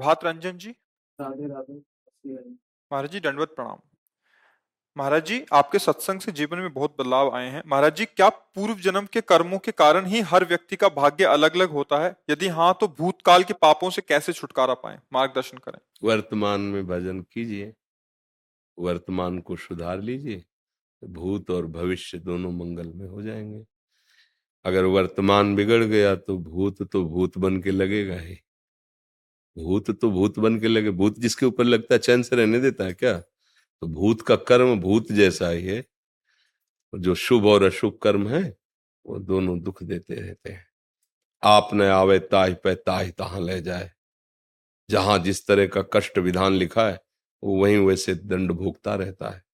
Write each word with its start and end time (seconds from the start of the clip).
प्रभात 0.00 0.24
रंजन 0.24 0.58
जी। 0.58 0.70
राधे 1.18 1.46
राधे 1.46 1.74
महाराज 2.90 3.10
जी 3.10 3.20
दंडवत 3.20 3.48
प्रणाम। 3.48 3.78
महाराज 4.96 5.26
जी 5.26 5.44
आपके 5.52 5.78
सत्संग 5.78 6.20
से 6.20 6.32
जीवन 6.32 6.58
में 6.58 6.72
बहुत 6.72 6.94
बदलाव 7.00 7.34
आए 7.36 7.48
हैं। 7.48 7.62
महाराज 7.66 7.96
जी 7.96 8.04
क्या 8.04 8.28
पूर्व 8.28 8.74
जन्म 8.74 9.06
के 9.06 9.20
कर्मों 9.20 9.58
के 9.58 9.72
कारण 9.72 10.06
ही 10.06 10.20
हर 10.20 10.44
व्यक्ति 10.44 10.76
का 10.76 10.88
भाग्य 10.88 11.24
अलग 11.24 11.54
अलग 11.54 11.70
होता 11.70 11.98
है? 12.04 12.16
यदि 12.30 12.48
हाँ 12.48 12.72
तो 12.80 12.88
भूतकाल 12.88 13.44
के 13.44 13.54
पापों 13.54 13.90
से 13.90 14.02
कैसे 14.02 14.32
छुटकारा 14.32 14.74
पाए? 14.74 14.98
मार्गदर्शन 15.12 15.58
करें। 15.58 15.78
वर्तमान 16.04 16.60
में 16.60 16.86
भजन 16.86 17.20
कीजिए। 17.32 17.72
वर्तमान 18.78 19.38
को 19.38 19.56
सुधार 19.56 20.00
लीजिए। 20.00 20.38
तो 20.38 21.06
भूत 21.06 21.50
और 21.50 21.66
भविष्य 21.66 22.18
दोनों 22.18 22.52
मंगल 22.52 22.92
में 22.92 23.06
हो 23.06 23.22
जाएँगे। 23.22 23.64
अगर 24.64 24.84
वर्तमान 24.84 25.56
बिगड़ 25.56 25.84
गया 25.84 26.16
तो 26.16 26.38
भूत 26.38 26.82
तो 26.82 27.04
भूत 27.04 27.38
बन 27.38 27.62
के 27.62 27.70
लगेगा 27.70 28.16
ही। 28.16 28.40
भूत 29.58 30.00
तो 30.00 30.10
भूत 30.10 30.38
बन 30.38 30.60
के 30.60 30.68
लगे, 30.68 30.90
भूत 30.90 31.18
जिसके 31.18 31.46
ऊपर 31.46 31.64
लगता 31.64 31.94
है 31.94 31.98
चैन 31.98 32.22
से 32.22 32.36
रहने 32.36 32.60
देता 32.60 32.84
है 32.84 32.92
क्या? 32.92 33.18
तो 33.80 33.86
भूत 33.86 34.22
का 34.22 34.36
कर्म 34.36 34.80
भूत 34.80 35.12
जैसा 35.12 35.48
ही 35.48 35.66
है। 35.66 35.84
जो 36.94 37.14
शुभ 37.14 37.46
और 37.46 37.62
अशुभ 37.62 37.98
कर्म 38.02 38.28
है, 38.28 38.56
वो 39.06 39.18
दोनों 39.18 39.60
दुख 39.60 39.82
देते 39.82 40.14
रहते 40.14 40.50
हैं। 40.50 40.66
आप 41.42 41.70
न 41.74 41.82
आवे 41.82 42.18
ताहि 42.18 42.54
पे 42.54 42.74
ताहि 42.74 43.10
तहां 43.10 43.44
ले 43.44 43.60
जाए। 43.60 43.92
जहाँ 44.90 45.18
जिस 45.18 45.46
तरह 45.46 45.66
का 45.66 45.82
कष्ट 45.82 46.18
विधान 46.18 46.52
लिखा 46.52 46.88
है, 46.88 47.00
वो 47.44 47.62
वहीं 47.62 47.78
वैसे 47.78 48.14
दंड 48.14 48.52
भोगता 48.52 48.94
रहता 48.94 49.28
है। 49.30 49.44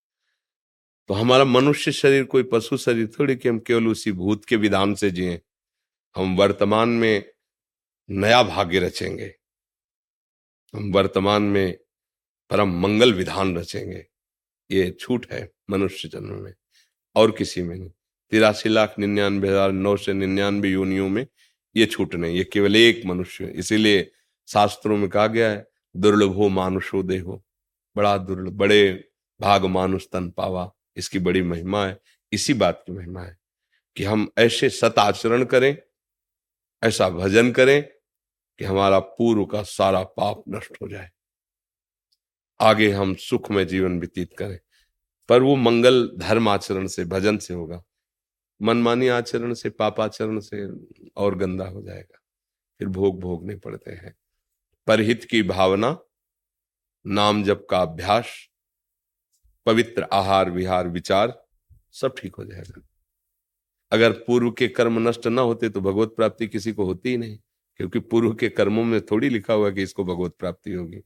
तो 1.09 1.15
हमारा 1.15 1.45
मनुष्य 1.45 1.93
शरीर, 1.93 2.25
कोई 2.25 2.43
पशु 2.43 2.77
शरीर 2.77 3.06
थोड़ी 3.06 3.37
कि 3.37 3.49
हम 3.49 3.59
केवल 3.59 3.89
उसी 3.89 4.12
भूत 4.12 4.45
के 4.45 4.56
विधान 4.56 4.95
से 4.95 5.11
जिए, 5.11 5.41
हम 6.17 6.37
वर्तमान 6.37 6.89
में 6.89 7.25
नया 8.11 8.43
भाग्य 8.43 8.79
रचेंगे। 8.79 9.35
हम 10.76 10.91
वर्तमान 10.92 11.42
में 11.44 11.76
परम 12.50 12.72
मंगल 12.81 13.12
विधान 13.14 13.56
रचेंगे। 13.56 14.04
ये 14.70 14.91
छूट 15.00 15.26
है 15.32 15.48
मनुष्य 15.70 16.09
जन्म 16.09 16.34
में, 16.34 16.53
और 17.16 17.31
किसी 17.31 17.62
में 17.62 17.75
नहीं। 17.76 17.91
तिरासी 18.32 18.69
लाख 18.69 18.98
निन्यानवे 18.98 19.48
हज़ार 19.48 19.72
नौ 19.72 19.97
सौ 19.97 20.12
निन्यानवे 20.12 20.69
योनियों 20.69 21.09
में 21.09 21.26
ये 21.76 21.87
छूट 21.87 22.14
नहीं, 22.14 22.37
ये 22.37 22.44
केवल 22.44 22.76
एक 22.76 23.03
मनुष्य 23.06 23.47
इसीलिए 23.56 24.10
शास्त्रों 24.48 24.97
में 24.97 25.09
कहा 25.09 25.26
गया 25.28 25.50
है, 25.50 25.66
दुर्लभो 25.94 26.48
मानुषो 26.50 27.03
देहो। 27.03 27.43
बड़ा 27.97 28.16
दुर्लभ 28.19 28.53
बड़े 28.54 29.08
भाग 29.41 29.64
मानुष 29.66 30.06
तन 30.12 30.31
पावा, 30.31 30.70
इसकी 30.97 31.19
बड़ी 31.20 31.43
महिमा 31.44 31.87
है, 31.87 31.98
इसी 32.32 32.54
बात 32.54 32.82
की 32.87 32.93
महिमा 32.93 33.22
है 33.22 33.37
कि 33.97 34.04
हम 34.04 34.28
ऐसे 34.38 34.70
सत 34.70 34.98
आचरण 34.98 35.44
करें, 35.47 35.76
ऐसा 36.82 37.08
भजन 37.10 37.50
करें 37.53 37.88
कि 38.59 38.65
हमारा 38.65 38.99
पूर्व 38.99 39.44
का 39.44 39.62
सारा 39.62 40.03
पाप 40.03 40.43
नष्ट 40.49 40.78
हो 40.83 40.89
जाए। 40.89 41.11
आगे 42.61 42.91
हम 42.91 43.15
सुख 43.15 43.50
में 43.50 43.67
जीवन 43.67 44.00
व्यतीत 44.00 44.37
करें। 44.39 44.59
पर 45.28 45.43
वो 45.43 45.56
मंगल 45.56 46.11
धर्म 46.17 46.49
आचरण 46.49 46.87
से, 46.87 47.05
भजन 47.05 47.39
से 47.39 47.55
होगा। 47.55 47.84
मनमानी 48.62 49.09
आचरण 49.09 49.55
से, 49.55 49.71
पापाचरण 49.71 50.41
से 50.41 50.69
और 51.17 51.34
गंदा 51.34 51.69
हो 51.69 51.83
जाएगा। 51.83 52.19
फिर 52.78 52.89
भोग 52.89 53.21
भोगने 53.21 53.56
पड़ते 53.56 53.91
हैं। 53.91 54.17
परहित 54.87 55.25
की 55.25 55.43
भावना, 55.43 55.99
नाम 57.06 57.44
जप 57.44 57.67
का 57.71 57.83
अभ्यास, 57.83 58.27
पवित्र 59.67 60.03
आहार, 60.03 60.50
विहार, 60.50 60.88
विचार, 60.88 61.44
सब 61.93 62.15
ठीक 62.19 62.37
हो 62.37 62.44
जाएगा। 62.44 62.83
अगर 63.93 64.12
पूर्व 64.12 64.50
के 64.50 64.69
कर्म 64.69 65.09
नष्ट 65.09 65.27
ना 65.27 65.43
होते 65.43 65.69
तो 65.69 65.81
भगवत 65.81 66.09
प्राप्ति 66.09 66.47
किसी 66.47 66.73
को 66.73 66.84
होती 66.84 67.09
ही 67.09 67.17
नहीं। 67.17 67.38
क्योंकि 67.76 67.98
पूर्व 67.98 68.34
के 68.34 68.48
कर्मों 68.48 68.84
में 68.84 69.00
थोड़ी 69.00 69.28
लिखा 69.28 69.54
हुआ 69.54 69.70
कि 69.70 69.82
इसको 69.82 70.04
भगवत 70.04 70.32
प्राप्ति 70.38 70.72
होगी। 70.72 70.98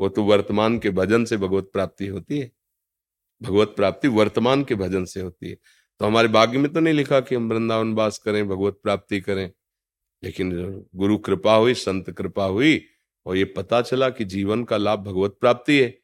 वो 0.00 0.08
तो 0.08 0.22
वर्तमान 0.22 0.78
के 0.78 0.90
भजन 0.90 1.24
से 1.24 1.36
भगवत 1.36 1.70
प्राप्ति 1.72 2.06
होती 2.06 2.38
है। 2.38 2.52
भगवत 3.42 3.68
प्राप्ति 3.68 4.08
वर्तमान 4.08 4.64
के 4.64 4.74
भजन 4.74 5.04
से 5.04 5.20
होती 5.20 5.48
है। 5.48 5.58
तो 5.98 6.06
हमारे 6.06 6.28
भाग्य 6.28 6.58
में 6.58 6.72
तो 6.72 6.80
नहीं 6.80 6.94
लिखा 6.94 7.20
कि 7.20 7.34
हम 7.34 7.48
वृंदावन 7.48 7.94
वास 7.94 8.18
करें, 8.18 8.48
भगवत 8.48 8.80
प्राप्ति 8.82 9.20
करें। 9.20 9.50
लेकिन 10.24 10.50
गुरु 10.94 11.18
कृपा 11.18 11.54
हुई, 11.54 11.74
संत 11.74 12.10
कृपा 12.10 12.44
हुई, 12.44 12.86
और 13.26 13.36
ये 13.36 13.44
पता 13.44 13.82
चला 13.82 14.10
कि 14.10 14.24
जीवन 14.24 14.64
का 14.64 14.76
लाभ 14.76 14.98
भगवत 14.98 15.36
प्राप्ति 15.40 15.80
है। 15.80 15.98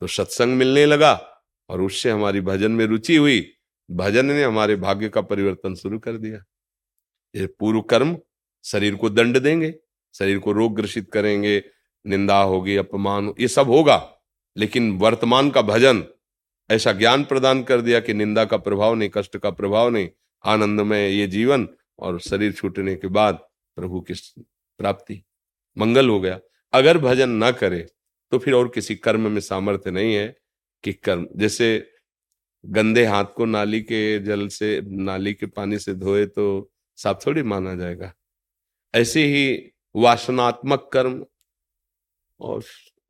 तो 0.00 0.06
सत्संग 0.06 0.56
मिलने 0.56 0.86
लगा, 0.86 1.44
और 1.68 1.80
उससे 1.80 2.10
हमारी 2.10 2.40
भजन 2.40 2.72
में 2.72 2.86
रुचि 2.86 3.16
हुई। 3.16 3.52
भजन 3.90 4.26
ने 4.26 4.42
हमारे 4.42 4.76
भाग्य 4.76 5.08
का 5.08 5.20
परिवर्तन 5.20 5.74
शुरू 5.74 5.98
कर 5.98 6.12
दिया। 6.12 6.44
ये 7.36 7.46
पूर्व 7.46 7.80
कर्म 7.80 8.18
शरीर 8.66 8.94
को 8.94 9.10
दंड 9.10 9.38
देंगे, 9.38 9.74
शरीर 10.14 10.38
को 10.38 10.52
रोग 10.52 10.74
ग्रसित 10.76 11.10
करेंगे, 11.10 11.62
निंदा 12.04 12.40
होगी, 12.42 12.76
अपमान 12.76 13.32
ये 13.40 13.48
सब 13.48 13.66
होगा। 13.66 14.12
लेकिन 14.56 14.90
वर्तमान 14.98 15.50
का 15.50 15.62
भजन 15.62 16.04
ऐसा 16.70 16.92
ज्ञान 16.92 17.24
प्रदान 17.24 17.62
कर 17.62 17.80
दिया 17.80 18.00
कि 18.00 18.14
निंदा 18.14 18.44
का 18.44 18.56
प्रभाव 18.56 18.94
नहीं, 18.94 19.10
कष्ट 19.14 19.36
का 19.36 19.50
प्रभाव 19.50 19.90
नहीं 19.90 20.08
आनंद 20.44 20.80
में 20.80 21.08
ये 21.08 21.26
जीवन 21.26 21.68
और 21.98 22.20
शरीर 22.20 22.52
छूटने 22.52 22.94
के 22.96 23.08
बाद 23.08 23.38
प्रभु 23.76 24.00
की 24.00 24.14
प्राप्ति 24.80 25.22
मंगल 25.76 26.08
हो 26.08 26.20
गया। 26.20 26.38
अगर 26.72 26.98
भजन 26.98 27.30
ना 27.30 27.50
करे 27.50 27.86
तो 28.32 28.38
फिर 28.38 28.54
और 28.54 28.68
किसी 28.68 28.94
कर्म 28.96 29.30
में 29.30 29.40
सामर्थ्य 29.40 29.90
नहीं 29.90 30.14
है 30.14 30.36
कि 30.84 30.92
कर्म, 30.92 31.26
जैसे 31.36 31.90
गंदे 32.64 33.04
हाथ 33.04 33.24
को 33.36 33.44
नाली 33.44 33.80
के 33.80 34.18
जल 34.18 34.46
से, 34.48 34.80
नाली 34.84 35.34
के 35.34 35.46
पानी 35.46 35.78
से 35.78 35.94
धोए 35.94 36.24
तो 36.26 36.72
साफ़ 36.98 37.26
थोड़ी 37.26 37.42
माना 37.42 37.74
जाएगा। 37.74 38.12
ऐसे 38.94 39.24
ही 39.24 39.72
वासनात्मक 39.94 40.88
कर्म 40.92 41.24
और 42.40 42.62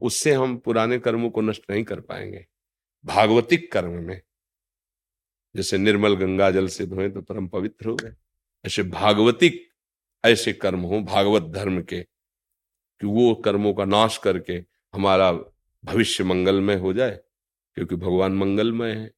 उससे 0.02 0.32
हम 0.32 0.56
पुराने 0.56 0.98
कर्मों 0.98 1.30
को 1.30 1.40
नष्ट 1.40 1.70
नहीं 1.70 1.84
कर 1.84 2.00
पाएँगे। 2.00 2.44
भागवतिक 3.04 3.70
कर्म 3.72 3.92
में, 4.02 4.20
जैसे 5.54 5.78
निर्मल 5.78 6.14
गंगा 6.16 6.50
जल 6.50 6.68
से 6.68 6.86
धोए 6.86 7.08
तो 7.08 7.22
परम 7.22 7.48
पवित्र 7.48 7.88
हो 7.88 7.94
गए। 7.94 8.12
ऐसे 8.64 8.82
भागवतिक 8.82 9.62
ऐसे 10.24 10.52
कर्म 10.52 10.80
हो, 10.80 11.00
भागवत 11.00 11.42
धर्म 11.52 11.80
के, 11.82 12.00
कि 12.00 13.06
वो 13.06 13.34
कर्मों 13.34 13.72
का 13.74 13.84
नाश 13.84 14.16
करके 14.18 14.54
हमारा 14.94 15.32
भविष्य 15.84 16.24
मंगलमय 16.24 16.76
हो 16.76 16.92
जाए, 16.92 17.18
क्योंकि 17.76 17.96
भगवान 17.96 18.32
मंगलमय 18.32 18.92
है। 18.92 19.10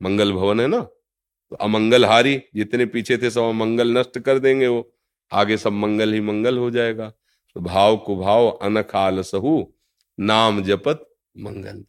मंगल 0.00 0.32
भवन 0.32 0.60
है 0.60 0.66
ना? 0.66 0.80
तो 0.80 1.56
अमंगलहारी, 1.56 2.40
जितने 2.54 2.86
पीछे 2.86 3.18
थे 3.18 3.30
सब 3.30 3.50
मंगल 3.54 3.98
नष्ट 3.98 4.18
कर 4.18 4.38
देंगे 4.38 4.66
वो। 4.66 4.88
आगे 5.32 5.56
सब 5.56 5.72
मंगल 5.72 6.12
ही 6.12 6.20
मंगल 6.20 6.58
हो 6.58 6.70
जाएगा। 6.70 7.10
तो 7.54 7.60
भाव 7.60 7.96
को 7.96 8.16
भाव, 8.16 8.48
अनखाल 8.48 9.22
सहू, 9.22 9.74
नाम 10.20 10.62
जपत 10.62 11.14
मंगल 11.38 11.84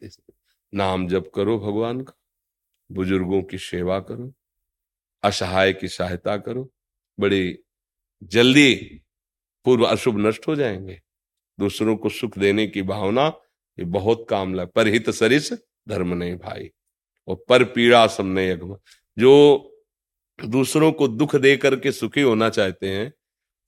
नाम 0.74 1.08
जप 1.08 1.32
करो 1.34 1.58
भगवान 1.58 2.00
का। 2.00 2.12
बुज़ुर्गों 2.92 3.42
की 3.42 3.58
सेवा 3.58 4.00
करो। 4.00 4.34
असहाय 5.22 5.72
की 5.72 5.88
सहायता 5.88 6.36
करो। 6.36 6.72
बड़ी 7.20 7.58
जल्दी 8.22 8.74
पूर्व 9.64 9.84
अशुभ 9.84 10.18
नष्ट 10.18 10.48
हो 10.48 10.56
जाएँगे। 10.56 11.02
दूसरों 11.60 11.96
को 11.96 12.08
सुख 12.08 12.38
देने 12.38 12.66
की 12.66 12.82
भावना, 12.82 13.26
ये 13.78 13.84
बहुत 13.84 14.26
काम 14.30 14.54
लग 14.54 14.68
पर 14.68 14.86
हित 14.86 15.10
सरिस 15.10 15.52
धर्म 15.88 16.14
नहीं 16.14 16.36
भाई। 16.36 16.70
और 17.28 17.44
पर 17.48 17.64
पीड़ा 17.64 18.04
अगम। 18.04 18.78
जो 19.18 19.60
दूसरों 20.44 20.92
को 20.92 21.08
दुख 21.08 21.36
दे 21.36 21.56
करके 21.56 21.92
सुखी 21.92 22.20
होना 22.20 22.50
चाहते 22.50 22.88
हैं 22.88 23.12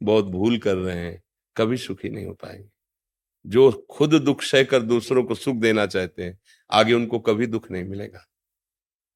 बहुत 0.02 0.24
भूल 0.24 0.58
कर 0.58 0.76
रहे 0.76 0.96
हैं 0.96 1.22
कभी 1.56 1.76
सुखी 1.76 2.08
नहीं 2.08 2.26
हो 2.26 2.34
पाएँगे। 2.34 2.70
जो 3.46 3.86
खुद 3.90 4.14
दुख 4.14 4.42
सह 4.42 4.64
कर 4.64 4.82
दूसरों 4.82 5.24
को 5.24 5.34
सुख 5.34 5.56
देना 5.56 5.86
चाहते 5.86 6.22
हैं 6.22 6.38
आगे 6.70 6.92
उनको 6.92 7.18
कभी 7.18 7.46
दुख 7.46 7.70
नहीं 7.70 7.84
मिलेगा। 7.84 8.26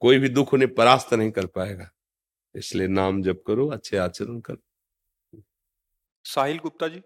कोई 0.00 0.18
भी 0.18 0.28
दुख 0.28 0.54
उन्हें 0.54 0.74
परास्त 0.74 1.14
नहीं 1.14 1.30
कर 1.30 1.46
पाएगा। 1.46 1.90
इसलिए 2.54 2.88
नाम 2.88 3.22
जप 3.22 3.42
करो 3.46 3.68
अच्छे 3.68 3.96
आचरण 3.96 4.40
करो। 4.40 5.42
साहिल 6.24 6.58
गुप्ता 6.58 6.88
जी। 6.88 7.02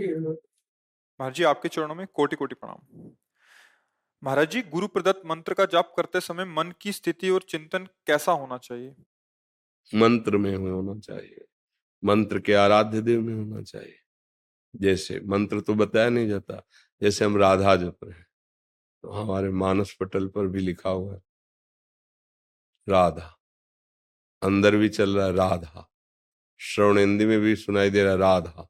महाराज 0.00 1.34
जी 1.34 1.44
आपके 1.44 1.68
चरणों 1.68 1.94
में 1.94 2.06
कोटि 2.06 2.36
कोटि 2.36 2.54
प्रणाम। 2.54 3.10
महाराज 4.22 4.50
जी 4.50 4.62
गुरु 4.62 4.88
प्रदत्त 4.88 5.22
मंत्र 5.26 5.54
का 5.54 5.64
जाप 5.64 5.94
करते 5.96 6.20
समय 6.20 6.44
मन 6.44 6.74
की 6.80 6.92
स्थिति 6.92 7.30
और 7.30 7.42
चिंतन 7.42 7.88
कैसा 8.06 8.32
होना 8.32 8.58
चाहिए? 8.58 8.94
मंत्र 9.94 10.36
में 10.36 10.56
होना 10.56 11.00
चाहिए। 11.00 11.44
मंत्र 12.02 12.40
के 12.40 12.54
आराध्य 12.54 13.00
देव 13.02 13.20
में 13.20 13.34
होना 13.34 13.62
चाहिए। 13.62 13.98
जैसे 14.74 15.20
मंत्र 15.20 15.60
तो 15.60 15.74
बताया 15.74 16.08
नहीं 16.08 16.28
जाता, 16.28 16.62
जैसे 17.02 17.24
हम 17.24 17.36
राधा 17.36 17.76
जप 17.76 17.98
रहे 18.04 18.14
हैं 18.14 18.26
तो 19.04 19.10
हमारे 19.10 19.50
मानस 19.50 19.96
पटल 20.00 20.28
पर 20.28 20.46
भी 20.46 20.60
लिखा 20.60 20.90
हुआ 20.90 21.14
है, 21.14 21.22
राधा। 22.86 23.38
अंदर 24.42 24.76
भी 24.76 24.88
चल 24.88 25.16
रहा 25.16 25.26
है 25.26 25.32
राधा। 25.32 25.88
श्रवण 26.60 26.98
हिंदी 26.98 27.26
में 27.26 27.40
भी 27.40 27.54
सुनाई 27.56 27.90
दे 27.90 28.02
रहा 28.02 28.12
है 28.12 28.18
राधा। 28.18 28.68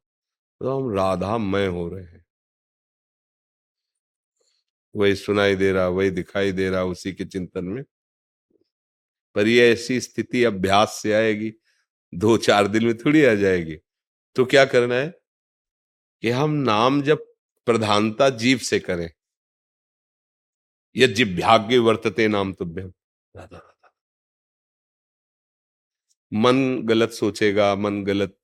तो 0.61 0.79
हम 0.79 0.95
राधा 0.95 1.37
मय 1.39 1.67
हो 1.67 1.89
रहे 1.89 2.05
हैं। 2.05 2.25
वही 4.95 5.15
सुनाई 5.17 5.57
दे 5.57 5.73
रहा, 5.73 5.87
वही 5.89 6.11
दिखाई 6.11 6.53
दे 6.53 6.69
रहा 6.71 6.83
उसी 6.85 7.13
के 7.13 7.25
चिंतन 7.25 7.65
में। 7.65 7.83
पर 9.37 9.49
ये 9.49 9.73
ऐसी 9.73 10.01
स्थिति 10.01 10.45
अभ्यास 10.45 10.99
से 11.03 11.13
आएगी 11.13 11.51
दो 12.15 12.37
चार 12.37 12.67
दिन 12.67 12.85
में 12.85 12.97
थोड़ी 12.97 13.25
आ 13.25 13.35
जाएगी। 13.35 13.77
तो 14.37 14.45
क्या 14.45 14.65
करना 14.65 14.95
है? 14.95 15.15
कि 16.23 16.31
हम 16.31 16.51
नाम 16.51 17.03
जब 17.03 17.33
प्रधानता 17.67 18.31
जीव 18.31 18.59
से 18.59 18.81
करें। 18.81 19.11
यह 20.97 21.07
जिभ्याग्य 21.07 21.79
वर्तते 21.79 22.29
नाम 22.29 22.55
राधा 22.63 23.45
राधा। 23.45 23.95
मन 26.33 26.83
गलत 26.83 27.11
सोचेगा, 27.11 27.75
मन 27.75 28.05
गलत 28.05 28.39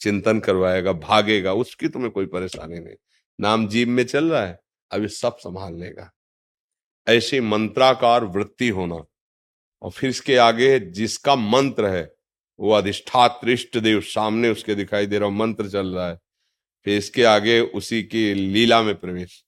चिंतन 0.00 0.40
करवाएगा, 0.40 0.92
भागेगा, 0.92 1.52
उसकी 1.52 1.88
तुम्हें 1.88 2.10
कोई 2.12 2.26
परेशानी 2.26 2.78
नहीं। 2.78 2.96
नाम 3.40 3.68
जीव 3.68 3.88
में 3.88 4.06
चल 4.06 4.32
रहा 4.32 4.46
है 4.46 4.60
अभी 4.90 5.08
सब 5.08 5.36
संभाल 5.36 5.74
लेगा। 5.74 6.12
ऐसे 7.08 7.40
मंत्राकार 7.40 8.24
वृत्ति 8.24 8.68
होना, 8.68 9.04
और 9.82 9.90
फिर 9.90 10.10
इसके 10.10 10.36
आगे 10.36 10.80
जिसका 10.80 11.36
मंत्र 11.36 11.86
है 11.86 12.13
वो 12.58 12.72
अधिष्ठात 12.72 13.40
देव 13.76 14.00
सामने 14.00 14.48
उसके 14.48 14.74
दिखाई 14.74 15.06
दे 15.06 15.18
रहा 15.18 15.28
मंत्र 15.28 15.68
चल 15.68 15.86
रहा 15.86 16.10
है। 16.10 16.18
फिर 16.84 16.98
इसके 16.98 17.24
आगे 17.24 17.60
उसी 17.60 18.02
की 18.02 18.34
लीला 18.34 18.82
में 18.82 18.94
प्रवेश। 18.94 19.44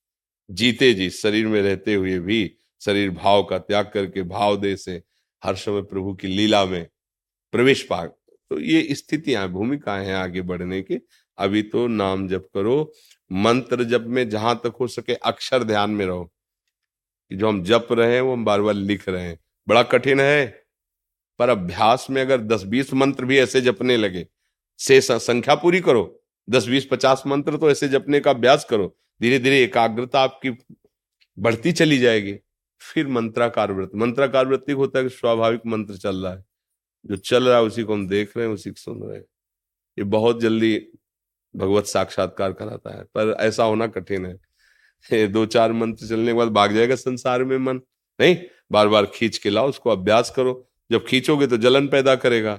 जीते 0.50 0.94
जी, 0.94 1.10
शरीर 1.10 1.46
में 1.46 1.62
रहते 1.62 1.94
हुए 1.94 2.18
भी 2.18 2.56
शरीर 2.80 3.10
भाव 3.10 3.44
का 3.44 3.58
त्याग 3.58 3.90
करके 3.94 4.22
भाव 4.22 4.56
दे 4.56 4.76
से 4.76 5.02
हर 5.44 5.56
समय 5.56 5.82
प्रभु 5.82 6.14
की 6.14 6.28
लीला 6.28 6.64
में 6.64 6.86
प्रवेश 7.52 7.82
पा 7.82 8.06
तो 8.50 8.60
ये 8.60 8.94
स्थितियाँ, 8.94 9.48
भूमिकाएँ 9.48 10.06
हैं 10.06 10.14
आगे 10.14 10.42
बढ़ने 10.42 10.82
की। 10.82 11.06
अभी 11.38 11.62
तो 11.62 11.86
नाम 11.86 12.28
जप 12.28 12.48
करो, 12.54 12.92
मंत्र 13.32 13.84
जप 13.84 14.00
में 14.00 14.28
जहाँ 14.28 14.60
तक 14.64 14.74
हो 14.80 14.88
सके 14.88 15.14
अक्षर 15.14 15.64
ध्यान 15.64 15.90
में 15.90 16.06
रहो। 16.06 16.24
कि 17.30 17.36
जो 17.36 17.48
हम 17.48 17.64
जप 17.64 17.88
रहे 17.92 18.14
हैं, 18.14 18.20
वो 18.20 18.32
हम 18.32 18.44
बार 18.44 18.62
बार 18.62 18.74
लिख 18.74 19.08
रहे 19.08 19.22
हैं। 19.22 19.38
बड़ा 19.68 19.82
कठिन 19.82 20.20
है 20.20 20.65
पर 21.38 21.48
अभ्यास 21.48 22.06
में 22.10 22.20
अगर 22.22 22.40
दस 22.42 22.62
बीस 22.64 22.92
मंत्र 22.94 23.24
भी 23.24 23.38
ऐसे 23.38 23.60
जपने 23.60 23.96
लगे, 23.96 24.26
से 24.80 25.00
संख्या 25.00 25.54
पूरी 25.54 25.80
करो। 25.80 26.22
दस, 26.48 26.66
बीस, 26.68 26.86
पचास 26.86 27.22
मंत्र 27.26 27.56
तो 27.56 27.70
ऐसे 27.70 27.88
जपने 27.88 28.20
का 28.20 28.30
अभ्यास 28.30 28.64
करो। 28.64 28.94
धीरे 29.20 29.38
धीरे 29.38 29.62
एकाग्रता 29.62 30.20
आपकी 30.20 30.50
बढ़ती 31.38 31.72
चली 31.72 31.98
जाएगी। 31.98 32.36
फिर 32.80 33.06
मंत्राकार 33.08 33.72
वृत्ति 33.72 33.98
मंत्राकार 33.98 34.46
वृत्ति 34.46 34.72
होता 34.72 34.98
है 34.98 35.04
कि 35.04 35.10
स्वाभाविक 35.10 35.60
मंत्र 35.66 35.96
चल 35.96 36.16
रहा 36.16 36.32
है। 36.32 36.44
जो 37.04 37.16
चल 37.16 37.48
रहा 37.48 37.56
है 37.58 37.64
उसी 37.64 37.82
को 37.82 37.94
हम 37.94 38.06
देख 38.08 38.36
रहे 38.36 38.46
हैं, 38.46 38.54
उसी 38.54 38.70
को 38.70 38.80
सुन 38.80 39.02
रहे 39.02 39.16
हैं। 39.16 39.24
ये 39.98 40.04
बहुत 40.06 40.40
जल्दी 40.40 40.78
भगवत 41.54 41.86
साक्षात्कार 41.86 42.52
कराता 42.52 42.96
है, 42.96 43.02
पर 43.04 43.36
ऐसा 43.40 43.64
होना 43.64 43.86
कठिन 43.86 44.26
है। 44.26 45.26
दो 45.28 45.44
चार 45.46 45.72
मंत्र 45.72 46.06
चलने 46.06 46.26
के 46.26 46.32
बाद 46.32 46.48
भाग 46.48 46.74
जाएगा 46.74 46.94
संसार 46.94 47.44
में 47.44 47.56
मन। 47.58 47.80
नहीं 48.18 48.36
बार 48.72 48.88
बार 48.88 49.06
खींच 49.06 49.38
के 49.38 49.50
लाओ, 49.50 49.68
उसको 49.68 49.90
अभ्यास 49.90 50.30
करो। 50.30 50.68
जब 50.90 51.06
खींचोगे 51.06 51.46
तो 51.46 51.56
जलन 51.56 51.86
पैदा 51.88 52.14
करेगा। 52.16 52.58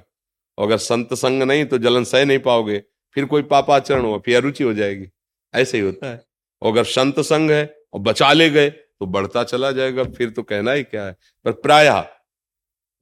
और 0.58 0.66
अगर 0.66 0.76
संत 0.76 1.14
संग 1.14 1.42
नहीं 1.42 1.64
तो 1.64 1.78
जलन 1.78 2.04
सह 2.04 2.24
नहीं 2.24 2.38
पाओगे। 2.38 2.82
फिर 3.16 3.24
कोई 3.24 3.42
पापाचरण 3.42 4.04
हो 4.04 4.22
फिर 4.24 4.36
अरुचि 4.36 4.64
हो 4.64 4.72
जाएगी। 4.74 5.06
ऐसे 5.54 5.78
ही 5.78 5.84
होता 5.84 6.10
है। 6.10 6.24
और 6.62 6.72
अगर 6.72 6.84
संत 6.84 7.20
संग 7.20 7.50
है 7.50 7.64
और 7.92 8.00
बचा 8.00 8.32
ले 8.32 8.48
गए 8.50 8.70
तो 8.70 9.06
बढ़ता 9.06 9.44
चला 9.44 9.70
जाएगा। 9.72 10.04
फिर 10.04 10.30
तो 10.30 10.42
कहना 10.42 10.72
ही 10.72 10.82
क्या 10.82 11.04
है। 11.04 11.16
पर 11.46 11.52
प्राय 11.52 11.88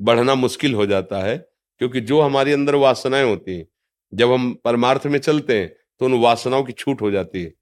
बढ़ना 0.00 0.34
मुश्किल 0.34 0.74
हो 0.74 0.86
जाता 0.86 1.20
है 1.20 1.36
क्योंकि 1.80 2.00
जो 2.00 2.20
हमारे 2.20 2.52
अंदर 2.52 2.74
वासनाएँ 2.74 3.24
होती 3.24 3.56
हैं 3.56 3.66
जब 4.12 4.32
हम 4.32 4.52
परमार्थ 4.64 5.06
में 5.06 5.18
चलते 5.18 5.58
हैं 5.60 5.68
तो 6.00 6.06
उन 6.06 6.14
वासनाओं 6.20 6.64
की 6.64 6.72
छूट 6.72 7.02
हो 7.02 7.10
जाती 7.10 7.42
है। 7.42 7.52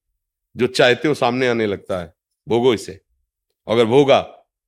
जो 0.56 0.66
चाहते 0.66 1.08
हो 1.08 1.14
सामने 1.14 1.48
आने 1.48 1.66
लगता 1.66 1.98
है। 1.98 2.12
भोगो 2.46 2.74
इसे। 2.74 3.00
अगर 3.68 3.84
भोगा 3.84 4.20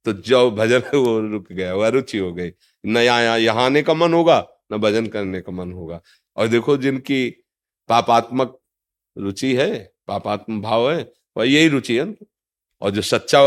तो 0.07 0.13
जो 0.15 0.51
भजन 0.53 0.83
है 0.85 0.99
वो 0.99 1.19
रुक 1.23 1.51
गया 1.53 1.75
वो 1.75 1.89
रुचि 1.91 2.19
हो 2.19 2.33
गई। 2.33 2.51
न 2.85 2.97
यहाँ 2.99 3.39
यहाँ 3.39 3.65
आने 3.65 3.83
का 3.83 3.95
मन 3.95 4.13
होगा, 4.13 4.47
न 4.73 4.79
भजन 4.79 5.07
करने 5.07 5.41
का 5.41 5.53
मन 5.53 5.73
होगा। 5.73 6.01
और 6.37 6.49
देखो 6.49 6.77
जिनकी 6.77 7.29
पापात्मक 7.89 8.59
रुचि 9.17 9.55
है, 9.55 9.79
पापात्म 10.09 10.61
भाव 10.61 10.91
है, 10.91 11.11
वह 11.37 11.45
यही 11.45 11.69
रुचि 11.69 11.97
है 11.97 12.15
और 12.83 12.91
जो 12.91 13.03
सच्चा 13.03 13.43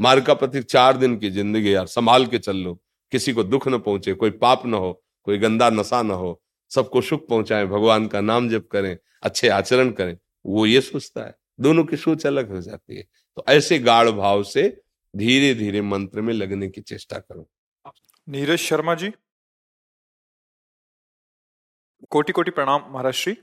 मार्ग 0.00 0.24
का 0.24 0.34
प्रति 0.34 0.62
चार 0.62 0.96
दिन 0.96 1.16
की 1.18 1.30
ज़िंदगी 1.30 1.74
यार, 1.74 1.86
संभाल 1.86 2.26
के 2.26 2.38
चल 2.38 2.56
लो। 2.56 2.78
किसी 3.12 3.32
को 3.32 3.42
दुख 3.44 3.68
न 3.68 3.78
पहुँचे, 3.78 4.12
कोई 4.14 4.30
पाप 4.32 4.66
न 4.66 4.74
हो, 4.74 4.92
कोई 5.26 5.38
गंदा 5.38 5.70
नशा 5.70 6.02
न 6.02 6.10
हो, 6.12 6.40
सबको 6.70 7.00
सुख 7.00 7.28
पहुँचाए, 7.28 7.66
भगवान 7.66 8.06
का 8.06 8.20
नाम 8.20 8.48
जप 8.48 8.68
करें, 8.72 8.96
अच्छे 9.22 9.48
आचरण 9.50 9.90
करें, 9.90 10.16
वो 10.44 10.66
ये 10.66 10.80
सोचता 10.80 11.26
है। 11.26 11.34
दोनों 11.60 11.84
की 11.84 11.96
सोच 11.96 12.26
अलग 12.26 12.50
हो 12.52 12.60
जाती 12.60 12.96
है। 12.96 13.04
तो 13.36 13.44
ऐसे 13.48 13.78
गाढ़ 13.78 14.10
भाव 14.10 14.42
से 14.44 14.68
धीरे 15.16 15.54
धीरे 15.54 15.80
मंत्र 15.82 16.20
में 16.20 16.34
लगने 16.34 16.68
की 16.68 16.80
चेष्टा 16.80 17.18
करो। 17.18 17.46
नीरज 18.28 18.58
शर्मा 18.58 18.94
जी। 18.94 19.12
कोटि 22.10 22.32
कोटि 22.32 22.50
प्रणाम 22.50 22.84
महाराज 22.90 23.14
श्री। 23.14 23.36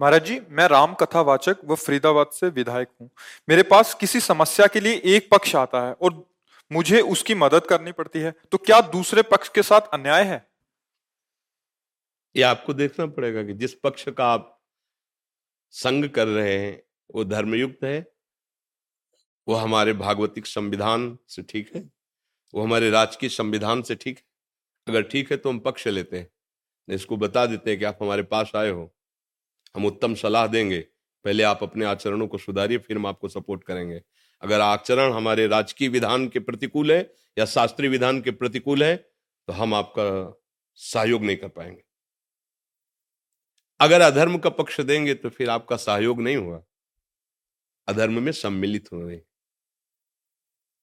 महाराज 0.00 0.24
जी 0.24 0.40
मैं 0.48 0.66
राम 0.68 0.94
कथा 0.94 1.20
वाचक 1.20 1.56
व 1.64 1.74
फरीदाबाद 1.74 2.30
से 2.32 2.48
विधायक 2.48 2.88
हूँ। 3.00 3.10
मेरे 3.48 3.62
पास 3.62 3.94
किसी 3.94 4.20
समस्या 4.20 4.66
के 4.66 4.80
लिए 4.80 5.00
एक 5.04 5.28
पक्ष 5.30 5.56
आता 5.56 5.86
है 5.86 5.92
और 5.92 6.26
मुझे 6.72 7.00
उसकी 7.00 7.34
मदद 7.34 7.66
करनी 7.66 7.92
पड़ती 7.92 8.18
है। 8.18 8.34
तो 8.52 8.58
क्या 8.58 8.80
दूसरे 8.80 9.22
पक्ष 9.22 9.48
के 9.48 9.62
साथ 9.62 9.80
अन्याय 9.80 10.24
है? 10.24 10.46
ये 12.36 12.42
आपको 12.42 12.74
देखना 12.74 13.06
पड़ेगा 13.06 13.42
कि 13.42 13.52
जिस 13.52 13.74
पक्ष 13.74 14.08
का 14.08 14.26
आप 14.26 14.60
संग 15.70 16.08
कर 16.08 16.26
रहे 16.26 16.58
हैं 16.58 16.82
वो 17.14 17.24
धर्मयुक्त 17.24 17.84
है 17.84 18.13
वो 19.46 19.54
हमारे 19.54 19.92
भागवतिक 19.94 20.46
संविधान 20.46 21.16
से 21.28 21.42
ठीक 21.44 21.74
है, 21.74 21.82
वो 22.54 22.62
हमारे 22.62 22.90
राजकीय 22.90 23.28
संविधान 23.30 23.82
से 23.82 23.94
ठीक 23.96 24.18
है। 24.18 24.24
अगर 24.86 25.02
ठीक 25.04 25.30
है 25.30 25.36
तो 25.36 25.48
हम 25.48 25.58
पक्ष 25.60 25.86
लेते 25.88 26.18
हैं 26.18 26.28
इसको 26.88 27.16
बता 27.16 27.44
देते 27.46 27.70
हैं 27.70 27.78
कि 27.78 27.84
आप 27.84 27.98
हमारे 28.00 28.22
पास 28.24 28.52
आए 28.56 28.70
हो। 28.70 28.92
हम 29.74 29.86
उत्तम 29.86 30.14
सलाह 30.14 30.46
देंगे, 30.46 30.80
पहले 31.24 31.42
आप 31.42 31.62
अपने 31.62 31.84
आचरणों 31.84 32.26
को 32.28 32.38
सुधारिए, 32.38 32.78
फिर 32.78 32.96
हम 32.96 33.06
आपको 33.06 33.28
सपोर्ट 33.28 33.64
करेंगे। 33.64 34.00
अगर 34.42 34.60
आचरण 34.60 35.12
हमारे 35.12 35.46
राजकीय 35.48 35.88
विधान 35.88 36.28
के 36.28 36.40
प्रतिकूल 36.40 36.92
है 36.92 37.00
या 37.36 37.44
शास्त्रीय 37.46 37.90
विधान 37.90 38.20
के 38.20 38.30
प्रतिकूल 38.32 38.84
है 38.84 38.96
तो 38.96 39.52
हम 39.52 39.74
आपका 39.74 40.40
सहयोग 40.78 41.22
नहीं 41.22 41.36
कर 41.36 41.48
पाएँगे। 41.48 41.82
अगर 43.80 44.00
अधर्म 44.02 44.38
का 44.38 44.50
पक्ष 44.52 44.80
देंगे 44.82 45.14
तो 45.14 45.30
फिर 45.30 45.50
आपका 45.50 45.76
सहयोग 45.78 46.20
नहीं 46.20 46.36
हुआ। 46.36 46.62
अधर्म 47.88 48.22
में 48.22 48.32
सम्मिलित 48.34 48.92
हो 48.92 49.00
रहे 49.00 49.16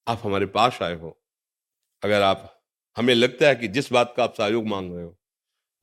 आप 0.07 0.21
हमारे 0.23 0.45
पास 0.45 0.81
आए 0.81 0.95
हो, 0.95 1.21
अगर 2.03 2.21
आप, 2.21 2.63
हमें 2.97 3.15
लगता 3.15 3.47
है 3.47 3.55
कि 3.55 3.67
जिस 3.67 3.91
बात 3.91 4.13
का 4.17 4.23
आप 4.23 4.33
सहयोग 4.33 4.65
मांग 4.65 4.95
रहे 4.95 5.03
हो, 5.03 5.19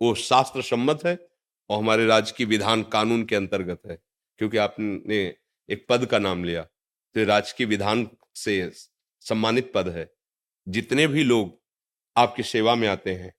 वो 0.03 0.15
शास्त्र 0.15 0.63
सम्मत 0.63 1.01
है 1.07 1.29
और 1.71 1.79
हमारे 1.79 2.07
राज्य 2.07 2.35
की 2.37 2.45
विधान 2.45 2.83
कानून 2.83 3.25
के 3.25 3.37
अंतर्गत 3.37 3.83
है, 3.87 4.03
क्योंकि 4.39 4.57
आपने 4.57 5.37
एक 5.71 5.87
पद 5.89 6.07
का 6.07 6.19
नाम 6.19 6.45
लिया। 6.45 6.63
तो 7.15 7.25
राज्य 7.25 7.55
की 7.59 7.65
विधान 7.65 8.11
से 8.35 8.71
सम्मानित 9.21 9.73
पद 9.75 9.89
है। 9.89 10.15
जितने 10.69 11.07
भी 11.07 11.25
लोग 11.25 11.63
आपकी 12.17 12.43
सेवा 12.43 12.75
में 12.75 12.89
आते 12.89 13.15
हैं, 13.15 13.35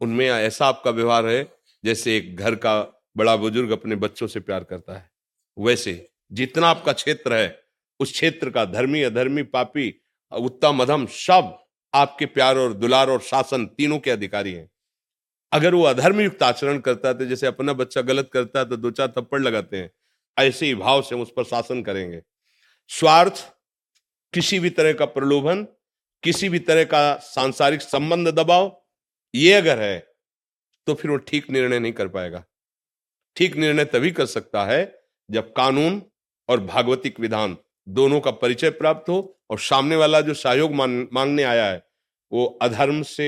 उनमें 0.00 0.26
ऐसा 0.26 0.66
आपका 0.66 0.90
व्यवहार 0.90 1.26
है, 1.26 1.56
जैसे 1.84 2.16
एक 2.16 2.36
घर 2.36 2.54
का 2.54 3.02
बड़ा 3.16 3.36
बुज़ुर्ग 3.36 3.70
अपने 3.70 3.96
बच्चों 3.96 4.26
से 4.26 4.40
प्यार 4.40 4.64
करता 4.64 4.94
है। 4.94 5.10
वैसे 5.58 6.12
जितना 6.32 6.68
आपका 6.68 6.92
क्षेत्र 6.92 7.34
है 7.34 7.63
उस 8.04 8.12
क्षेत्र 8.12 8.50
का 8.50 8.64
धर्मी, 8.66 9.02
अधर्मी, 9.02 9.42
पापी, 9.44 9.92
उत्तम, 10.32 10.82
अधम 10.82 11.06
सब 11.08 11.58
आपके 11.94 12.26
प्यार 12.28 12.58
और 12.58 12.72
दुलार 12.74 13.10
और 13.10 13.20
शासन 13.22 13.66
तीनों 13.68 13.98
के 13.98 14.10
अधिकारी 14.10 14.52
हैं। 14.52 14.68
अगर 15.52 15.74
वो 15.74 15.82
अधर्म 15.84 16.20
युक्त 16.20 16.42
आचरण 16.42 16.78
करता 16.80 17.08
है 17.08 17.14
तो 17.14 17.24
जैसे 17.24 17.46
अपना 17.46 17.72
बच्चा 17.74 18.00
गलत 18.02 18.30
करता 18.32 18.58
है 18.58 18.68
तो 18.68 18.76
दो 18.76 18.90
चार 18.90 19.08
थप्पड़ 19.08 19.40
लगाते 19.40 19.76
हैं। 19.76 19.90
ऐसे 20.36 20.66
ही 20.66 20.74
भाव 20.76 21.02
से 21.02 21.14
उस 21.16 21.32
पर 21.36 21.44
शासन 21.44 21.82
करेंगे। 21.82 22.20
स्वार्थ, 22.90 23.44
किसी 24.34 24.58
भी 24.58 24.70
तरह 24.70 24.92
का 24.92 25.04
प्रलोभन, 25.06 25.62
किसी 26.22 26.48
भी 26.48 26.58
तरह 26.60 26.84
का 26.84 27.14
सांसारिक 27.24 27.82
संबंध 27.82 28.28
दबाव, 28.30 28.70
ये 29.34 29.52
अगर 29.52 29.78
है 29.78 29.98
तो 30.86 30.94
फिर 30.94 31.10
वो 31.10 31.16
ठीक 31.18 31.50
निर्णय 31.50 31.78
नहीं 31.78 31.92
कर 31.92 32.08
पाएगा। 32.08 32.44
ठीक 33.36 33.56
निर्णय 33.56 33.84
तभी 33.86 34.10
कर 34.10 34.26
सकता 34.28 34.64
है, 34.64 34.82
जब 35.28 35.52
कानून 35.52 36.02
और 36.48 36.60
भागवतिक 36.62 37.20
विधान 37.20 37.56
दोनों 37.86 38.20
का 38.20 38.30
परिचय 38.32 38.70
प्राप्त 38.72 39.08
हो 39.08 39.16
और 39.50 39.58
सामने 39.60 39.96
वाला 39.96 40.20
जो 40.20 40.34
सहयोग 40.34 40.74
मांगने 40.74 41.42
आया 41.42 41.66
है, 41.66 41.82
वो 42.32 42.44
अधर्म 42.62 43.02
से 43.02 43.26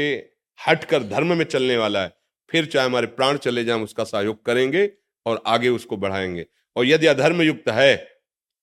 हटकर 0.59 1.03
धर्म 1.03 1.37
में 1.37 1.45
चलने 1.45 1.77
वाला 1.77 2.03
है, 2.03 2.13
फिर 2.51 2.67
चाहे 2.67 2.87
हमारे 2.87 3.07
प्राण 3.09 3.37
चले 3.39 3.65
जाए, 3.65 3.75
हम 3.75 3.83
उसका 3.83 4.05
सहयोग 4.05 4.45
करेंगे 4.47 4.91
और 5.27 5.43
आगे 5.47 5.69
उसको 5.69 5.97
बढ़ाएँगे। 5.97 6.47
और 6.77 6.87
यदि 6.87 7.07
अधर्म 7.07 7.43
युक्त 7.43 7.69
है 7.71 7.97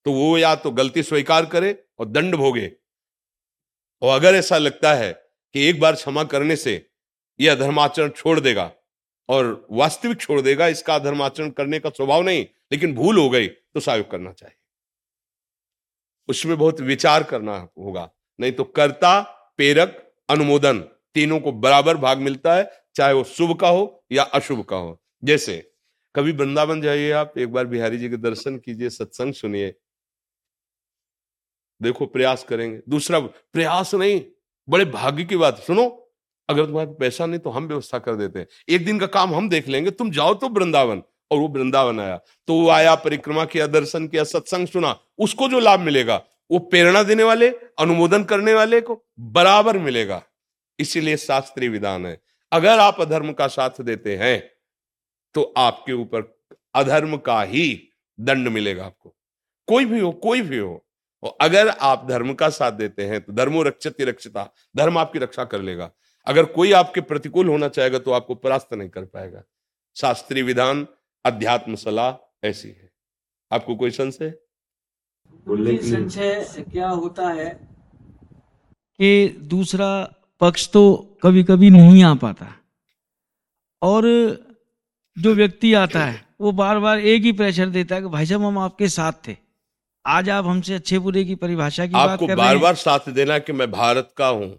तो 0.05 0.11
वो 0.13 0.37
या 0.37 0.53
तो 0.55 0.71
गलती 0.71 1.03
स्वीकार 1.03 1.45
करे 1.45 1.75
और 1.99 2.05
दंड 2.05 2.35
भोगे। 2.35 2.71
और 4.01 4.15
अगर 4.15 4.35
ऐसा 4.35 4.57
लगता 4.57 4.93
है 4.93 5.11
कि 5.11 5.67
एक 5.67 5.79
बार 5.79 5.95
क्षमा 5.95 6.23
करने 6.25 6.55
से 6.55 6.73
यह 7.39 7.51
अधर्माचरण 7.51 8.09
छोड़ 8.09 8.39
देगा, 8.39 8.71
और 9.29 9.67
वास्तविक 9.71 10.21
छोड़ 10.21 10.39
देगा, 10.41 10.67
इसका 10.67 10.95
अधर्माचरण 10.95 11.49
करने 11.49 11.79
का 11.79 11.89
स्वभाव 11.89 12.21
नहीं, 12.21 12.45
लेकिन 12.71 12.93
भूल 12.95 13.17
हो 13.17 13.29
गई 13.29 13.47
तो 13.47 13.79
सहयोग 13.79 14.09
करना 14.11 14.31
चाहिए। 14.31 14.55
उसमें 16.27 16.57
बहुत 16.57 16.81
विचार 16.81 17.23
करना 17.23 17.67
होगा। 17.79 18.11
नहीं 18.39 18.51
तो 18.51 18.63
कर्ता, 18.63 19.21
प्रेरक, 19.57 20.13
अनुमोदन 20.29 20.79
तीनों 21.13 21.39
को 21.39 21.51
बराबर 21.51 21.97
भाग 21.97 22.17
मिलता 22.17 22.55
है, 22.55 22.71
चाहे 22.95 23.13
वो 23.13 23.23
शुभ 23.23 23.59
का 23.59 23.69
हो 23.69 24.05
या 24.11 24.23
अशुभ 24.23 24.63
का 24.63 24.75
हो। 24.75 25.01
जैसे, 25.23 25.71
कभी 26.15 26.31
वृंदावन 26.31 26.81
जाइए 26.81 27.11
आप, 27.11 27.37
एक 27.37 27.51
बार 27.51 27.65
बिहारी 27.65 27.97
जी 27.97 28.09
के 28.09 28.17
दर्शन 28.17 28.57
कीजिए, 28.57 28.89
सत्संग 28.89 29.33
सुनिए। 29.33 29.75
देखो, 31.81 32.05
प्रयास 32.05 32.43
करेंगे। 32.43 32.81
दूसरा, 32.89 33.19
प्रयास 33.19 33.95
नहीं, 33.95 34.25
बड़े 34.69 34.85
भाग्य 34.85 35.23
की 35.23 35.35
बात। 35.35 35.57
सुनो, 35.57 36.13
अगर 36.49 36.65
तुम्हारे 36.65 36.93
पैसा 36.99 37.25
नहीं 37.25 37.39
तो 37.39 37.49
हम 37.49 37.67
व्यवस्था 37.67 37.99
कर 37.99 38.15
देते 38.15 38.39
हैं। 38.39 38.47
एक 38.69 38.85
दिन 38.85 38.99
का 38.99 39.07
काम 39.07 39.35
हम 39.35 39.49
देख 39.49 39.67
लेंगे, 39.67 39.91
तुम 39.91 40.11
जाओ 40.11 40.33
तो 40.33 40.49
वृंदावन। 40.49 41.03
और 41.33 41.39
वो 41.39 41.47
वृंदावन 41.47 41.99
आया। 41.99 42.17
तो 42.47 42.53
वो 42.53 42.69
आया, 42.69 42.95
परिक्रमा 42.95 43.45
किया, 43.45 43.67
दर्शन 43.67 44.07
किया, 44.07 44.23
सत्संग 44.23 44.67
सुना। 44.67 44.95
उसको 45.17 45.47
जो 45.47 45.59
लाभ 45.59 45.79
मिलेगा, 45.79 46.21
वो 46.51 46.59
प्रेरणा 46.59 47.03
देने 47.03 47.23
वाले, 47.23 47.49
अनुमोदन 47.79 48.23
करने 48.23 48.53
वाले 48.53 48.81
को 48.81 49.01
बराबर 49.19 49.77
मिलेगा। 49.77 50.21
इसीलिए 50.79 51.17
शास्त्रीय 51.17 51.69
विधान 51.69 52.05
है। 52.05 52.21
अगर 52.51 52.79
आप 52.79 53.01
अधर्म 53.01 53.31
का 53.33 53.47
साथ 53.47 53.81
देते 53.81 54.15
हैं 54.15 54.39
तो 55.35 55.53
आपके 55.57 55.93
ऊपर 55.93 56.21
अधर्म 56.75 57.17
का 57.17 57.41
ही 57.41 57.89
दंड 58.19 58.47
मिलेगा 58.47 58.85
आपको। 58.85 59.15
कोई 59.67 59.85
भी 59.85 59.99
हो, 59.99 60.11
कोई 60.11 60.41
भी 60.41 60.57
हो। 60.57 60.85
और 61.23 61.37
अगर 61.41 61.69
आप 61.69 62.05
धर्म 62.09 62.33
का 62.33 62.49
साथ 62.49 62.71
देते 62.71 63.05
हैं 63.05 63.21
तो 63.21 63.33
धर्मो 63.33 63.63
रक्षित 63.63 64.01
रक्षिता। 64.01 64.49
धर्म 64.77 64.97
आपकी 64.97 65.19
रक्षा 65.19 65.45
कर 65.45 65.61
लेगा। 65.61 65.89
अगर 66.27 66.45
कोई 66.45 66.71
आपके 66.71 67.01
प्रतिकूल 67.01 67.47
होना 67.47 67.67
चाहेगा 67.67 67.99
तो 67.99 68.11
आपको 68.11 68.35
परास्त 68.35 68.73
नहीं 68.73 68.89
कर 68.89 69.05
पाएगा। 69.05 69.43
शास्त्रीय 69.95 70.43
विधान 70.43 70.87
अध्यात्म 71.25 71.75
सलाह 71.75 72.47
ऐसी 72.47 72.67
है। 72.67 72.89
आपको 73.51 73.75
कोई 73.75 73.91
संशय? 73.91 74.33
संशय 75.47 76.63
क्या 76.71 76.89
होता 76.89 77.29
है 77.29 77.49
कि 78.99 79.29
दूसरा 79.49 79.89
पक्ष 80.41 80.67
तो 80.69 80.81
कभी 81.23 81.43
कभी 81.43 81.69
नहीं 81.69 82.03
आ 82.03 82.13
पाता। 82.15 82.47
और 83.81 84.03
जो 85.17 85.33
व्यक्ति 85.35 85.73
आता 85.73 86.03
है 86.05 86.21
वो 86.41 86.51
बार 86.51 86.79
बार 86.79 86.99
एक 86.99 87.23
ही 87.23 87.31
प्रेशर 87.31 87.69
देता 87.69 87.95
है 87.95 88.01
कि 88.01 88.07
भाई 88.07 88.25
साहब 88.25 88.43
हम 88.43 88.57
आपके 88.59 88.87
साथ 88.89 89.27
थे। 89.27 89.35
आज 90.05 90.29
आप 90.29 90.45
हमसे 90.45 90.73
अच्छे 90.73 90.99
बुरे 90.99 91.23
की 91.25 91.35
परिभाषा 91.35 91.85
की 91.87 91.93
आपको 91.93 92.27
बात 92.27 92.29
कर 92.29 92.35
बार 92.35 92.57
बार 92.57 92.75
साथ 92.75 93.09
देना 93.11 93.39
कि 93.39 93.53
मैं 93.53 93.71
भारत 93.71 94.13
का 94.17 94.27
हूँ। 94.27 94.49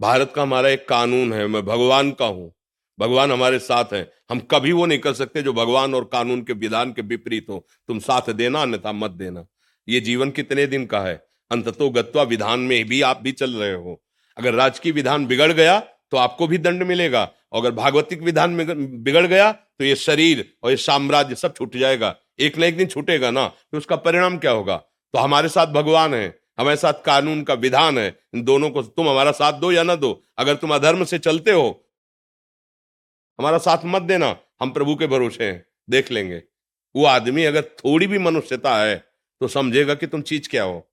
भारत 0.00 0.32
का 0.34 0.42
हमारा 0.42 0.68
एक 0.68 0.88
कानून 0.88 1.32
है 1.32 1.46
मैं 1.46 1.64
भगवान 1.66 2.10
का 2.12 2.26
हूँ। 2.26 2.50
भगवान 3.00 3.32
हमारे 3.32 3.58
साथ 3.58 3.92
है। 3.92 4.10
हम 4.30 4.40
कभी 4.50 4.72
वो 4.72 4.86
नहीं 4.86 4.98
कर 4.98 5.12
सकते 5.14 5.42
जो 5.42 5.52
भगवान 5.52 5.94
और 5.94 6.04
कानून 6.12 6.42
के 6.42 6.52
विधान 6.54 6.92
के 6.92 7.02
विपरीत 7.04 7.46
हो। 7.48 7.64
तुम 7.88 7.98
साथ 8.00 8.30
देना, 8.32 8.62
अन्यथा 8.62 8.92
मत 8.92 9.10
देना। 9.12 9.46
ये 9.88 10.00
जीवन 10.00 10.30
कितने 10.30 10.66
दिन 10.66 10.86
का 10.86 11.00
है? 11.00 11.14
अंततो 11.50 11.88
गत्वा 11.90 12.22
विधान 12.24 12.60
में 12.60 12.84
भी 12.88 13.00
आप 13.02 13.20
भी 13.22 13.32
चल 13.32 13.50
रहे 13.52 13.72
हो। 13.72 14.00
अगर 14.36 14.54
राजकीय 14.54 14.92
विधान 14.92 15.26
बिगड़ 15.26 15.52
गया 15.52 15.78
तो 16.12 16.16
आपको 16.16 16.46
भी 16.46 16.58
दंड 16.58 16.82
मिलेगा। 16.82 17.22
अगर 17.54 17.70
भागवतिक 17.72 18.22
विधान 18.22 18.50
में 18.50 19.02
बिगड़ 19.02 19.26
गया 19.26 19.50
तो 19.52 19.84
ये 19.84 19.96
शरीर 19.96 20.44
और 20.62 20.70
ये 20.70 20.76
साम्राज्य 20.78 21.34
सब 21.34 21.54
छूट 21.54 21.76
जाएगा। 21.76 22.14
एक 22.38 22.58
ना 22.58 22.66
एक 22.66 22.76
दिन 22.76 22.86
छूटेगा 22.86 23.30
ना 23.30 23.46
तो 23.46 23.78
उसका 23.78 23.96
परिणाम 23.98 24.38
क्या 24.38 24.50
होगा? 24.50 24.76
तो 24.76 25.18
हमारे 25.18 25.48
साथ 25.48 25.66
भगवान 25.68 26.14
है, 26.14 26.38
हमारे 26.58 26.76
साथ 26.76 27.04
कानून 27.04 27.42
का 27.42 27.54
विधान 27.56 27.98
है। 27.98 28.08
इन 28.34 28.42
दोनों 28.44 28.70
को 28.70 28.82
तुम 28.82 29.08
हमारा 29.08 29.32
साथ 29.32 29.60
दो 29.60 29.72
या 29.72 29.82
ना 29.82 29.94
दो। 29.96 30.22
अगर 30.38 30.54
तुम 30.56 30.74
अधर्म 30.74 31.04
से 31.04 31.18
चलते 31.20 31.52
हो 31.52 31.70
हमारा 33.40 33.58
साथ 33.58 33.78
मत 33.84 34.02
देना, 34.02 34.36
हम 34.60 34.70
प्रभु 34.70 34.94
के 34.96 35.06
भरोसे 35.06 35.44
हैं, 35.44 35.64
देख 35.90 36.10
लेंगे। 36.12 36.42
वो 36.96 37.04
आदमी 37.04 37.44
अगर 37.44 37.62
थोड़ी 37.62 38.06
भी 38.06 38.18
मनुष्यता 38.18 38.76
है 38.76 38.96
तो 39.40 39.48
समझेगा 39.48 39.94
कि 39.94 40.06
तुम 40.06 40.22
चीज़ 40.22 40.48
क्या 40.48 40.62
हो। 40.62 40.90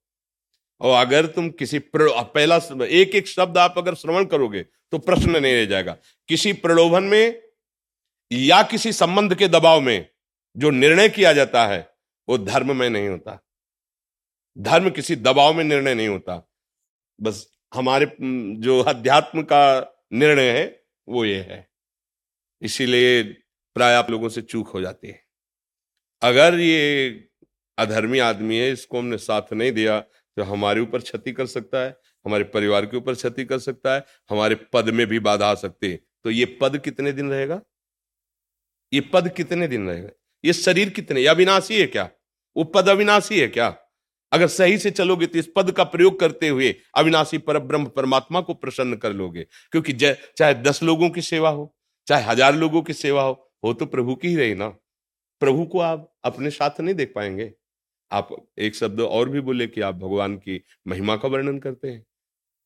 और 0.80 1.06
अगर 1.06 1.26
तुम 1.26 1.50
किसी 1.50 1.78
पहला 1.96 2.56
एक 2.84 3.14
एक 3.14 3.28
शब्द 3.28 3.58
आप 3.58 3.74
अगर 3.78 3.94
श्रवण 3.94 4.24
करोगे 4.24 4.62
तो 4.62 4.98
प्रश्न 4.98 5.36
नहीं 5.36 5.54
रह 5.54 5.64
जाएगा। 5.64 5.96
किसी 6.28 6.52
प्रलोभन 6.52 7.04
में 7.04 7.42
या 8.32 8.62
किसी 8.62 8.92
संबंध 8.92 9.34
के 9.34 9.48
दबाव 9.48 9.80
में 9.80 10.08
जो 10.56 10.70
निर्णय 10.70 11.08
किया 11.08 11.32
जाता 11.32 11.66
है, 11.66 11.88
वो 12.28 12.38
धर्म 12.38 12.76
में 12.76 12.90
नहीं 12.90 13.08
होता। 13.08 13.40
धर्म 14.58 14.90
किसी 14.90 15.16
दबाव 15.16 15.54
में 15.54 15.64
निर्णय 15.64 15.94
नहीं 15.94 16.08
होता। 16.08 16.48
बस 17.20 17.46
हमारे, 17.74 18.12
जो 18.56 18.80
अध्यात्म 18.80 19.42
का 19.42 19.62
निर्णय 20.12 20.50
है, 20.50 20.84
वो 21.08 21.24
ये 21.24 21.40
है। 21.40 21.67
इसीलिए 22.62 23.22
प्राय 23.76 23.94
आप 23.94 24.10
लोगों 24.10 24.28
से 24.28 24.42
चूक 24.42 24.68
हो 24.68 24.80
जाती 24.80 25.08
है। 25.08 25.20
अगर 26.22 26.54
ये 26.54 27.24
अधर्मी 27.78 28.18
आदमी 28.18 28.56
है, 28.56 28.70
इसको 28.72 28.98
हमने 28.98 29.18
साथ 29.18 29.52
नहीं 29.52 29.72
दिया 29.72 30.00
तो 30.00 30.42
हमारे 30.42 30.80
ऊपर 30.80 31.00
क्षति 31.00 31.32
कर 31.32 31.46
सकता 31.46 31.78
है, 31.78 31.96
हमारे 32.24 32.44
परिवार 32.46 32.86
के 32.86 32.96
ऊपर 32.96 33.14
क्षति 33.14 33.44
कर 33.44 33.58
सकता 33.58 33.94
है, 33.94 34.04
हमारे 34.30 34.54
पद 34.72 34.88
में 34.90 35.06
भी 35.06 35.18
बाधा 35.20 35.46
आ 35.46 35.54
सकती 35.56 35.90
है। 35.90 35.98
तो 36.24 36.30
ये 36.30 36.44
पद 36.60 36.78
कितने 36.78 37.12
दिन 37.12 37.30
रहेगा? 37.30 37.60
ये 38.92 39.00
पद 39.12 39.32
कितने 39.36 39.68
दिन 39.68 39.88
रहेगा? 39.88 40.08
ये 40.44 40.52
शरीर 40.52 40.90
कितने? 40.90 41.24
अविनाशी 41.26 41.80
है 41.80 41.86
क्या? 41.86 42.08
वो 42.56 42.64
पद 42.66 42.88
अविनाशी 42.88 43.40
है 43.40 43.48
क्या? 43.48 43.74
अगर 44.32 44.46
सही 44.48 44.78
से 44.78 44.90
चलोगे 44.90 45.26
तो 45.26 45.38
इस 45.38 45.48
पद 45.56 45.70
का 45.72 45.84
प्रयोग 45.86 46.18
करते 46.20 46.48
हुए 46.48 46.74
अविनाशी 46.96 47.38
पर 47.38 47.58
ब्रह्म 47.60 47.86
परमात्मा 47.88 48.40
को 48.40 48.54
प्रसन्न 48.54 48.96
कर 48.96 49.12
लोगे, 49.12 49.46
क्योंकि 49.72 49.92
चाहे 49.92 50.54
दस 50.54 50.82
लोगों 50.82 51.10
की 51.10 51.22
सेवा 51.22 51.50
हो 51.50 51.74
चाहे 52.08 52.24
हज़ार 52.24 52.54
लोगों 52.54 52.82
की 52.82 52.92
सेवा 52.92 53.22
हो 53.22 53.32
हो 53.64 53.72
तो 53.72 53.86
प्रभु 53.86 54.14
की 54.14 54.28
ही 54.28 54.36
रही 54.36 54.54
ना। 54.54 54.68
प्रभु 55.42 55.64
को 55.64 55.80
आप 55.80 56.12
अपने 56.24 56.50
साथ 56.50 56.80
नहीं 56.80 56.94
देख 56.94 57.12
पाएँगे। 57.14 57.52
आप 58.10 58.28
एक 58.58 58.74
शब्द 58.74 59.00
और 59.00 59.28
भी 59.28 59.40
बोले 59.40 59.66
कि 59.66 59.80
आप 59.80 59.94
भगवान 59.94 60.36
की 60.36 60.60
महिमा 60.86 61.16
का 61.16 61.28
वर्णन 61.28 61.58
करते 61.58 61.90
हैं। 61.90 62.04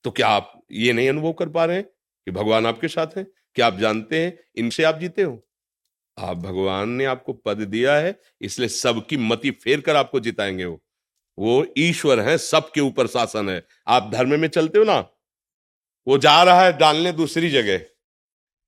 तो 0.04 0.10
क्या 0.10 0.28
आप 0.28 0.52
ये 0.72 0.92
नहीं 0.92 1.08
अनुभव 1.08 1.32
कर 1.32 1.48
पा 1.48 1.64
रहे 1.64 1.76
हैं 1.76 1.84
कि 1.84 2.30
भगवान 2.30 2.66
आपके 2.66 2.88
साथ 2.88 3.16
है? 3.16 3.26
क्या 3.54 3.66
आप 3.66 3.78
जानते 3.78 4.24
हैं, 4.24 4.38
इनसे 4.56 4.84
आप 4.84 4.98
जीते 4.98 5.22
हो? 5.22 5.42
आप, 6.16 6.36
भगवान 6.36 6.88
ने 6.88 7.04
आपको 7.04 7.32
पद 7.32 7.56
दिया 7.56 7.94
है, 7.96 8.18
इसलिए 8.40 8.68
सबकी 8.68 9.16
मति 9.16 9.50
फेर 9.50 9.80
कर 9.80 9.96
आपको 9.96 10.20
जिताएँगे 10.20 10.64
वो। 10.64 10.80
वो 11.38 11.64
ईश्वर 11.78 12.20
है, 12.20 12.36
सबके 12.38 12.80
ऊपर 12.80 13.06
शासन 13.06 13.48
है। 13.48 13.62
आप 13.86 14.10
धर्म 14.12 14.40
में 14.40 14.48
चलते 14.48 14.78
हो 14.78 14.84
ना, 14.84 14.98
वो 16.06 16.18
जा 16.18 16.42
रहा 16.42 16.64
है 16.64 16.76
डालने 16.78 17.12
दूसरी 17.12 17.50
जगह। 17.50 17.84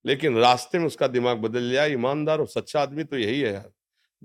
लेकिन 0.06 0.38
रास्ते 0.38 0.78
में 0.78 0.86
उसका 0.86 1.06
दिमाग 1.06 1.38
बदल 1.38 1.70
गया 1.70 1.84
ईमानदार 1.84 2.40
और 2.40 2.48
सच्चा 2.48 2.80
आदमी 2.80 3.04
तो 3.04 3.18
यही 3.18 3.40
है 3.40 3.52
यार। 3.52 3.72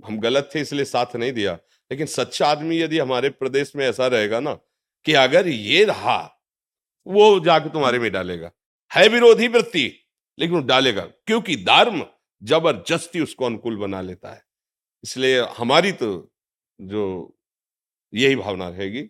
हम 0.05 0.19
गलत 0.19 0.50
थे 0.55 0.62
इसलिए 0.62 0.86
साथ 0.86 1.15
नहीं 1.15 1.31
दिया। 1.31 1.53
लेकिन 1.91 2.05
सच्चा 2.07 2.48
आदमी 2.48 2.81
यदि 2.81 3.00
हमारे 3.00 3.29
प्रदेश 3.29 3.75
में 3.75 3.88
ऐसा 3.88 4.07
रहेगा 4.07 4.39
ना 4.39 4.53
कि 5.05 5.13
अगर 5.13 5.48
ये 5.48 5.83
रहा, 5.83 6.45
वो 7.07 7.39
जाके 7.39 7.69
तुम्हारे 7.69 8.00
में 8.00 8.12
डालेगा। 8.12 8.51
है 8.93 9.07
विरोधी 9.07 9.48
वृत्ति, 9.48 10.07
लेकिन 10.39 10.55
वो 10.55 10.62
डालेगा। 10.62 11.01
क्योंकि 11.01 11.55
धर्म 11.55 12.05
ज़बरदस्ती 12.43 13.19
उसको 13.21 13.45
अनुकूल 13.45 13.77
बना 13.77 14.01
लेता 14.01 14.33
है। 14.33 14.43
इसलिए 15.03 15.41
हमारी 15.41 15.91
तो 15.91 16.33
जो 16.81 17.36
यही 18.13 18.36
भावना 18.36 18.69
रहेगी, 18.69 19.09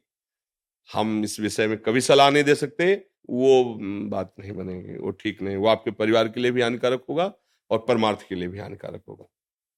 हम 0.94 1.24
इस 1.24 1.40
विषय 1.40 1.68
में 1.68 1.78
कभी 1.78 2.02
सलाह 2.02 2.30
नहीं 2.30 2.44
दे 2.44 2.56
सकते। 2.56 3.09
वो 3.30 3.64
बात 4.10 4.34
नहीं 4.40 4.52
बनेगी 4.52 4.98
वो 4.98 5.12
ठीक 5.12 5.42
नहीं 5.42 5.56
वो 5.56 5.68
आपके 5.68 5.92
परिवार 5.92 6.28
के 6.28 6.40
लिए 6.40 6.52
भी 6.52 6.62
हानिकारक 6.62 7.04
होगा 7.10 7.32
और 7.72 7.86
परमार्थ 7.88 8.26
के 8.30 8.36
लिए 8.36 8.48
भी 8.48 8.60
हानिकारक 8.60 9.02
होगा। 9.10 9.26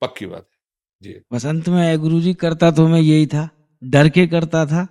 पक्की 0.02 0.26
बात 0.26 0.48
है। 0.52 0.60
जी। 1.02 1.20
बसंत 1.34 1.70
में 1.70 2.00
गुरु 2.00 2.22
जी 2.22 2.34
करता 2.34 2.72
तो 2.72 2.88
मैं 2.88 3.00
यही 3.00 3.26
था 3.28 3.50
डर 3.82 4.10
के 4.10 4.26
करता 4.28 4.66
था 4.66 4.88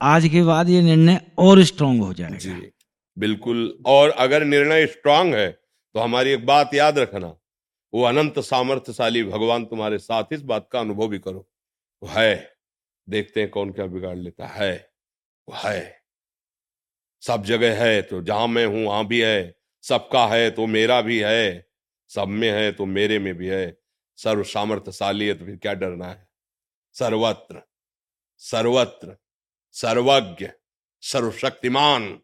आज 0.00 0.28
के 0.28 0.42
बाद 0.42 0.68
ये 0.68 0.82
निर्णय 0.82 1.20
और 1.38 1.62
स्ट्रांग 1.64 2.00
हो 2.02 2.12
जाएगा। 2.14 2.36
जी 2.36 2.70
बिल्कुल 3.16 3.82
और 3.86 4.10
अगर 4.10 4.44
निर्णय 4.44 4.86
स्ट्रांग 4.86 5.34
है 5.34 5.50
तो 5.50 6.00
हमारी 6.00 6.30
एक 6.30 6.46
बात 6.46 6.74
याद 6.74 6.98
रखना 6.98 7.34
वो 7.92 8.02
अनंत 8.02 8.38
सामर्थ्यशाली 8.38 9.22
भगवान 9.24 9.64
तुम्हारे 9.64 9.98
साथ 9.98 10.32
इस 10.32 10.42
बात 10.42 10.68
का 10.72 10.80
अनुभव 10.80 11.08
भी 11.08 11.18
करो। 11.18 11.46
वो 12.02 12.08
है 12.08 12.56
देखते 13.08 13.40
हैं 13.40 13.50
कौन 13.50 13.70
क्या 13.72 13.86
बिगाड़ 13.86 14.16
लेता 14.16 14.46
है। 14.46 14.72
वो 15.48 15.54
है। 15.58 16.03
सब 17.24 17.44
जगह 17.44 17.84
है 17.84 18.00
तो 18.02 18.22
जहाँ 18.22 18.48
मैं 18.48 18.66
हूँ, 18.66 18.84
वहाँ 18.86 19.06
भी 19.06 19.20
है। 19.20 19.54
सबका 19.84 20.26
है 20.26 20.50
तो 20.50 20.66
मेरा 20.66 21.00
भी 21.02 21.18
है। 21.20 21.66
सब 22.10 22.28
में 22.28 22.50
है 22.50 22.72
तो 22.72 22.86
मेरे 22.86 23.18
में 23.18 23.34
भी 23.34 23.48
है। 23.48 23.76
सर्व 24.18 24.42
सामर्थ्यशाली 24.44 25.26
है 25.26 25.34
तो 25.34 25.44
फिर 25.46 25.56
क्या 25.56 25.74
डरना 25.74 26.06
है? 26.06 26.26
सर्वत्र 26.96 27.62
सर्वत्र, 28.42 29.16
सर्वज्ञ, 29.74 30.48
सर्वशक्तिमान, 31.02 32.18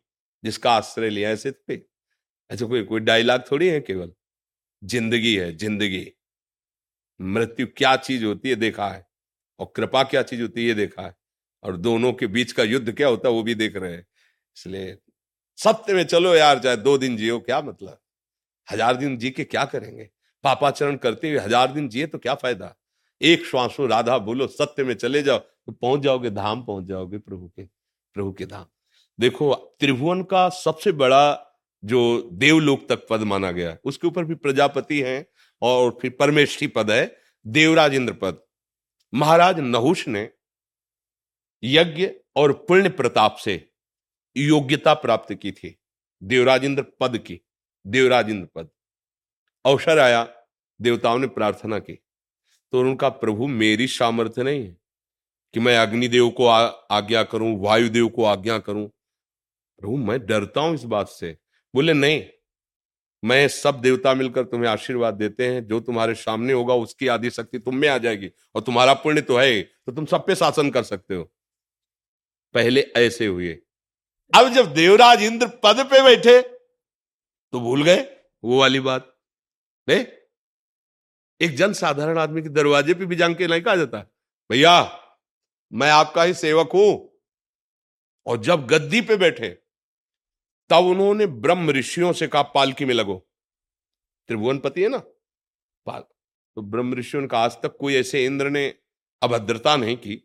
जिसका 0.45 0.73
आश्रय 0.73 1.11
लिया 1.11 1.29
है 1.29 1.35
ऐसे 1.35 1.51
तो 1.51 1.75
ऐसे 2.51 2.67
कोई 2.67 2.83
कोई 2.85 3.01
डायलॉग 3.01 3.43
थोड़ी 3.53 3.69
है 3.69 3.81
केवल? 3.81 4.13
ज़िंदगी 4.83 5.35
है, 5.37 5.57
ज़िंदगी। 5.57 6.07
मृत्यु 7.21 7.67
क्या 7.77 7.97
चीज़ 7.97 8.25
होती 8.25 8.51
है, 8.51 8.57
देखा 8.57 8.89
है। 8.89 9.07
और 9.61 9.73
कृपा 9.77 10.03
क्या 10.05 10.23
चीज़ 10.23 10.43
होती 10.43 10.61
है, 10.63 10.67
ये 10.69 10.75
देखा 10.75 11.03
है। 11.03 11.15
और 11.63 11.77
दोनों 11.77 12.13
के 12.13 12.27
बीच 12.27 12.53
का 12.53 12.63
युद्ध 12.63 12.93
क्या 12.93 13.09
होता 13.09 13.29
है, 13.29 13.35
वो 13.35 13.43
भी 13.43 13.55
देख 13.55 13.77
रहे 13.77 13.93
हैं। 13.93 14.07
इसलिए 14.57 14.97
सत्य 15.59 15.95
में 15.95 16.05
चलो 16.05 16.35
यार, 16.35 16.59
चाहे 16.59 16.77
दो 16.77 16.97
दिन 16.99 17.17
जियो, 17.17 17.39
क्या 17.41 17.61
मतलब? 17.63 17.99
हज़ार 18.69 18.97
दिन 18.97 19.17
जी 19.19 19.31
के 19.31 19.45
क्या 19.45 19.65
करेंगे? 19.65 20.09
पापाचरण 20.45 20.97
करते 20.97 21.31
हुए 21.31 21.39
हज़ार 21.39 21.73
दिन 21.73 21.89
जिए 21.89 22.07
तो 22.07 22.19
क्या 22.19 22.35
फ़ायदा? 22.35 22.75
एक 23.21 23.45
श्वासो, 23.47 23.87
राधा 23.87 24.19
बोलो, 24.19 24.47
सत्य 24.47 24.85
में 24.85 24.95
चले 24.95 25.23
जाओ 25.23 25.39
तो 25.39 25.73
पहुँच 25.73 26.01
जाओगे, 26.01 26.31
धाम 26.31 26.63
पहुँच 26.65 26.85
जाओगे 26.85 27.19
प्रभु 27.19 27.49
के 27.49 27.63
प्रभु 28.17 28.33
के 28.33 28.47
धाम। 28.47 28.67
देखो, 29.19 29.55
त्रिभुवन 29.55 30.23
का 30.23 30.49
सबसे 30.49 30.93
बड़ा 30.95 31.47
जो 31.83 32.31
देवलोक 32.33 32.89
तक 32.89 33.07
पद 33.11 33.21
माना 33.23 33.51
गया, 33.53 33.77
उसके 33.85 34.07
ऊपर 34.07 34.25
भी 34.25 34.35
प्रजापति 34.37 35.01
हैं 35.01 35.25
और 35.63 35.99
फिर 36.01 36.17
परमेष्ठी 36.21 36.67
पद 36.69 36.91
है, 36.91 37.17
देवराज 37.47 37.95
इंद्र 37.95 38.13
पद। 38.13 38.43
महाराज 39.13 39.61
नहुष 39.61 40.07
ने 40.09 40.29
यज्ञ 41.63 42.09
और 42.37 42.53
पुण्य 42.69 42.89
प्रताप 42.91 43.37
से 43.37 43.57
योग्यता 44.37 44.95
प्राप्त 44.95 45.35
की 45.35 45.53
थी। 45.53 45.79
देवराजेंद्र 46.23 46.83
पद 47.01 47.19
की, 47.19 47.41
देवराजेंद्र 47.87 48.49
पद। 48.55 48.69
अवसर 49.65 49.99
आया, 49.99 50.35
देवताओं 50.83 51.19
ने 51.19 51.27
प्रार्थना 51.27 51.79
की। 51.79 51.93
तो 52.73 52.81
उनका 52.81 53.09
प्रभु, 53.09 53.47
मेरी 53.47 53.87
सामर्थ्य 53.87 54.43
नहीं 54.43 54.67
है 54.67 54.77
कि 55.55 55.61
मैं 55.61 55.79
अग्निदेव 55.79 56.31
को 56.31 56.47
आज्ञा 56.47 57.23
करूँ, 57.23 57.61
वायुदेव 57.61 58.09
को 58.09 58.25
आज्ञा 58.25 58.59
करूँ। 58.59 58.89
प्रभु, 59.79 59.97
मैं 59.97 60.27
डरता 60.27 60.61
हूँ 60.61 60.75
इस 60.75 60.85
बात 60.85 61.09
से। 61.09 61.39
बोले, 61.75 61.93
नहीं, 61.93 62.25
मैं 63.25 63.49
सब 63.49 63.81
देवता 63.81 64.15
मिलकर 64.15 64.45
तुम्हें 64.45 64.71
आशीर्वाद 64.71 65.15
देते 65.15 65.47
हैं। 65.47 65.67
जो 65.67 65.81
तुम्हारे 65.81 66.15
सामने 66.15 66.53
होगा, 66.53 66.75
उसकी 66.75 67.07
आदि 67.07 67.31
शक्ति 67.31 67.59
तुम 67.59 67.77
में 67.77 67.89
आ 67.89 67.99
जाएगी 67.99 68.31
और 68.55 68.63
तुम्हारा 68.63 68.95
पुण्य 68.95 69.21
तो 69.21 69.37
है। 69.37 69.63
तो 69.63 69.93
तुम 69.93 70.07
सब 70.07 70.27
पे 70.27 70.35
शासन 70.35 70.71
कर 70.71 70.83
सकते 70.83 71.15
हो। 71.15 71.33
पहले 72.55 72.81
ऐसे 72.81 73.27
हुए। 73.27 73.59
अब 74.35 74.49
जब 74.49 74.75
देवराज 74.75 75.23
इंद्र 75.23 75.47
पद 75.47 75.87
पे 75.91 76.03
बैठे 76.03 76.43
तो 77.53 77.61
भूल 77.61 77.85
गए 77.85 78.03
वो 78.45 78.61
वाली 78.61 78.81
बात। 78.81 79.19
ने 79.89 79.97
एक 81.41 81.57
जन 81.57 81.73
साधारण 81.73 82.19
आदमी 82.19 82.43
के 82.43 82.49
दरवाजे 82.49 82.95
पे 82.95 83.07
भी 83.07 83.17
जान 83.17 83.35
के 83.35 83.47
नहीं 83.47 83.63
कहा 83.63 83.77
जाता। 83.77 83.99
भैया, 84.51 85.01
मैं 85.73 85.91
आपका 85.91 86.23
ही 86.23 86.35
सेवक 86.35 86.71
हूँ। 86.75 87.21
और 88.27 88.39
जब 88.39 88.67
गद्दी 88.67 89.01
पे 89.01 89.17
बैठे, 89.17 89.49
तब 90.71 90.85
उन्होंने 90.85 91.27
ब्रह्म 91.27 91.71
ऋषियों 91.71 92.13
से 92.13 92.27
कहा, 92.27 92.43
पालकी 92.43 92.85
में 92.85 92.95
लगो। 92.95 93.29
त्रिभुवनपति 94.29 94.83
है 94.83 94.89
ना? 94.89 94.99
पाल। 95.87 96.01
तो 96.57 96.63
ब्रह्म 96.63 96.95
ऋषियों 96.95 97.23
ने 97.23 97.29
कहा, 97.29 97.45
आज 97.45 97.53
तक 97.53 97.77
कोई 97.81 97.97
ऐसे 97.97 98.25
इंद्र 98.25 98.51
ने 98.51 98.75
अभद्रता 99.23 99.77
नहीं 99.77 99.97
की 99.97 100.17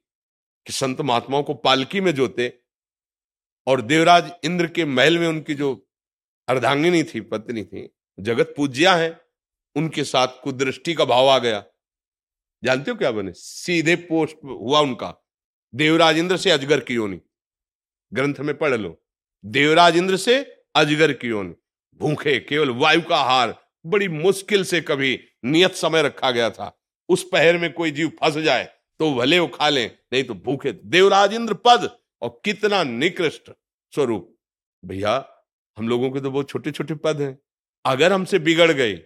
कि 0.65 0.73
संत 0.73 1.01
महात्माओं 1.01 1.43
को 1.43 1.53
पालकी 1.53 2.01
में 2.01 2.11
जोते 2.11 2.61
और 3.67 3.81
देवराज 3.81 4.31
इंद्र 4.43 4.67
के 4.67 4.85
महल 4.85 5.17
में 5.17 5.27
उनकी 5.27 5.53
जो 5.53 5.73
अर्धांगिनी 6.47 7.03
थी, 7.03 7.21
पत्नी 7.21 7.63
थी, 7.63 7.89
जगत 8.17 8.53
पूज्या 8.57 8.95
है, 8.95 9.19
उनके 9.75 10.03
साथ 10.03 10.41
कुदृष्टि 10.43 10.93
का 10.93 11.05
भाव 11.05 11.27
आ 11.27 11.37
गया। 11.39 11.63
जानते 12.63 12.91
हो 12.91 12.97
क्या 12.97 13.11
बने? 13.11 13.31
सीधे 13.31 13.95
पोस्ट 13.95 14.37
हुआ 14.45 14.79
उनका, 14.79 15.13
देवराज 15.73 16.17
इंद्र 16.17 16.37
से 16.37 16.51
अजगर 16.51 16.79
की 16.79 16.93
योनि। 16.93 17.19
ग्रंथ 18.11 18.39
में 18.39 18.57
पढ़ 18.57 18.73
लो, 18.73 19.01
देवराज 19.43 19.97
इंद्र 19.97 20.17
से 20.17 20.39
अजगर 20.75 21.13
की 21.13 21.27
योनि। 21.27 21.53
भूखे, 22.01 22.39
केवल 22.39 22.69
वायु 22.71 23.01
का 23.01 23.17
आहार, 23.17 23.55
बड़ी 23.85 24.07
मुश्किल 24.07 24.63
से 24.63 24.81
कभी 24.81 25.19
नियत 25.45 25.75
समय 25.75 26.01
रखा 26.03 26.31
गया 26.31 26.49
था। 26.49 26.71
उस 27.09 27.27
पहर 27.31 27.57
में 27.57 27.71
कोई 27.73 27.91
जीव 27.91 28.11
फंस 28.21 28.37
जाए 28.37 28.63
तो 28.99 29.13
भले 29.13 29.39
वो 29.39 29.47
खा 29.47 29.69
लें, 29.69 29.91
नहीं 30.13 30.23
तो 30.23 30.33
भूखे। 30.35 30.71
देवराज 30.71 31.33
इंद्र 31.33 31.53
पद 31.65 31.89
और 32.21 32.41
कितना 32.45 32.83
निकृष्ट 32.83 33.51
स्वरूप। 33.93 34.37
भैया, 34.85 35.25
हम 35.77 35.89
लोगों 35.89 36.11
के 36.11 36.19
तो 36.19 36.31
बहुत 36.31 36.49
छोटे 36.49 36.71
छोटे 36.71 36.95
पद 36.95 37.21
हैं। 37.21 37.39
अगर 37.85 38.13
हमसे 38.13 38.39
बिगड़ 38.39 38.71
गए, 38.71 39.01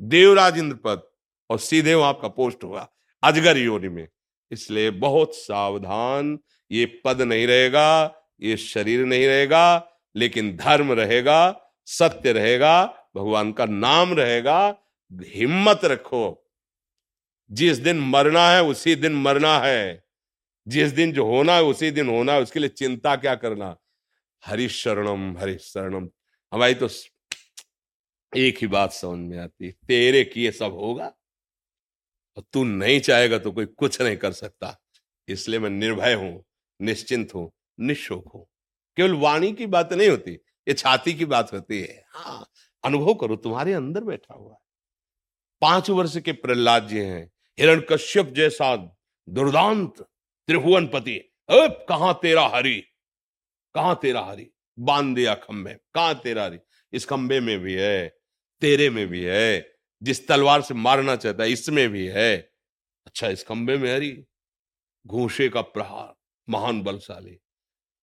देवराज 0.00 0.58
इंद्र 0.58 0.76
पद 0.76 1.02
और 1.50 1.58
सीधे 1.58 1.94
वहाँ 1.94 2.08
आपका 2.08 2.28
पोस्ट 2.28 2.64
हुआ 2.64 2.88
अजगर 3.22 3.56
योनि 3.56 3.88
में। 3.88 4.08
इसलिए 4.50 4.90
बहुत 4.90 5.34
सावधान, 5.34 6.38
ये 6.70 7.02
पद 7.04 7.22
नहीं 7.22 7.46
रहेगा, 7.46 8.14
ये 8.40 8.56
शरीर 8.56 9.04
नहीं 9.04 9.26
रहेगा, 9.26 9.88
लेकिन 10.16 10.56
धर्म 10.56 10.92
रहेगा, 10.92 11.60
सत्य 11.86 12.32
रहेगा, 12.32 12.86
भगवान 13.16 13.52
का 13.52 13.66
नाम 13.66 14.14
रहेगा, 14.14 14.78
हिम्मत 15.12 15.80
रखो। 15.84 16.50
जिस 17.52 17.78
दिन 17.78 18.00
मरना 18.00 18.50
है, 18.50 18.62
उसी 18.62 18.94
दिन 18.94 19.12
मरना 19.12 19.58
है। 19.58 20.04
जिस 20.66 20.92
दिन 20.92 21.12
जो 21.12 21.24
होना 21.26 21.54
है, 21.54 21.62
उसी 21.64 21.90
दिन 21.90 22.08
होना 22.08 22.32
है, 22.32 22.42
उसके 22.42 22.60
लिए 22.60 22.68
चिंता 22.70 23.14
क्या 23.16 23.34
करना? 23.36 23.76
हरिशरणम 24.42 25.36
हरिशरणम 25.38 26.08
हमारी 26.52 26.74
तो 26.74 26.88
एक 28.32 28.58
ही 28.60 28.66
बात 28.68 28.92
समझ 28.92 29.18
में 29.20 29.38
आती 29.38 29.70
तेरे 29.88 30.22
किए 30.24 30.50
सब 30.52 30.74
होगा, 30.74 31.06
और 32.36 32.44
तू 32.52 32.64
नहीं 32.64 33.00
चाहेगा 33.00 33.38
तो 33.38 33.52
कोई 33.52 33.66
कुछ 33.68 34.00
नहीं 34.02 34.16
कर 34.16 34.32
सकता। 34.32 34.76
इसलिए 35.28 35.58
मैं 35.60 35.70
निर्भय 35.70 36.14
हूँ, 36.14 36.44
निश्चिंत 36.80 37.34
हूँ, 37.34 37.50
निशोक 37.78 38.32
हूँ। 38.34 38.44
केवल 38.96 39.14
वाणी 39.16 39.52
की 39.52 39.66
बात 39.68 39.92
नहीं 39.92 40.08
होती, 40.08 40.32
ये 40.32 40.74
छाती 40.74 41.14
की 41.14 41.24
बात 41.26 41.52
होती 41.52 41.80
है। 41.80 42.04
हाँ 42.10 42.46
अनुभव 42.84 43.14
करो, 43.14 43.36
तुम्हारे 43.36 43.72
अंदर 43.72 44.04
बैठा 44.04 44.34
हुआ 44.34 44.52
है। 44.52 44.58
पाँच 45.62 45.90
वर्ष 45.90 46.16
के 46.18 46.32
प्रहलाद 46.34 46.86
जी 46.88 46.98
हैं 46.98 47.24
हिरण 47.58 47.80
कश्यप 47.90 48.32
जैसा 48.36 48.74
दुर्दांत 49.28 50.04
त्रिभुवन 50.50 50.86
पति 50.86 51.16
अब 51.48 51.86
कहा 51.88 52.12
तेरा 52.12 52.46
हरि? 52.46 52.82
कहा 53.74 53.94
तेरा 53.94 54.20
हरि? 54.20 54.50
बाँध 54.78 55.16
दिया 55.16 55.34
खंबे 55.34 55.74
कहा 55.74 56.14
तेरा 56.14 56.44
हरि? 56.44 56.58
इस 56.92 57.04
खंबे 57.04 57.40
में 57.40 57.58
भी 57.58 57.74
है, 57.74 58.18
तेरे 58.60 58.90
में 58.90 59.08
भी 59.08 59.22
है, 59.22 59.72
जिस 60.02 60.28
तलवार 60.28 60.62
से 60.62 60.74
मारना 60.74 61.16
चाहता 61.16 61.42
है, 61.42 61.52
इसमें 61.52 61.88
भी 61.88 62.06
है। 62.06 62.52
अच्छा 63.06 63.28
इस 63.28 63.44
खंबे 63.44 63.76
में 63.76 63.94
हरी? 63.94 64.24
घूसे 65.06 65.48
का 65.48 65.60
प्रहार, 65.60 66.14
महान 66.48 66.82
बलशाली। 66.82 67.38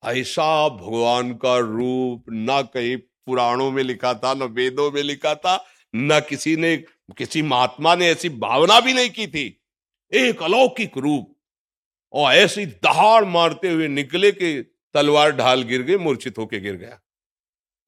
ऐसा 0.05 0.69
भगवान 0.69 1.33
का 1.33 1.57
रूप 1.57 2.25
ना 2.29 2.61
कहीं 2.61 2.97
पुराणों 2.97 3.71
में 3.71 3.83
लिखा 3.83 4.13
था, 4.13 4.33
न 4.33 4.43
वेदों 4.43 4.91
में 4.91 5.03
लिखा 5.03 5.35
था, 5.35 5.65
न 5.95 6.19
किसी 6.29 6.55
ने, 6.55 6.77
किसी 7.17 7.41
महात्मा 7.41 7.95
ने 7.95 8.07
ऐसी 8.07 8.29
भावना 8.29 8.79
भी 8.79 8.93
नहीं 8.93 9.09
की 9.09 9.27
थी। 9.27 9.61
एक 10.13 10.43
अलौकिक 10.43 10.97
रूप 10.97 11.33
और 12.17 12.33
ऐसी 12.33 12.65
दहाड़ 12.65 13.25
मारते 13.25 13.69
हुए 13.69 13.87
निकले 13.87 14.31
कि 14.31 14.61
तलवार 14.93 15.31
ढाल 15.31 15.63
गिर 15.63 15.81
गई, 15.81 15.95
मूर्छित 15.95 16.37
होके 16.37 16.59
गिर 16.59 16.75
गया। 16.75 16.99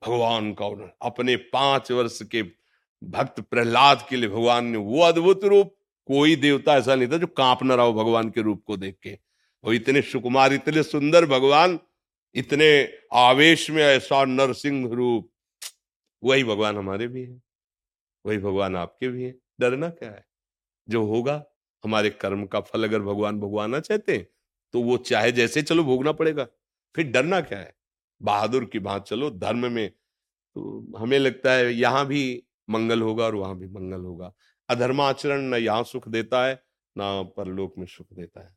भगवान 0.08 0.54
का 0.54 0.66
अपने 1.02 1.36
पाँच 1.36 1.92
वर्ष 1.92 2.22
के 2.24 2.44
भक्त 3.04 3.40
प्रहलाद 3.40 4.06
के 4.10 4.16
लिए 4.16 4.30
भगवान 4.30 4.66
ने 4.66 4.78
वो 4.78 5.02
अद्भुत 5.02 5.44
रूप, 5.44 5.76
कोई 6.08 6.36
देवता 6.36 6.76
ऐसा 6.78 6.96
नहीं 6.96 7.08
था 7.08 7.18
जो 7.18 7.28
काँप 7.28 7.64
न 7.64 7.72
रहा 7.72 7.86
हो 7.86 7.94
भगवान 7.94 8.30
के 8.30 8.42
रूप 8.42 8.64
को 8.68 8.78
देख 8.78 8.98
के। 9.04 9.18
और 9.64 9.74
इतने 9.74 10.02
सुकुमार, 10.02 10.54
इतने 10.54 10.84
सुंदर 10.84 11.26
भगवान, 11.26 11.80
इतने 12.36 12.94
आवेश 13.14 13.70
में 13.70 13.84
ऐसा 13.84 14.26
नरसिंह 14.26 14.94
रूप। 14.94 15.32
वही 16.24 16.44
भगवान 16.44 16.78
हमारे 16.78 17.08
भी 17.08 17.24
है, 17.24 17.42
वही 18.26 18.38
भगवान 18.38 18.76
आपके 18.76 19.08
भी 19.08 19.24
है। 19.24 19.36
डरना 19.60 19.90
क्या 19.90 20.10
है? 20.10 20.26
जो 20.90 21.06
होगा 21.06 21.46
हमारे 21.84 22.10
कर्म 22.12 22.46
का 22.46 22.60
फल 22.62 22.84
अगर 22.84 23.00
भगवान 23.02 23.40
भगवाना 23.40 23.80
चाहते 23.82 24.16
हैं 24.18 24.28
तो 24.74 24.82
वो 24.82 24.98
चाहे 25.00 25.32
जैसे 25.32 25.62
चलो 25.62 25.84
भोगना 25.84 26.12
पड़ेगा। 26.14 26.48
फिर 26.96 27.12
डरना 27.12 27.42
क्या 27.42 27.60
है? 27.60 27.74
बहादुर 28.22 28.66
की 28.66 28.80
बात 28.82 29.08
चलो 29.08 29.30
धर्म 29.32 29.72
में 29.72 29.90
तो 29.90 30.98
हमें 30.98 31.18
लगता 31.20 31.52
है 31.52 31.74
यहाँ 31.74 32.06
भी 32.06 32.22
मंगल 32.70 33.02
होगा 33.02 33.26
और 33.26 33.36
वहाँ 33.36 33.58
भी 33.58 33.68
मंगल 33.70 34.02
होगा। 34.02 34.32
अधर्माचरण 34.70 35.42
न 35.50 35.56
यहाँ 35.56 35.84
सुख 35.84 36.08
देता 36.10 36.46
है 36.46 36.54
ना 36.96 37.22
परलोक 37.38 37.74
में 37.78 37.86
सुख 37.86 38.08
देता 38.14 38.42
है। 38.42 38.56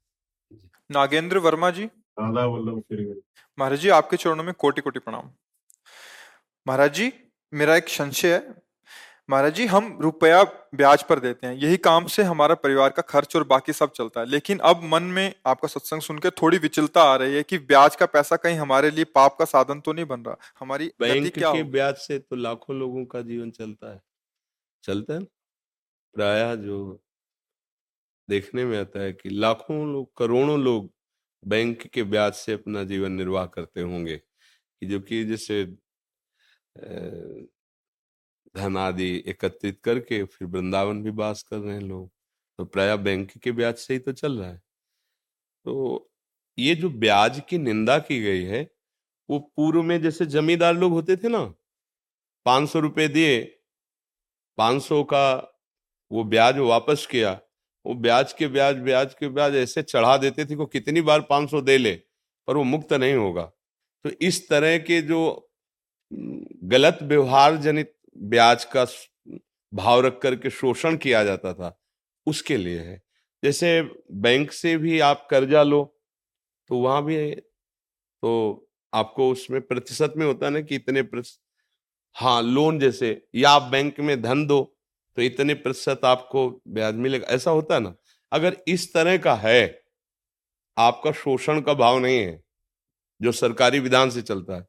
नागेंद्र 0.91 1.39
वर्मा 1.39 1.71
जी। 1.71 1.89
महाराज 2.19 3.79
जी 3.79 3.89
आपके 3.91 4.17
चरणों 4.17 4.45
में 4.45 4.53
कोटि 4.55 4.81
कोटि 4.81 4.99
प्रणाम। 4.99 5.31
महाराज 6.67 6.95
जी 6.95 7.13
मेरा 7.53 7.77
एक 7.77 7.89
संशय 7.89 8.35
है 8.35 8.62
महाराज 9.33 9.55
जी 9.55 9.67
हम 9.67 9.87
रुपया 10.03 10.43
ब्याज 10.75 11.03
पर 11.03 11.21
देते 11.21 11.47
हैं। 11.47 11.55
यही 11.55 11.77
काम 11.77 12.07
से 12.07 12.23
हमारा 12.23 12.55
परिवार 12.55 12.91
का 12.91 13.03
खर्च 13.03 13.37
और 13.37 13.45
बाकी 13.45 13.73
सब 13.73 13.93
चलता 13.93 14.21
है। 14.21 14.27
लेकिन 14.27 14.59
अब 14.59 14.81
मन 14.85 15.03
में 15.03 15.35
आपका 15.47 15.69
सत्संग 15.69 16.01
सुनकर 16.01 16.31
थोड़ी 16.31 16.59
विचलता 16.59 17.03
आ 17.03 17.15
रही 17.17 17.35
है 17.35 17.43
कि 17.43 17.59
ब्याज 17.59 17.97
का 17.97 18.07
पैसा 18.07 18.37
कहीं 18.37 18.57
हमारे 18.57 18.91
लिए 18.91 19.05
पाप 19.05 19.37
का 19.39 19.45
साधन 19.45 19.81
तो 19.81 19.93
नहीं 19.93 20.05
बन 20.05 20.21
रहा। 20.21 20.37
हमारी 20.61 20.91
बैंक 21.01 21.33
क्या 21.35 21.53
के 21.53 21.63
ब्याज 21.63 21.95
से 21.95 22.19
तो 22.19 22.37
लाखों 22.37 22.77
लोगों 22.77 23.05
का 23.05 23.23
जीवन 23.23 23.51
चलता 23.51 23.93
है। 23.95 24.01
चलता 24.85 25.15
है 25.15 25.25
प्राय 26.15 26.57
जो 26.57 26.83
देखने 28.29 28.65
में 28.65 28.79
आता 28.81 29.01
है 29.01 29.13
कि 29.13 29.29
लाखों 29.29 29.93
लोग 29.93 30.17
करोड़ों 30.17 30.61
लोग 30.61 30.93
बैंक 31.43 31.87
के 31.87 32.03
ब्याज 32.03 32.33
से 32.35 32.53
अपना 32.53 32.85
जीवन 32.85 33.13
निर्वाह 33.13 33.47
करते 33.47 33.81
होंगे। 33.81 34.17
कि 34.17 34.87
जो 34.87 35.01
कि 35.01 35.25
जैसे 35.25 35.65
धन 38.55 38.77
आदि 38.77 39.13
एकत्रित 39.27 39.81
करके 39.85 40.23
फिर 40.25 40.49
वृंदावन 40.49 41.03
भी 41.03 41.11
बास 41.13 41.43
कर 41.43 41.57
रहे 41.57 41.75
हैं 41.75 41.83
लोग। 41.83 42.11
तो 42.59 42.65
प्राय 42.65 42.97
बैंक 42.99 43.31
के 43.39 43.53
ब्याज 43.53 43.75
से 43.77 43.95
ही 43.95 44.01
तो 44.01 44.13
चल 44.13 44.39
रहा 44.39 44.51
है। 44.51 44.61
तो 45.67 46.11
ये 46.59 46.75
जो 46.75 46.91
ब्याज 46.91 47.41
की 47.49 47.59
निंदा 47.59 47.99
की 47.99 48.21
गई 48.21 48.43
है, 48.43 48.63
वो 49.29 49.39
पूर्व 49.57 49.83
में 49.83 50.01
जैसे 50.03 50.27
जमींदार 50.27 50.75
लोग 50.75 50.93
होते 50.93 51.17
थे 51.17 51.29
ना, 51.29 51.43
पाँच 52.47 52.69
सौ 52.71 52.81
रुपये 52.81 53.09
दिए, 53.09 53.41
पाँच 54.59 54.83
सौ 54.83 55.03
का 55.05 55.25
वो 56.11 56.25
ब्याज 56.25 56.59
वापस 56.59 57.07
किया, 57.11 57.33
वो 57.85 57.95
ब्याज 57.95 58.33
के 58.33 58.49
ब्याज 58.49 58.77
ब्याज 58.81 59.15
के 59.15 59.29
ब्याज 59.29 59.55
ऐसे 59.57 59.83
चढ़ा 59.83 60.17
देते 60.17 60.45
थे 60.45 60.57
को 60.57 60.67
कितनी 60.67 61.01
बार 61.01 61.21
पाँच 61.21 61.51
सौ 61.51 61.61
दे 61.61 61.79
ले, 61.79 61.95
पर 62.49 62.57
वो 62.57 62.65
मुक्त 62.65 62.93
नहीं 62.93 63.15
होगा। 63.15 63.45
तो 64.05 64.11
इस 64.21 64.49
तरह 64.49 64.79
के 64.79 65.01
जो 65.03 65.51
गलत 66.65 66.99
व्यवहार 67.03 67.57
जनित 67.57 67.95
ब्याज 68.17 68.65
का 68.67 68.85
भाव 69.73 70.01
रख 70.01 70.19
करके 70.23 70.51
शोषण 70.53 70.97
किया 70.99 71.23
जाता 71.25 71.53
था, 71.55 71.77
उसके 72.27 72.57
लिए 72.57 72.81
है। 72.81 73.01
जैसे 73.43 73.81
बैंक 74.23 74.53
से 74.53 74.77
भी 74.79 74.99
आप 75.03 75.27
कर्जा 75.31 75.63
लो 75.63 75.85
तो 76.71 76.79
वहाँ 76.79 77.05
भी 77.05 77.17
तो 78.23 78.69
आपको 78.93 79.31
उसमें 79.33 79.61
प्रतिशत 79.63 80.15
में 80.19 80.27
होता 80.27 80.51
ना 80.51 80.61
कि 80.63 80.77
इतने 80.77 81.03
हाँ 82.17 82.43
लोन 82.43 82.79
जैसे, 82.81 83.23
या 83.37 83.51
आप 83.51 83.63
बैंक 83.65 84.01
में 84.01 84.23
धन 84.23 84.47
दो 84.47 84.63
तो 85.17 85.23
इतने 85.23 85.55
प्रतिशत 85.57 86.01
आपको 86.07 86.49
ब्याज 86.69 86.95
मिलेगा। 86.97 87.27
ऐसा 87.29 87.51
होता 87.53 87.75
है 87.75 87.81
ना, 87.81 87.95
अगर 88.33 88.57
इस 88.69 88.93
तरह 88.95 89.17
का 89.19 89.35
है, 89.37 89.83
आपका 90.77 91.13
शोषण 91.15 91.61
का 91.63 91.75
भाव 91.75 91.99
नहीं 92.01 92.19
है, 92.19 92.41
जो 93.21 93.33
सरकारी 93.35 93.81
विधान 93.81 94.11
से 94.11 94.23
चलता 94.23 94.57
है 94.57 94.67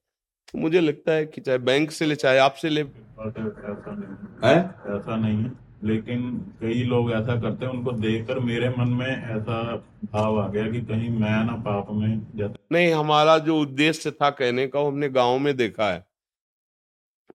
तो 0.54 0.60
मुझे 0.60 0.80
लगता 0.82 1.12
है 1.12 1.26
कि 1.26 1.42
चाहे 1.42 1.58
बैंक 1.60 1.92
से 1.92 2.06
ले 2.06 2.16
चाहे 2.16 2.38
आपसे 2.40 2.70
ले। 2.70 2.82
ऐसा 2.82 3.92
नहीं 3.92 4.16
है। 4.44 4.58
ऐसा 4.98 5.16
नहीं 5.16 5.38
है। 5.38 5.52
लेकिन 5.84 6.30
कई 6.62 6.84
लोग 6.84 7.12
ऐसा 7.12 7.36
करते 7.42 7.66
हैं 7.66 7.72
उनको 7.74 7.92
देखकर 7.92 8.40
मेरे 8.40 8.70
मन 8.70 8.90
में 8.90 9.08
ऐसा 9.08 9.76
भाव 10.06 10.40
आ 10.42 10.48
गया 10.48 10.70
कि 10.72 10.82
कहीं 10.82 11.10
मैं 11.10 11.44
ना 11.46 11.56
पाप 11.66 11.88
में 11.92 12.22
जाता 12.36 12.56
नहीं 12.72 12.92
हमारा 12.94 13.38
जो 13.38 13.60
उद्देश्य 13.62 14.12
था 14.12 14.30
कहने 14.30 14.68
का 14.68 14.80
हमने 14.80 15.10
गाँव 15.10 15.38
में 15.40 15.56
देखा 15.58 15.92
है 15.92 16.06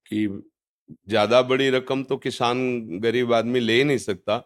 कि 0.06 0.26
ज़्यादा 1.08 1.42
बड़ी 1.42 1.68
रकम 1.70 2.02
तो 2.02 2.16
किसान 2.16 2.58
गरीब 3.00 3.32
आदमी 3.34 3.60
ले 3.60 3.72
ही 3.72 3.84
नहीं 3.84 3.98
सकता। 3.98 4.42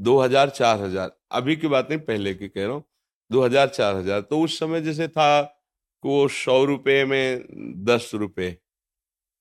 दो 0.00 0.18
हज़ार 0.20 0.48
चार 0.50 0.80
हज़ार। 0.80 1.16
अभी 1.32 1.56
की 1.56 1.68
बात 1.68 1.90
नहीं 1.90 2.00
पहले 2.00 2.34
की 2.34 2.48
कह 2.48 2.64
रहा 2.64 2.72
हूँ। 2.72 2.84
दो 3.30 3.42
हज़ार 3.42 3.68
चार 3.68 3.96
हज़ार। 3.96 4.20
तो 4.20 4.40
उस 4.40 4.58
समय 4.58 4.80
जैसे 4.80 5.08
था 5.08 5.55
वो 6.04 6.26
सौ 6.30 6.64
रुपये 6.64 7.04
में 7.04 7.44
दस 7.86 8.10
रुपये 8.14 8.56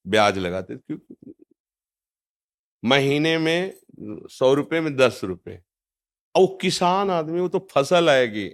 ब्याज 0.05 0.37
लगाते 0.39 0.75
क्योंकि 0.77 1.33
महीने 2.83 3.37
में 3.37 3.73
सौ 4.29 4.53
रुपये 4.53 4.81
में 4.81 4.95
दस 4.97 5.19
रुपये 5.23 5.59
और 6.35 6.57
किसान 6.61 7.09
आदमी, 7.11 7.39
वो 7.41 7.47
तो 7.49 7.59
फ़सल 7.71 8.09
आएगी। 8.09 8.49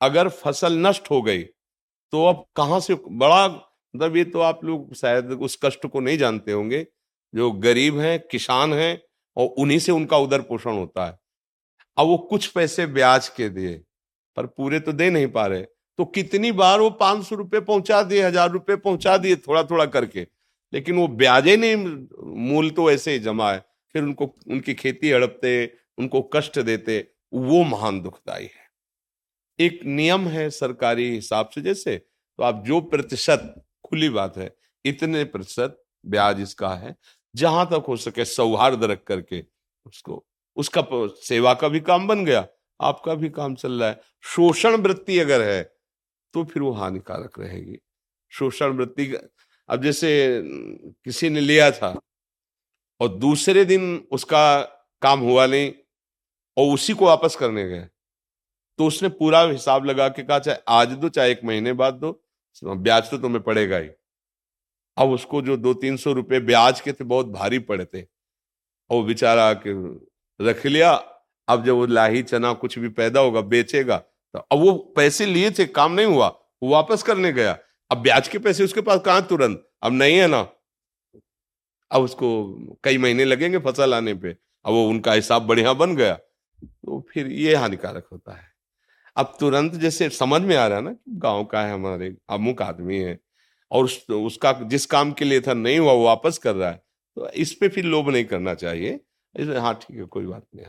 अगर 0.00 0.28
फ़सल 0.30 0.78
नष्ट 0.78 1.10
हो 1.10 1.20
गई 1.22 1.42
तो 2.12 2.24
अब 2.26 2.44
कहाँ 2.56 2.80
से 2.80 2.94
बड़ा 2.96 3.46
मतलब 3.48 4.16
ये 4.16 4.24
तो 4.26 4.40
आप 4.42 4.64
लोग 4.64 4.94
शायद 4.96 5.32
उस 5.34 5.58
कष्ट 5.64 5.86
को 5.88 6.00
नहीं 6.00 6.18
जानते 6.18 6.52
होंगे। 6.52 6.86
जो 7.34 7.50
गरीब 7.54 7.98
हैं, 8.00 8.18
किसान 8.22 8.72
हैं, 8.74 9.00
और 9.36 9.46
उन्हीं 9.58 9.78
से 9.80 9.92
उनका 9.92 10.16
उदर 10.18 10.42
पोषण 10.42 10.72
होता 10.72 11.06
है। 11.06 11.18
अब 11.96 12.06
वो 12.06 12.16
कुछ 12.30 12.46
पैसे 12.48 12.86
ब्याज 12.88 13.28
के 13.30 13.48
दिए, 13.50 13.74
पर 14.36 14.46
पूरे 14.48 14.80
तो 14.80 14.92
दे 14.94 15.10
नहीं 15.10 15.28
पा 15.28 15.46
रहे। 15.48 15.64
तो 15.98 16.04
कितनी 16.06 16.50
बार 16.52 16.80
वो 16.80 16.90
पाँच 16.92 17.24
सौ 17.26 17.36
रुपये 17.36 17.60
पहुँचा 17.60 18.02
दिए, 18.02 18.22
हज़ार 18.22 18.50
रुपये 18.50 18.76
पहुँचा 18.76 19.16
दिए 19.16 19.36
थोड़ा 19.38 19.62
थोड़ा 19.64 19.86
करके। 19.86 20.26
लेकिन 20.72 20.96
वो 20.96 21.06
ब्याजे 21.08 21.56
नहीं, 21.56 21.76
मूल 22.48 22.70
तो 22.70 22.90
ऐसे 22.90 23.12
ही 23.12 23.18
जमा 23.18 23.52
है। 23.52 23.64
फिर 23.94 24.02
उनको, 24.02 24.34
उनकी 24.50 24.74
खेती 24.74 25.10
हड़पते, 25.10 25.72
उनको 25.98 26.22
कष्ट 26.34 26.58
देते, 26.60 26.98
वो 27.32 27.62
महान 27.64 28.00
दुखदाई 28.00 28.42
है। 28.44 28.64
एक 29.58 29.80
नियम 29.86 30.26
है 30.28 30.48
सरकारी 30.50 31.08
हिसाब 31.10 31.48
से 31.48 31.60
जैसे 31.60 31.96
तो 31.96 32.42
आप 32.44 32.62
जो 32.66 32.80
प्रतिशत, 32.82 33.54
खुली 33.84 34.08
बात 34.08 34.36
है, 34.36 34.54
इतने 34.84 35.24
प्रतिशत 35.24 35.80
ब्याज 36.04 36.40
इसका 36.40 36.68
है। 36.68 36.94
जहाँ 37.34 37.66
तक 37.66 37.84
हो 37.88 37.96
सके 37.96 38.24
सौहार्द 38.24 38.84
रख 38.84 39.02
करके 39.06 39.42
उसको, 39.86 40.24
उसका 40.56 40.82
सेवा 41.22 41.54
का 41.54 41.68
भी 41.68 41.80
काम 41.82 42.06
बन 42.08 42.24
गया, 42.24 42.46
आपका 42.80 43.14
भी 43.14 43.28
काम 43.30 43.54
चल 43.54 43.72
रहा 43.72 43.88
है। 43.88 44.00
शोषण 44.24 44.76
वृत्ति 44.76 45.18
अगर 45.18 45.42
है 45.42 45.62
तो 46.34 46.44
फिर 46.44 46.62
वो 46.62 46.70
हानिकारक 46.72 47.38
रहेगी। 47.38 47.78
शोषण 48.32 48.72
वृत्ति 48.72 49.06
अब 49.68 49.82
जैसे, 49.82 50.40
किसी 51.04 51.28
ने 51.30 51.40
लिया 51.40 51.70
था 51.70 51.98
और 53.00 53.08
दूसरे 53.08 53.64
दिन 53.64 53.96
उसका 54.12 54.60
काम 55.02 55.20
हुआ 55.20 55.46
नहीं 55.46 55.72
और 56.56 56.74
उसी 56.74 56.92
को 56.92 57.06
वापस 57.06 57.36
करने 57.36 57.68
गए 57.68 57.88
तो 58.78 58.86
उसने 58.86 59.08
पूरा 59.10 59.40
हिसाब 59.42 59.84
लगा 59.84 60.08
के 60.08 60.22
कहा, 60.22 60.38
चाहे 60.38 60.58
आज 60.68 60.92
दो, 60.92 61.08
चाहे 61.08 61.30
एक 61.32 61.44
महीने 61.44 61.72
बाद 61.72 61.94
दो, 61.94 62.20
ब्याज 62.64 63.10
तो 63.10 63.18
तुम्हें 63.18 63.42
पड़ेगा 63.42 63.76
ही। 63.76 63.88
अब 64.96 65.10
उसको 65.10 65.42
जो 65.42 65.56
दो, 65.56 65.74
तीन 65.74 65.96
सौ 65.96 66.12
रुपये 66.12 66.40
ब्याज 66.40 66.80
के 66.80 66.92
थे, 66.92 67.04
बहुत 67.04 67.26
भारी 67.26 67.58
पड़े 67.60 67.84
थे। 67.84 68.02
और 68.90 69.04
बेचारा 69.04 69.52
के, 69.66 69.72
रख 70.40 70.66
लिया, 70.66 70.92
अब 71.48 71.64
जब 71.64 71.74
वो 71.74 71.86
लाही 71.86 72.22
चना 72.22 72.52
कुछ 72.54 72.78
भी 72.78 72.88
पैदा 72.88 73.20
होगा, 73.20 73.40
बेचेगा 73.40 74.02
अब 74.38 74.58
वो 74.58 74.72
पैसे 74.96 75.26
लिए 75.26 75.50
थे 75.50 75.66
काम 75.66 75.92
नहीं 75.92 76.06
हुआ 76.06 76.28
वो 76.62 76.68
वापस 76.68 77.02
करने 77.02 77.32
गया। 77.32 77.58
अब 77.90 77.98
ब्याज 77.98 78.28
के 78.28 78.38
पैसे 78.38 78.64
उसके 78.64 78.80
पास 78.80 79.00
कहा 79.00 79.20
तुरंत? 79.22 79.66
अब 79.82 79.92
नहीं 79.92 80.16
है 80.16 80.26
ना। 80.28 80.40
अब 81.90 82.02
उसको 82.02 82.78
कई 82.84 82.98
महीने 82.98 83.24
लगेंगे 83.24 83.58
फ़सल 83.60 83.94
आने 83.94 84.14
पे। 84.14 84.30
अब 84.30 84.72
वो 84.72 84.88
उनका 84.88 85.12
हिसाब 85.12 85.42
बढ़िया 85.42 85.72
बन 85.74 85.94
गया 85.96 86.14
तो 86.14 87.00
फिर 87.10 87.26
ये 87.28 87.54
हानिकारक 87.54 88.06
होता 88.12 88.32
है। 88.32 88.52
अब 89.16 89.36
तुरंत 89.40 89.74
जैसे 89.74 90.08
समझ 90.10 90.40
में 90.42 90.56
आ 90.56 90.66
रहा 90.66 90.78
है 90.78 90.84
ना 90.84 90.94
गाँव 91.18 91.44
का 91.44 91.62
है 91.62 91.72
हमारे 91.72 92.14
अमुक 92.30 92.62
आदमी 92.62 92.98
है 92.98 93.18
और 93.70 93.84
उस, 93.84 94.06
उसका 94.10 94.52
जिस 94.52 94.86
काम 94.86 95.12
के 95.12 95.24
लिए 95.24 95.40
था 95.40 95.54
नहीं 95.54 95.78
हुआ 95.78 95.92
वो 95.92 96.04
वापस 96.04 96.38
कर 96.38 96.54
रहा 96.54 96.70
है 96.70 96.82
तो 97.16 97.28
इस 97.28 97.52
पे 97.54 97.68
फिर 97.68 97.84
लोभ 97.84 98.10
नहीं 98.10 98.24
करना 98.24 98.54
चाहिए। 98.54 99.00
हाँ 99.34 99.74
ठीक 99.74 99.96
है 99.96 100.04
कोई 100.04 100.26
बात 100.26 100.46
नहीं 100.54 100.66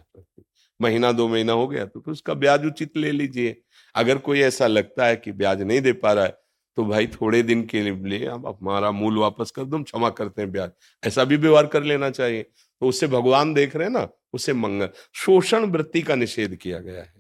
महीना 0.79 1.11
दो 1.11 1.27
महीना 1.27 1.53
हो 1.53 1.67
गया 1.67 1.85
तो 1.85 1.99
फिर 1.99 2.11
उसका 2.11 2.33
ब्याज 2.33 2.65
उचित 2.65 2.97
ले 2.97 3.11
लीजिए। 3.11 3.55
अगर 3.95 4.17
कोई 4.17 4.41
ऐसा 4.41 4.67
लगता 4.67 5.05
है 5.05 5.15
कि 5.15 5.31
ब्याज 5.33 5.61
नहीं 5.61 5.81
दे 5.81 5.93
पा 5.93 6.13
रहा 6.13 6.25
है 6.25 6.37
तो 6.77 6.85
भाई 6.85 7.07
थोड़े 7.07 7.41
दिन 7.43 7.65
के 7.65 7.81
लिए 7.81 8.25
अब 8.27 8.47
हमारा 8.47 8.91
मूल 8.91 9.17
वापस 9.17 9.51
कर 9.51 9.63
दो 9.63 9.81
क्षमा 9.83 10.09
करते 10.11 10.41
हैं 10.41 10.51
ब्याज। 10.51 10.71
ऐसा 11.03 11.23
भी 11.23 11.37
व्यवहार 11.37 11.67
कर 11.67 11.83
लेना 11.83 12.09
चाहिए। 12.11 12.43
तो 12.43 12.87
उससे 12.87 13.07
भगवान 13.07 13.53
देख 13.53 13.75
रहे 13.75 13.87
हैं 13.87 13.93
ना 13.93 14.07
उससे 14.33 14.53
मंगल 14.53 14.89
शोषण 15.15 15.65
वृत्ति 15.71 16.01
का 16.01 16.15
निषेध 16.15 16.55
किया 16.55 16.79
गया 16.79 17.01
है। 17.01 17.13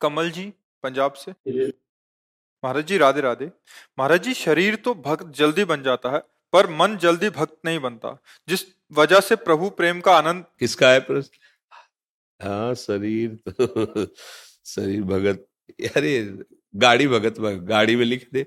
कमल 0.00 0.30
जी 0.30 0.52
पंजाब 0.84 1.12
से। 1.14 1.32
महाराज 2.64 2.86
जी 2.86 2.98
राधे 2.98 3.20
राधे। 3.20 3.50
महाराज 3.98 4.22
जी 4.22 4.34
शरीर 4.34 4.74
तो 4.76 4.94
भक्त 4.96 5.32
जल्दी 5.36 5.64
बन 5.64 5.82
जाता 5.82 6.10
है 6.10 6.18
पर 6.52 6.70
मन 6.70 6.96
जल्दी 6.96 7.30
भक्त 7.30 7.56
नहीं 7.64 7.78
बनता 7.78 8.16
जिस 8.48 8.64
वजह 8.92 9.20
से 9.20 9.36
प्रभु 9.38 9.68
प्रेम 9.70 10.00
का 10.00 10.16
आनंद 10.16 10.44
किसका 10.60 10.90
है 10.90 11.00
प्रश्न? 11.00 11.30
हाँ 12.40 12.74
शरीर 12.74 13.34
तो 13.48 14.06
शरीर 14.66 15.02
भगत 15.02 15.46
अरे, 15.96 16.22
गाड़ी 16.74 17.06
भगत 17.08 17.38
भगत, 17.40 17.62
गाड़ी 17.64 17.96
में 17.96 18.04
लिख 18.04 18.28
दे, 18.32 18.46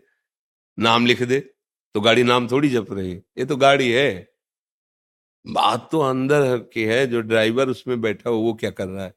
नाम 0.77 1.05
लिख 1.05 1.23
दे 1.23 1.39
तो 1.95 2.01
गाड़ी 2.01 2.23
नाम 2.23 2.47
थोड़ी 2.47 2.69
जप 2.69 2.87
रही 2.91 3.11
ये 3.13 3.45
तो 3.45 3.55
गाड़ी 3.57 3.91
है। 3.91 4.09
बात 5.45 5.87
तो 5.91 5.99
अंदर 5.99 6.57
की 6.73 6.83
है, 6.83 7.05
जो 7.07 7.21
ड्राइवर 7.21 7.69
उसमें 7.69 7.99
बैठा 8.01 8.29
हो, 8.29 8.37
वो 8.37 8.53
क्या 8.53 8.69
कर 8.71 8.87
रहा 8.87 9.05
है? 9.05 9.13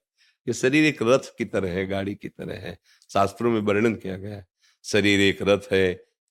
ये 0.47 0.55
शरीर 0.55 0.85
एक 0.85 0.99
रथ 1.03 1.31
की 1.39 1.45
तरह 1.45 1.73
है, 1.73 1.87
गाड़ी 1.87 2.15
की 2.15 2.29
तरह 2.29 2.59
है, 2.61 2.77
शास्त्रों 3.11 3.51
में 3.53 3.61
वर्णन 3.63 3.95
किया 3.95 4.17
गया 4.17 4.37
है, 4.37 4.47
शरीर 4.85 5.21
एक 5.21 5.43
रथ 5.43 5.73
है, 5.73 5.85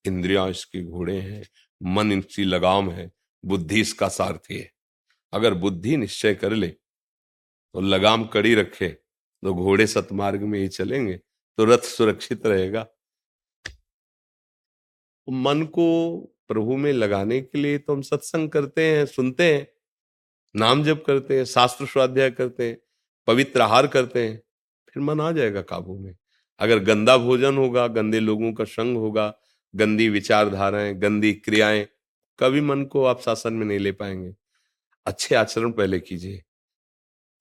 इंद्रिया 0.06 0.48
इसके 0.48 0.84
घोड़े 0.84 1.20
हैं, 1.20 1.44
मन 1.82 2.12
इनकी 2.12 2.44
लगाम 2.46 2.90
है, 2.92 3.12
बुद्धि 3.44 3.82
इसका 3.82 4.08
सारथी 4.10 4.58
है, 4.60 4.70
अगर 5.34 5.54
बुद्धि 5.56 5.98
निश्चय 5.98 6.36
कर 6.36 6.54
ले 6.54 6.74
तो 7.76 7.82
लगाम 7.82 8.24
कड़ी 8.26 8.56
रखे 8.56 8.90
तो 8.90 9.54
घोड़े 9.54 9.88
सतमार्ग 9.88 10.42
में 10.42 10.60
ही 10.60 10.68
चलेंगे 10.68 11.14
तो 11.58 11.66
रथ 11.66 11.78
सुरक्षित 11.78 12.46
रहेगा। 12.46 12.86
मन 15.28 15.64
को 15.64 16.18
प्रभु 16.48 16.78
में 16.78 16.92
लगाने 16.94 17.42
के 17.42 17.58
लिए 17.58 17.78
तो 17.78 17.94
हम 17.94 18.02
सत्संग 18.02 18.50
करते 18.50 18.86
हैं, 18.86 19.06
सुनते 19.06 19.54
हैं, 19.54 19.68
नाम 20.56 20.84
जप 20.84 21.04
करते 21.08 21.38
हैं, 21.38 21.46
शास्त्र 21.46 21.86
स्वाध्याय 21.86 22.32
करते 22.32 22.70
हैं, 22.70 22.78
पवित्र 23.28 23.62
आहार 23.62 23.88
करते 23.88 24.28
हैं, 24.28 24.42
फिर 24.94 25.04
मन 25.04 25.22
आ 25.22 25.32
जाएगा 25.32 25.62
काबू 25.62 25.98
में। 26.00 26.16
अगर 26.60 26.80
गंदा 26.80 27.18
भोजन 27.18 27.58
होगा, 27.58 27.88
गंदे 27.88 28.20
लोगों 28.20 28.54
का 28.54 28.64
संग 28.64 28.98
होगा, 28.98 29.34
गंदी 29.76 30.10
विचारधाराएँ, 30.10 30.94
गंदी 30.94 31.34
क्रियाएँ, 31.34 31.88
कभी 32.40 32.62
मन 32.62 32.84
को 32.86 33.04
आप 33.06 33.22
शासन 33.22 33.54
में 33.54 33.66
नहीं 33.66 33.80
ले 33.80 33.92
पाएँगे। 33.92 34.34
अच्छे 35.06 35.36
आचरण 35.36 35.72
पहले 35.72 36.00
कीजिए। 36.00 36.42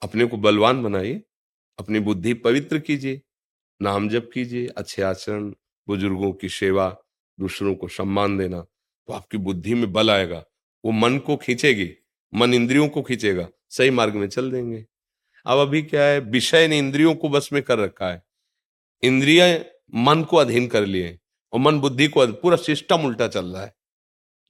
अपने 0.03 0.25
को 0.25 0.37
बलवान 0.37 0.83
बनाइए, 0.83 1.23
अपनी 1.79 2.01
बुद्धि 2.01 2.35
पवित्र 2.35 2.79
कीजिए, 2.79 3.21
नाम 3.83 4.09
जप 4.09 4.31
कीजिए, 4.35 4.67
अच्छे 4.67 5.03
आचरण, 5.03 5.51
बुज़ुर्गों 5.89 6.33
की 6.33 6.49
सेवा, 6.49 6.97
दूसरों 7.39 7.75
को 7.75 7.89
सम्मान 7.89 8.37
देना 8.39 8.61
तो 8.61 9.13
आपकी 9.13 9.39
बुद्धि 9.39 9.75
में 9.75 9.93
बल 9.93 10.11
आएगा, 10.11 10.45
वो 10.85 10.93
मन 10.93 11.19
को 11.19 11.37
खींचेगी, 11.37 11.91
मन 12.35 12.55
इंद्रियों 12.55 12.89
को 12.89 13.03
खींचेगा, 13.03 13.49
सही 13.71 13.91
मार्ग 13.91 14.15
में 14.15 14.29
चल 14.29 14.51
देंगे। 14.51 14.85
अब 15.47 15.59
अभी 15.59 15.83
क्या 15.83 16.05
है, 16.05 16.21
विषय 16.21 16.69
ने 16.69 16.79
इंद्रियों 16.79 17.15
को 17.15 17.29
बस 17.29 17.49
में 17.53 17.63
कर 17.63 17.79
रखा 17.79 18.11
है। 18.11 18.23
इंद्रिया 19.03 19.47
मन 19.95 20.23
को 20.23 20.37
अधीन 20.37 20.67
कर 20.67 20.87
लिए 20.87 21.19
और 21.53 21.61
मन 21.61 21.81
बुद्धि 21.81 22.09
को 22.09 22.27
पूरा 22.27 22.57
सिस्टम 22.57 22.97
उल्टा 22.97 23.29
चल 23.29 23.47
रहा 23.47 23.63
है। 23.63 23.75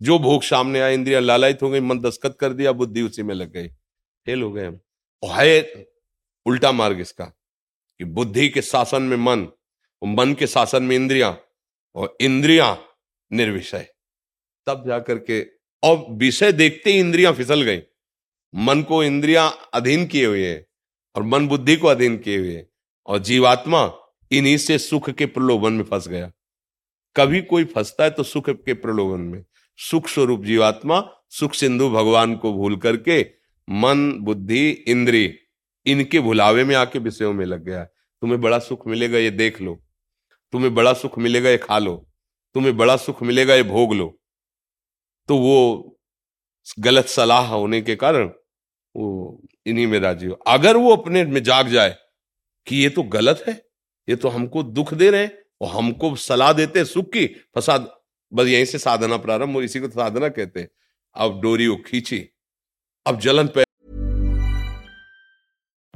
जो 0.03 0.19
भोग 0.19 0.43
सामने 0.43 0.81
आया 0.81 0.89
इंद्रिया 0.89 1.21
लालायित 1.21 1.63
हो 1.63 1.71
गई, 1.71 1.81
मन 1.81 2.01
दस्खत 2.01 2.37
कर 2.41 2.53
दिया, 2.53 2.73
बुद्धि 2.73 3.03
उसी 3.03 3.23
में 3.23 3.35
लग 3.35 3.53
गई। 3.53 3.69
फेल 4.27 4.43
हो 4.43 4.53
गए 4.53 4.67
हम। 4.67 4.81
और 5.23 5.35
है 5.37 5.87
उल्टा 6.47 6.73
मार्ग 6.73 7.01
इसका, 7.01 7.25
कि 7.25 8.05
बुद्धि 8.05 8.49
के 8.49 8.63
शासन 8.63 9.03
में 9.03 9.17
मन 9.17 9.47
मन 10.03 10.33
के 10.35 10.47
शासन 10.47 10.83
में 10.83 10.95
इंद्रिया 10.97 11.37
और 11.97 12.17
इंद्रिया 12.21 12.77
निर्विषय। 13.31 13.87
तब 14.67 14.85
जाकर 14.87 15.19
के 15.19 15.43
और 15.83 16.07
विषय 16.11 16.53
देखते 16.53 16.93
ही 16.93 16.99
इंद्रियाँ 16.99 17.33
फिसल 17.33 17.63
गई। 17.63 17.81
मन 18.55 18.83
को 18.83 19.03
इंद्रियाँ 19.05 19.51
अधीन 19.75 20.07
किए 20.07 20.27
हुए 20.27 20.47
हैं 20.47 20.65
और 21.17 21.23
मन 21.23 21.49
बुद्धि 21.49 21.77
को 21.77 21.89
अधीन 21.89 22.17
किए 22.19 22.39
हुए 22.39 22.65
और 23.07 23.19
जीवात्मा 23.19 23.83
इन्हीं 24.31 24.57
से 24.59 24.79
सुख 24.79 25.11
के 25.11 25.27
प्रलोभन 25.27 25.73
में 25.73 25.85
फंस 25.85 26.09
गया। 26.09 26.31
कभी 27.17 27.43
कोई 27.43 27.65
फंसता 27.65 28.05
है 28.05 28.11
तो 28.11 28.23
सुख 28.23 28.51
के 28.51 28.75
प्रलोभन 28.75 29.21
में। 29.21 29.45
सुख 29.79 30.09
स्वरूप 30.09 30.45
जीवात्मा, 30.45 31.03
सुख 31.29 31.55
सिंधु 31.55 31.91
भगवान 31.91 32.37
को 32.37 32.53
भूल 32.53 32.77
करके 32.77 33.23
मन, 33.71 34.19
बुद्धि 34.21 34.71
इंद्री 34.71 35.39
इनके 35.87 36.21
भुलावे 36.21 36.65
में 36.65 36.77
आके 36.77 36.99
विषयों 36.99 37.33
में 37.33 37.47
लग 37.47 37.65
गया। 37.65 37.85
तुम्हें 38.21 38.41
बड़ा 38.41 38.59
सुख 38.59 38.87
मिलेगा, 38.87 39.19
ये 39.19 39.31
देख 39.31 39.61
लो। 39.61 39.85
तुम्हें 40.53 40.75
बड़ा 40.75 40.93
सुख 40.93 41.19
मिलेगा, 41.19 41.51
ये 41.51 41.59
खा 41.59 41.79
लो। 41.79 42.09
तुम्हें 42.55 42.77
बड़ा 42.77 42.97
सुख 42.97 43.23
मिलेगा, 43.23 43.55
ये 43.55 43.63
भोग 43.63 43.95
लो। 43.95 44.21
तो 45.29 45.39
वो 45.39 45.99
गलत 46.79 47.07
सलाह 47.07 47.47
होने 47.47 47.83
के 47.83 47.97
कारण 47.97 48.31
वो 48.97 49.43
इन्हीं 49.67 49.87
में 49.87 50.01
राज़ी 50.01 50.27
हो। 50.27 50.35
अगर 50.35 50.77
वो 50.77 50.97
अपने 50.97 51.25
में 51.25 51.43
जाग 51.43 51.69
जाए 51.69 51.97
कि 52.67 52.77
ये 52.77 52.89
तो 52.89 53.03
गलत 53.03 53.45
है, 53.49 53.67
ये 54.09 54.17
तो 54.17 54.29
हमको 54.29 54.63
दुख 54.63 54.95
दे 54.95 55.11
रहे 55.11 55.23
हैं 55.23 55.39
और 55.61 55.69
हमको 55.69 56.17
सलाह 56.17 56.53
देते 56.53 56.85
सुख 56.85 57.13
की, 57.13 57.27
फसाद, 57.27 57.95
बस 58.33 58.47
यहीं 58.47 58.65
से 58.65 58.79
साधना 58.79 59.17
प्रारंभ 59.17 59.51
हो 59.51 59.63
इसी 59.63 59.81
को 59.81 59.89
साधना 59.89 60.29
कहते 60.29 60.61
हैं। 60.61 60.69
अब 61.15 61.41
डोरी 61.41 61.67
वो 61.67 61.77
खींची। 61.77 62.29
अब 63.08 63.20
जलन 63.20 63.48
पे 63.56 63.64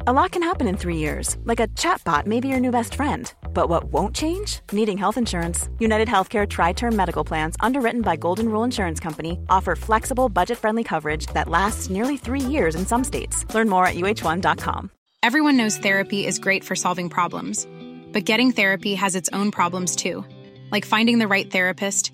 A 0.08 0.14
lot 0.14 0.32
can 0.32 0.42
happen 0.42 0.68
in 0.68 0.76
three 0.76 0.96
years, 0.98 1.38
like 1.50 1.60
a 1.60 1.68
chatbot 1.82 2.26
may 2.26 2.40
be 2.40 2.48
your 2.48 2.60
new 2.60 2.72
best 2.72 2.96
friend. 2.96 3.32
But 3.54 3.70
what 3.70 3.84
won't 3.94 4.16
change? 4.16 4.62
Needing 4.72 4.98
health 4.98 5.18
insurance. 5.18 5.70
United 5.78 6.08
Healthcare 6.08 6.48
Tri 6.50 6.74
Term 6.74 6.96
Medical 6.96 7.24
Plans, 7.24 7.56
underwritten 7.60 8.02
by 8.02 8.16
Golden 8.16 8.50
Rule 8.50 8.64
Insurance 8.64 9.00
Company, 9.00 9.38
offer 9.50 9.76
flexible, 9.76 10.28
budget 10.28 10.58
friendly 10.58 10.84
coverage 10.84 11.28
that 11.36 11.48
lasts 11.48 11.92
nearly 11.92 12.18
three 12.18 12.42
years 12.56 12.74
in 12.74 12.88
some 12.88 13.04
states. 13.04 13.46
Learn 13.54 13.70
more 13.70 13.86
at 13.86 13.96
uh1.com. 13.96 14.90
Everyone 15.22 15.58
knows 15.58 15.78
therapy 15.78 16.26
is 16.26 16.40
great 16.40 16.64
for 16.64 16.76
solving 16.76 17.10
problems, 17.10 17.68
but 18.14 18.26
getting 18.26 18.52
therapy 18.52 18.96
has 18.96 19.16
its 19.16 19.30
own 19.32 19.52
problems 19.52 19.96
too, 19.96 20.26
like 20.72 20.86
finding 20.86 21.20
the 21.20 21.28
right 21.28 21.52
therapist, 21.52 22.14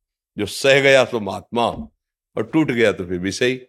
जो 0.41 0.45
सह 0.47 0.79
गया 0.81 1.05
तो 1.05 1.19
महात्मा, 1.19 1.65
और 1.65 2.43
टूट 2.43 2.71
गया 2.71 2.91
तो 2.91 3.05
फिर 3.05 3.19
विषय 3.19 3.59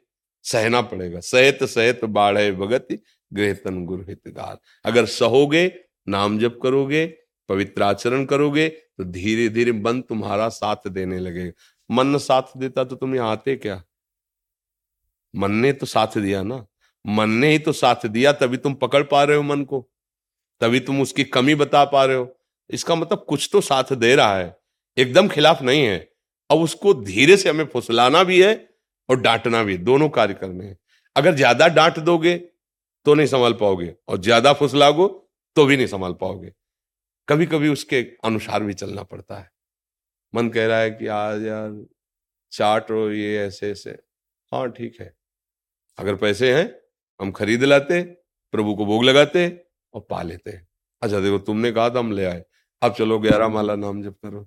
सहना 0.45 0.81
पड़ेगा। 0.83 1.21
सहत 1.21 1.65
सहत 1.65 2.05
बाढ़ 2.05 2.39
भगत, 2.53 2.89
गृहतन 3.33 3.85
गुरु 3.85 4.03
हितगार। 4.03 4.59
अगर 4.85 5.07
सहोगे, 5.07 5.73
नाम 6.09 6.39
जप 6.39 6.59
करोगे, 6.63 7.07
पवित्र 7.49 7.83
आचरण 7.83 8.25
करोगे 8.25 8.69
तो 8.69 9.05
धीरे 9.05 9.49
धीरे 9.49 9.73
मन 9.73 10.01
तुम्हारा 10.01 10.49
साथ 10.49 10.89
देने 10.89 11.19
लगेगा। 11.19 11.53
मन 11.91 12.19
साथ 12.19 12.57
देता 12.57 12.85
तो 12.85 12.97
तुम 12.97 13.19
आते 13.21 13.57
क्या? 13.57 13.83
मन 15.35 15.53
ने 15.53 15.73
तो 15.73 15.87
साथ 15.87 16.19
दिया 16.19 16.43
ना? 16.43 16.67
मन 17.07 17.31
ने 17.31 17.51
ही 17.51 17.59
तो 17.59 17.73
साथ 17.73 18.07
दिया, 18.07 18.33
तभी 18.33 18.57
तुम 18.57 18.75
पकड़ 18.75 19.03
पा 19.03 19.25
रहे 19.25 19.37
हो 19.37 19.43
मन 19.43 19.65
को। 19.65 19.91
तभी 20.61 20.81
तुम 20.81 21.03
उसकी 21.03 21.25
कमी 21.25 21.55
बता 21.55 21.85
पा 21.85 22.05
रहे 22.05 22.17
हो। 22.17 22.37
इसका 22.71 22.95
मतलब 22.95 23.25
कुछ 23.29 23.49
तो 23.53 23.61
साथ 23.61 23.93
दे 23.93 24.15
रहा 24.17 24.37
है। 24.39 24.57
एकदम 24.99 25.29
खिलाफ 25.29 25.63
नहीं 25.63 25.85
है। 25.85 26.12
अब 26.53 26.59
उसको 26.61 26.95
धीरे 26.95 27.37
से 27.37 27.49
हमें 27.51 27.67
फुसलाना 27.67 28.23
भी 28.25 28.43
है 28.43 28.55
और 29.09 29.21
डांटना 29.21 29.63
भी 29.63 29.77
दोनों 29.81 30.09
कार्य 30.11 30.35
करने 30.35 30.65
हैं। 30.65 30.77
अगर 31.17 31.35
ज़्यादा 31.35 31.69
डांट 31.71 31.99
दोगे 32.01 32.37
तो 33.07 33.15
नहीं 33.15 33.27
संभाल 33.27 33.53
पाओगे 33.53 33.95
और 34.09 34.19
ज़्यादा 34.19 34.53
फुसलागो 34.53 35.07
तो 35.57 35.65
भी 35.67 35.77
नहीं 35.77 35.87
संभाल 35.87 36.13
पाओगे। 36.13 36.53
कभी 37.29 37.47
कभी 37.47 37.69
उसके 37.69 38.01
अनुसार 38.25 38.63
भी 38.63 38.75
चलना 38.75 39.03
पड़ता 39.05 39.39
है। 39.39 39.51
मन 40.35 40.49
कह 40.49 40.67
रहा 40.67 40.79
है 40.79 40.91
कि 40.91 41.07
आज 41.07 41.43
यार 41.43 41.85
चाट 42.53 42.91
हो 42.91 43.09
ये 43.11 43.37
ऐसे 43.39 43.71
ऐसे। 43.71 43.91
हाँ 44.53 44.69
ठीक 44.71 45.01
है। 45.01 45.13
अगर 45.99 46.17
पैसे 46.17 46.53
हैं, 46.55 46.75
हम 47.21 47.31
खरीद 47.33 47.65
लाते, 47.65 48.03
प्रभु 48.55 48.75
को 48.75 48.87
भोग 48.87 49.05
लगाते 49.05 49.47
और 49.95 50.07
पा 50.11 50.23
लेते। 50.23 50.51
अच्छा 51.03 51.21
देखो, 51.21 51.39
तुमने 51.39 51.73
कहा 51.73 51.91
था 51.91 51.99
हम 51.99 52.13
ले 52.13 52.25
आए। 52.25 52.45
अब 52.83 52.95
चलो, 52.95 53.19
ग्यारह 53.19 53.49
माला 53.49 53.77
नाम 53.77 54.03
जप 54.03 54.17
करो। 54.25 54.47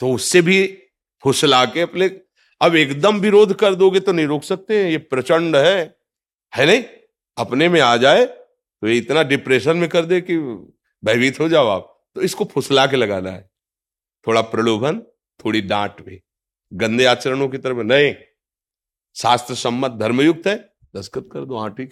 तो 0.00 0.12
उससे 0.14 0.42
भी 0.42 0.62
फुसला 1.22 1.64
के 1.64 1.80
अपने, 1.80 2.20
अब 2.60 2.76
एकदम 2.76 3.20
विरोध 3.20 3.54
कर 3.54 3.74
दोगे 3.74 4.00
तो 4.00 4.12
नहीं 4.12 4.26
रोक 4.26 4.42
सकते 4.42 4.90
ये 4.90 4.98
प्रचंड 4.98 5.56
है। 5.56 5.98
है 6.56 6.66
नहीं? 6.66 6.84
अपने 7.38 7.68
में 7.68 7.80
आ 7.80 7.96
जाए 7.96 8.24
तो 8.24 8.88
ये 8.88 8.96
इतना 8.96 9.22
डिप्रेशन 9.22 9.76
में 9.76 9.88
कर 9.88 10.04
दे 10.04 10.20
कि 10.20 10.38
भयभीत 11.04 11.40
हो 11.40 11.48
जाओ 11.48 11.66
आप। 11.66 12.06
तो 12.14 12.20
इसको 12.22 12.44
फुसला 12.44 12.86
के 12.86 12.96
लगाना 12.96 13.30
है। 13.30 13.50
थोड़ा 14.26 14.40
प्रलोभन, 14.40 15.00
थोड़ी 15.44 15.60
डांट 15.60 16.06
भी 16.06 16.22
गंदे 16.72 17.04
आचरणों 17.04 17.48
की 17.48 17.58
तरफ़ 17.58 17.76
नहीं। 17.76 18.14
शास्त्र 19.16 19.54
सम्मत 19.54 19.90
धर्मयुक्त 19.90 20.46
है। 20.46 20.56
दस्खत 20.96 21.28
कर 21.32 21.44
दो 21.44 21.58
हाँ 21.58 21.74
ठीक। 21.74 21.90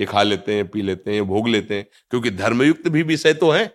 ये 0.00 0.06
खा 0.06 0.22
लेते 0.22 0.54
हैं, 0.54 0.68
पी 0.68 0.82
लेते 0.82 1.12
हैं, 1.12 1.24
भोग 1.24 1.48
लेते 1.48 1.74
हैं। 1.74 1.86
क्योंकि 2.10 2.30
धर्मयुक्त 2.30 2.88
भी 2.88 3.02
विषय 3.02 3.34
तो 3.34 3.50
है। 3.50 3.66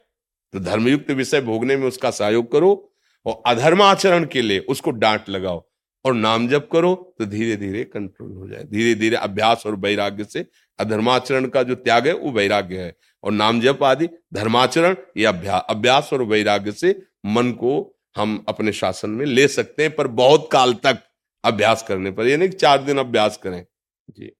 तो 0.54 0.60
धर्मयुक्त 0.60 1.12
विषय 1.12 1.42
भोगने 1.42 1.78
में 1.78 1.88
उसका 1.88 2.12
सहयोग 2.12 2.52
करो। 2.52 2.89
और 3.30 3.42
अधर्म 3.48 3.82
आचरण 3.82 4.26
के 4.26 4.42
लिए 4.42 4.60
उसको 4.70 4.92
डांट 4.94 5.30
लगाओ 5.30 5.66
और 6.06 6.14
नाम 6.16 6.48
जप 6.48 6.68
करो 6.72 6.94
तो 7.20 7.26
धीरे 7.26 7.56
धीरे 7.58 7.84
कंट्रोल 7.86 8.32
हो 8.34 8.48
जाए। 8.48 8.64
धीरे 8.64 8.94
धीरे 8.96 9.16
अभ्यास 9.18 9.66
और 9.66 9.76
वैराग्य 9.78 10.24
से 10.24 10.46
अधर्माचरण 10.80 11.48
का 11.48 11.64
जो 11.64 11.76
त्याग 11.78 12.08
है 12.08 12.14
वो 12.14 12.32
वैराग्य 12.32 12.78
है। 12.78 12.96
और 13.24 13.32
नाम 13.32 13.60
जप 13.62 13.84
आदि 13.84 14.08
धर्माचरण 14.34 14.96
ये 15.18 15.26
अभ्यास 15.26 15.66
अभ्यास 15.70 16.10
और 16.14 16.24
वैराग्य 16.26 16.72
से 16.74 16.92
मन 17.28 17.52
को 17.54 17.74
हम 18.18 18.44
अपने 18.50 18.72
शासन 18.74 19.10
में 19.10 19.26
ले 19.26 19.48
सकते 19.50 19.84
हैं 19.84 19.96
पर 19.96 20.08
बहुत 20.16 20.48
काल 20.52 20.74
तक 20.84 21.04
अभ्यास 21.44 21.84
करने 21.88 22.12
पर 22.12 22.28
यानी 22.28 22.48
चार 22.50 22.84
दिन 22.84 22.98
अभ्यास 22.98 23.38
करें। 23.38 23.66
जी। 24.10 24.32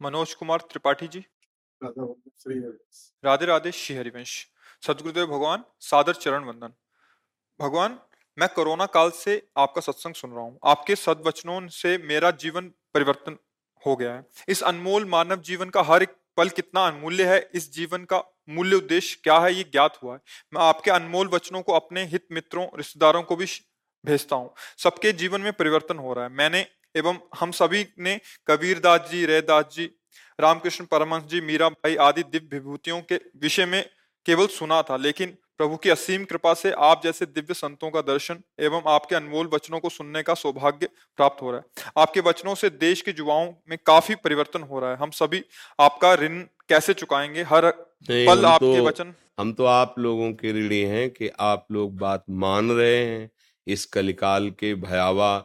मनोज 0.00 0.34
कुमार 0.34 0.58
त्रिपाठी 0.70 1.08
जी। 1.08 1.24
राधे 3.24 3.46
राधे 3.46 3.72
श्री 3.72 3.96
हरिवंश। 3.96 4.32
सदगुरुदेव 4.82 5.26
भगवान 5.26 5.64
सादर 5.80 6.14
चरण 6.14 6.44
वंदन। 6.44 6.72
भगवान, 7.60 7.98
मैं 8.38 8.48
कोरोना 8.48 8.86
काल 8.86 9.10
से 9.10 9.48
आपका 9.58 9.80
सत्संग 9.80 10.14
सुन 10.14 10.30
रहा 10.30 10.40
हूँ। 10.40 10.58
आपके 10.64 10.94
सदवचनों 10.96 11.68
से 11.68 11.98
मेरा 11.98 12.30
जीवन 12.30 12.70
परिवर्तन 12.94 13.36
हो 13.86 13.96
गया 13.96 14.14
है। 14.14 14.24
इस 14.48 14.62
अनमोल 14.62 15.04
मानव 15.04 15.40
जीवन 15.40 15.68
का 15.68 15.82
हर 15.82 16.02
एक 16.02 16.14
पल 16.36 16.48
कितना 16.48 16.86
अनमूल्य 16.86 17.24
है, 17.24 17.50
इस 17.54 17.72
जीवन 17.72 18.04
का 18.04 18.22
मूल्य 18.48 18.76
उद्देश्य 18.76 19.18
क्या 19.22 19.38
है, 19.38 19.54
ये 19.54 19.62
ज्ञात 19.62 19.98
हुआ 20.02 20.14
है। 20.14 20.20
मैं 20.54 20.62
आपके 20.62 20.90
अनमोल 20.90 21.28
वचनों 21.28 21.62
को 21.62 21.72
अपने 21.72 22.04
हित 22.04 22.26
मित्रों, 22.32 22.66
रिश्तेदारों 22.76 23.22
को 23.22 23.36
भी 23.36 23.46
भेजता 24.04 24.36
हूँ। 24.36 24.54
सबके 24.78 25.12
जीवन 25.12 25.40
में 25.40 25.52
परिवर्तन 25.52 25.98
हो 25.98 26.14
रहा 26.14 26.24
है। 26.24 26.30
मैंने 26.30 26.66
एवं 26.96 27.18
हम 27.40 27.50
सभी 27.50 27.86
ने 27.98 28.20
कबीरदास 28.46 29.08
जी 29.10 29.24
रैदास 29.26 29.64
जी, 29.72 29.90
रामकृष्ण 30.38 30.84
परमहंस 30.84 31.24
जी, 31.24 31.40
मीरा 31.40 31.68
भाई 31.68 31.96
आदि 31.96 32.22
दिव्य 32.22 32.48
विभूतियों 32.52 33.00
के 33.02 33.20
विषय 33.42 33.66
में 33.66 33.84
केवल 34.26 34.46
सुना 34.46 34.82
था, 34.82 34.96
लेकिन 34.96 35.36
प्रभु 35.60 35.76
की 35.76 35.90
असीम 35.90 36.24
कृपा 36.24 36.52
से 36.54 36.70
आप 36.72 37.00
जैसे 37.04 37.26
दिव्य 37.26 37.54
संतों 37.54 37.90
का 37.90 38.00
दर्शन 38.00 38.38
एवं 38.60 38.82
आपके 38.86 39.14
अनमोल 39.14 39.50
वचनों 39.52 39.80
को 39.80 39.88
सुनने 39.88 40.22
का 40.22 40.34
सौभाग्य 40.34 40.88
प्राप्त 41.16 41.42
हो 41.42 41.50
रहा 41.50 41.60
है। 41.60 41.92
आपके 41.98 42.20
वचनों 42.20 42.54
से 42.54 42.70
देश 42.70 43.02
के 43.02 43.10
युवाओं 43.10 43.52
में 43.70 43.76
काफ़ी 43.86 44.14
परिवर्तन 44.14 44.62
हो 44.62 44.80
रहा 44.80 44.90
है। 44.90 44.96
हम 44.96 45.10
सभी 45.10 45.42
आपका 45.80 46.14
ऋण 46.14 46.40
कैसे 46.68 46.94
चुकाएँगे? 46.94 47.42
हर 47.42 47.70
पल 48.10 48.44
आपके 48.46 48.78
तो, 48.78 48.86
वचन 48.86 49.14
हम 49.40 49.52
तो 49.52 49.64
आप 49.64 49.98
लोगों 49.98 50.32
के 50.32 50.52
ऋणी 50.52 50.80
हैं 50.80 51.10
कि 51.10 51.30
आप 51.40 51.66
लोग 51.72 51.96
बात 51.98 52.24
मान 52.30 52.70
रहे 52.70 52.96
हैं। 52.96 53.30
इस 53.66 53.86
कलिकाल 53.86 54.50
के 54.50 54.74
भयावा 54.74 55.38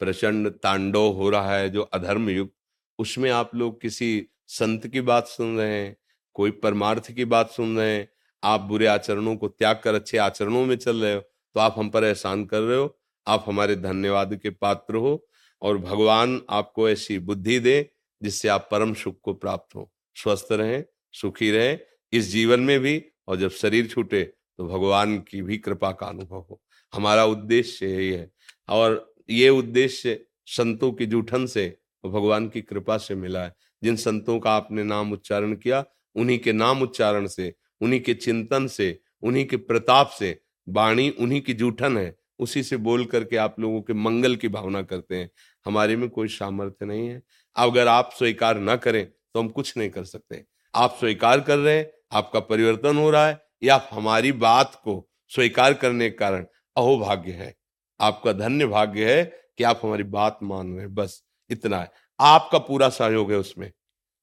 प्रचंड 0.00 0.48
तांडव 0.48 1.08
हो 1.12 1.30
रहा 1.30 1.56
है 1.56 1.70
जो 1.70 1.82
अधर्म 1.82 2.30
युग। 2.30 2.50
उसमें 2.98 3.30
आप 3.30 3.54
लोग 3.54 3.80
किसी 3.80 4.26
संत 4.48 4.86
की 4.86 5.00
बात 5.00 5.26
सुन 5.28 5.58
रहे 5.58 5.82
हैं 5.82 5.96
कोई 6.34 6.50
परमार्थ 6.50 7.12
की 7.12 7.24
बात 7.24 7.50
सुन 7.50 7.76
रहे 7.76 7.96
हैं 7.96 8.08
आप 8.42 8.60
बुरे 8.60 8.86
आचरणों 8.86 9.36
को 9.36 9.48
त्याग 9.48 9.80
कर 9.84 9.94
अच्छे 9.94 10.18
आचरणों 10.18 10.64
में 10.66 10.76
चल 10.76 10.96
रहे 10.96 11.14
हो 11.14 11.20
तो 11.20 11.60
आप 11.60 11.74
हम 11.78 11.88
पर 11.90 12.04
एहसान 12.04 12.44
कर 12.44 12.60
रहे 12.60 12.78
हो, 12.78 12.98
आप 13.26 13.44
हमारे 13.46 13.76
धन्यवाद 13.76 14.34
के 14.36 14.50
पात्र 14.50 14.96
हो 14.96 15.26
और 15.62 15.78
भगवान 15.78 16.40
आपको 16.50 16.88
ऐसी 16.88 17.18
बुद्धि 17.20 17.58
दे 17.60 17.90
जिससे 18.22 18.48
आप 18.48 18.68
परम 18.70 18.94
सुख 18.94 19.16
को 19.22 19.34
प्राप्त 19.34 19.74
हो। 19.74 19.90
स्वस्थ 20.16 20.52
रहें, 20.52 20.84
सुखी 21.14 21.50
रहें, 21.50 21.78
इस 22.12 22.28
जीवन 22.28 22.60
में 22.60 22.78
भी 22.80 23.02
और 23.28 23.36
जब 23.36 23.50
शरीर 23.50 23.86
छूटे 23.86 24.22
तो 24.24 24.66
भगवान 24.68 25.18
की 25.20 25.42
भी 25.42 25.58
कृपा 25.58 25.90
का 25.92 26.06
अनुभव 26.06 26.46
हो। 26.50 26.60
हमारा 26.92 27.24
उद्देश्य 27.24 27.86
यही 27.86 28.10
है 28.10 28.30
और 28.68 29.14
ये 29.30 29.48
उद्देश्य 29.48 30.18
संतों 30.48 30.92
की 30.92 31.06
जूठन 31.06 31.46
से 31.46 31.66
भगवान 32.04 32.48
की 32.48 32.60
कृपा 32.62 32.96
से 32.98 33.14
मिला 33.14 33.44
है। 33.44 33.54
जिन 33.82 33.96
संतों 33.96 34.38
का 34.40 34.52
आपने 34.52 34.84
नाम 34.84 35.12
उच्चारण 35.12 35.54
किया, 35.54 35.84
उन्हीं 36.16 36.38
के 36.38 36.52
नाम 36.52 36.82
उच्चारण 36.82 37.26
से 37.26 37.54
उन्हीं 37.80 38.00
के 38.00 38.14
चिंतन 38.14 38.66
से, 38.66 39.00
उन्हीं 39.22 39.44
के 39.46 39.56
प्रताप 39.56 40.08
से, 40.08 40.40
वाणी 40.68 41.10
उन्हीं 41.10 41.40
की 41.40 41.54
जूठन 41.54 41.98
है, 41.98 42.16
उसी 42.38 42.62
से 42.62 42.76
बोल 42.76 43.04
करके 43.04 43.36
आप 43.36 43.60
लोगों 43.60 43.82
के 43.82 43.92
मंगल 43.92 44.36
की 44.36 44.48
भावना 44.48 44.82
करते 44.82 45.16
हैं। 45.16 45.30
हमारे 45.66 45.96
में 45.96 46.08
कोई 46.08 46.28
सामर्थ्य 46.28 46.86
नहीं 46.86 47.08
है। 47.08 47.22
अगर 47.56 47.88
आप 47.88 48.10
स्वीकार 48.18 48.58
न 48.58 48.76
करें 48.76 49.06
तो 49.06 49.40
हम 49.40 49.48
कुछ 49.48 49.76
नहीं 49.76 49.90
कर 49.90 50.04
सकते। 50.04 50.44
आप 50.74 50.96
स्वीकार 51.00 51.40
कर 51.40 51.58
रहे 51.58 51.78
हैं, 51.78 51.90
आपका 52.12 52.40
परिवर्तन 52.40 52.96
हो 52.96 53.10
रहा 53.10 53.26
है, 53.28 53.40
या 53.62 53.88
हमारी 53.90 54.32
बात 54.32 54.80
को 54.84 55.10
स्वीकार 55.28 55.74
करने 55.74 56.10
के 56.10 56.16
कारण 56.16 56.46
अहोभाग्य 56.76 57.32
है। 57.32 57.56
आपका 58.00 58.32
धन्य 58.32 58.66
भाग्य 58.66 59.16
है 59.16 59.24
कि 59.58 59.64
आप 59.64 59.80
हमारी 59.84 60.02
बात 60.02 60.38
मान 60.42 60.70
रहे 60.70 60.80
हैं। 60.80 60.94
बस 60.94 61.24
इतना 61.50 61.80
है। 61.80 61.92
आपका 62.20 62.58
पूरा 62.58 62.88
सहयोग 62.88 63.32
है 63.32 63.38
उसमें। 63.38 63.72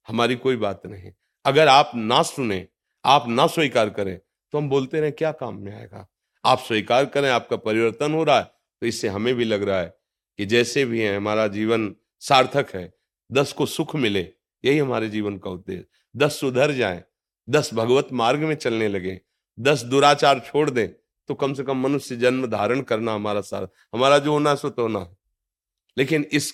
हमारी 0.07 0.35
कोई 0.35 0.55
बात 0.55 0.81
नहीं। 0.85 1.11
अगर 1.45 1.67
आप 1.67 1.91
ना 1.95 2.21
सुने 2.23 2.67
आप 3.05 3.27
ना 3.27 3.45
स्वीकार 3.47 3.89
करें 3.89 4.17
तो 4.53 4.57
हम 4.57 4.69
बोलते 4.69 4.99
रहे, 5.01 5.11
क्या 5.11 5.31
काम 5.31 5.55
में 5.55 5.73
आएगा? 5.73 6.07
आप 6.43 6.59
स्वीकार 6.59 7.05
करें, 7.05 7.29
आपका 7.29 7.55
परिवर्तन 7.57 8.13
हो 8.13 8.23
रहा 8.23 8.37
है 8.37 8.51
तो 8.81 8.87
इससे 8.87 9.07
हमें 9.07 9.33
भी 9.35 9.43
लग 9.43 9.63
रहा 9.63 9.79
है 9.79 9.93
कि 10.39 10.45
जैसे 10.45 10.85
भी 10.85 11.01
है, 11.01 11.15
हमारा 11.17 11.47
जीवन 11.47 11.93
सार्थक 12.21 12.75
है। 12.75 12.91
दस 13.29 13.51
को 13.53 13.65
सुख 13.65 13.95
मिले, 13.95 14.21
यही 14.63 14.77
हमारे 14.77 15.09
जीवन 15.09 15.37
का 15.37 15.49
उद्देश्य। 15.49 15.85
दस 16.15 16.39
सुधर 16.39 16.71
जाए, 16.71 17.03
दस 17.47 17.73
भगवत 17.73 18.07
मार्ग 18.13 18.39
में 18.39 18.55
चलने 18.55 18.87
लगे, 18.87 19.19
दस 19.57 19.83
दुराचार 19.83 20.39
छोड़ 20.45 20.69
दें 20.69 20.87
तो 21.29 21.33
कम 21.33 21.53
से 21.53 21.63
कम 21.63 21.77
मनुष्य 21.77 22.15
जन्म 22.15 22.45
धारण 22.47 22.81
करना 22.81 23.13
हमारा 23.13 23.41
सारा, 23.41 23.67
हमारा 23.93 24.17
जो 24.19 24.31
होना 24.31 24.55
सो 24.55 24.69
तो 24.69 24.81
होना 24.81 25.07
लेकिन 25.97 26.25
इस 26.31 26.53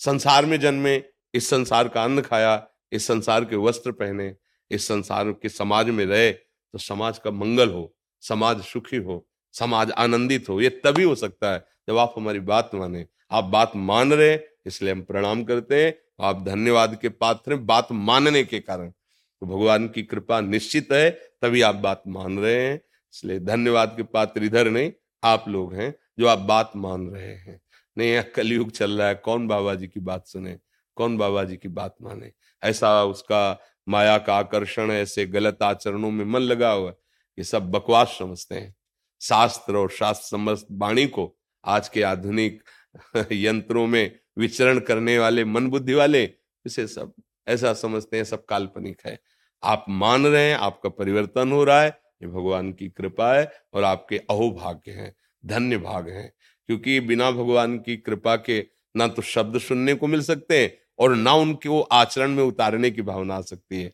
संसार 0.00 0.46
में 0.46 0.58
जन्मे, 0.60 1.02
इस 1.34 1.48
संसार 1.50 1.88
का 1.88 2.04
अन्न 2.04 2.20
खाया, 2.20 2.66
इस 2.92 3.06
संसार 3.06 3.44
के 3.44 3.56
वस्त्र 3.58 3.92
पहने 3.92 4.28
इस 4.70 4.86
संसार 4.88 5.30
के 5.32 5.48
समाज 5.48 5.88
में 5.88 6.04
रहे 6.06 6.30
तो 6.32 6.78
समाज 6.78 7.18
का 7.18 7.30
मंगल 7.30 7.70
हो, 7.70 7.92
समाज 8.22 8.62
सुखी 8.62 8.96
हो, 8.96 9.26
समाज 9.54 9.90
आनंदित 9.90 10.48
हो, 10.48 10.60
ये 10.60 10.68
तभी 10.84 11.02
हो 11.02 11.14
सकता 11.14 11.52
है 11.52 11.64
जब 11.88 11.98
आप 11.98 12.14
हमारी 12.16 12.40
बात 12.40 12.70
माने। 12.74 13.06
आप 13.30 13.44
बात 13.44 13.72
मान 13.76 14.12
रहे, 14.12 14.38
इसलिए 14.66 14.92
हम 14.92 15.00
प्रणाम 15.02 15.42
करते 15.44 15.84
हैं, 15.84 15.94
आप 16.20 16.44
धन्यवाद 16.44 16.98
के 17.02 17.08
पात्र 17.08 17.52
हैं 17.52 17.66
बात 17.66 17.88
मानने 17.92 18.42
के 18.44 18.60
कारण। 18.60 18.90
तो 18.90 19.46
भगवान 19.46 19.88
की 19.88 20.02
कृपा 20.02 20.40
निश्चित 20.40 20.92
है, 20.92 21.10
तभी 21.10 21.62
आप 21.62 21.74
बात 21.76 22.02
मान 22.08 22.38
रहे 22.38 22.54
हैं, 22.54 22.80
इसलिए 23.14 23.38
धन्यवाद 23.40 23.94
के 23.96 24.02
पात्र 24.04 24.44
इधर 24.44 24.70
नहीं, 24.70 24.92
आप 25.22 25.44
लोग 25.48 25.74
हैं 25.74 25.94
जो 26.18 26.26
आप 26.26 26.38
बात 26.38 26.72
मान 26.76 27.08
रहे 27.08 27.34
हैं। 27.34 27.60
नहीं, 27.96 28.10
यह 28.10 28.22
कलयुग 28.36 28.70
चल 28.70 28.98
रहा 28.98 29.08
है, 29.08 29.14
कौन 29.14 29.46
बाबा 29.48 29.74
जी 29.74 29.86
की 29.88 30.00
बात 30.00 30.26
सुने, 30.26 30.58
कौन 30.96 31.16
बाबा 31.18 31.44
जी 31.44 31.56
की 31.56 31.68
बात 31.70 31.94
माने? 32.02 32.32
ऐसा 32.62 33.02
उसका 33.04 33.58
माया 33.90 34.18
का 34.18 34.34
आकर्षण 34.34 34.90
ऐसे 34.90 35.26
गलत 35.26 35.58
आचरणों 35.62 36.10
में 36.10 36.24
मन 36.24 36.40
लगा 36.40 36.70
हुआ 36.70 36.90
ये 37.38 37.44
सब 37.44 37.70
बकवास 37.70 38.16
समझते 38.18 38.54
हैं। 38.54 38.74
शास्त्र 39.22 39.76
और 39.76 39.90
शास्त्र 39.90 40.36
समस्त 40.36 40.66
वाणी 40.72 41.06
को 41.06 41.38
आज 41.64 41.88
के 41.88 42.02
आधुनिक 42.02 42.62
यंत्रों 43.32 43.86
में 43.86 44.18
विचरण 44.38 44.78
करने 44.78 45.18
वाले, 45.18 45.44
मन 45.44 45.66
बुद्धि 45.66 45.94
वाले, 45.94 46.34
इसे 46.66 46.86
सब 46.86 47.12
ऐसा 47.48 47.74
समझते 47.74 48.16
हैं, 48.16 48.24
सब 48.24 48.44
काल्पनिक 48.44 49.02
है। 49.06 49.20
आप 49.62 49.84
मान 49.88 50.26
रहे 50.26 50.50
हैं, 50.50 50.56
आपका 50.56 50.88
परिवर्तन 50.88 51.52
हो 51.52 51.64
रहा 51.64 51.82
है, 51.82 51.88
ये 51.88 52.26
भगवान 52.28 52.72
की 52.72 52.88
कृपा 52.88 53.34
है 53.34 53.52
और 53.74 53.84
आपके 53.84 54.18
अहोभाग्य 54.18 54.92
हैं, 54.92 55.16
धन्य 55.46 55.78
भाग 55.78 56.08
हैं। 56.08 56.32
क्योंकि 56.66 57.00
बिना 57.00 57.30
भगवान 57.30 57.78
की 57.78 57.96
कृपा 57.96 58.36
के 58.36 58.66
ना 58.96 59.08
तो 59.08 59.22
शब्द 59.22 59.58
सुनने 59.58 59.94
को 59.94 60.06
मिल 60.06 60.22
सकते 60.22 60.62
हैं 60.62 60.78
और 61.00 61.14
ना 61.16 61.32
उनको 61.34 61.80
आचरण 61.80 62.30
में 62.30 62.42
उतारने 62.44 62.90
की 62.90 63.02
भावना 63.02 63.34
आ 63.34 63.40
सकती 63.40 63.82
है। 63.82 63.92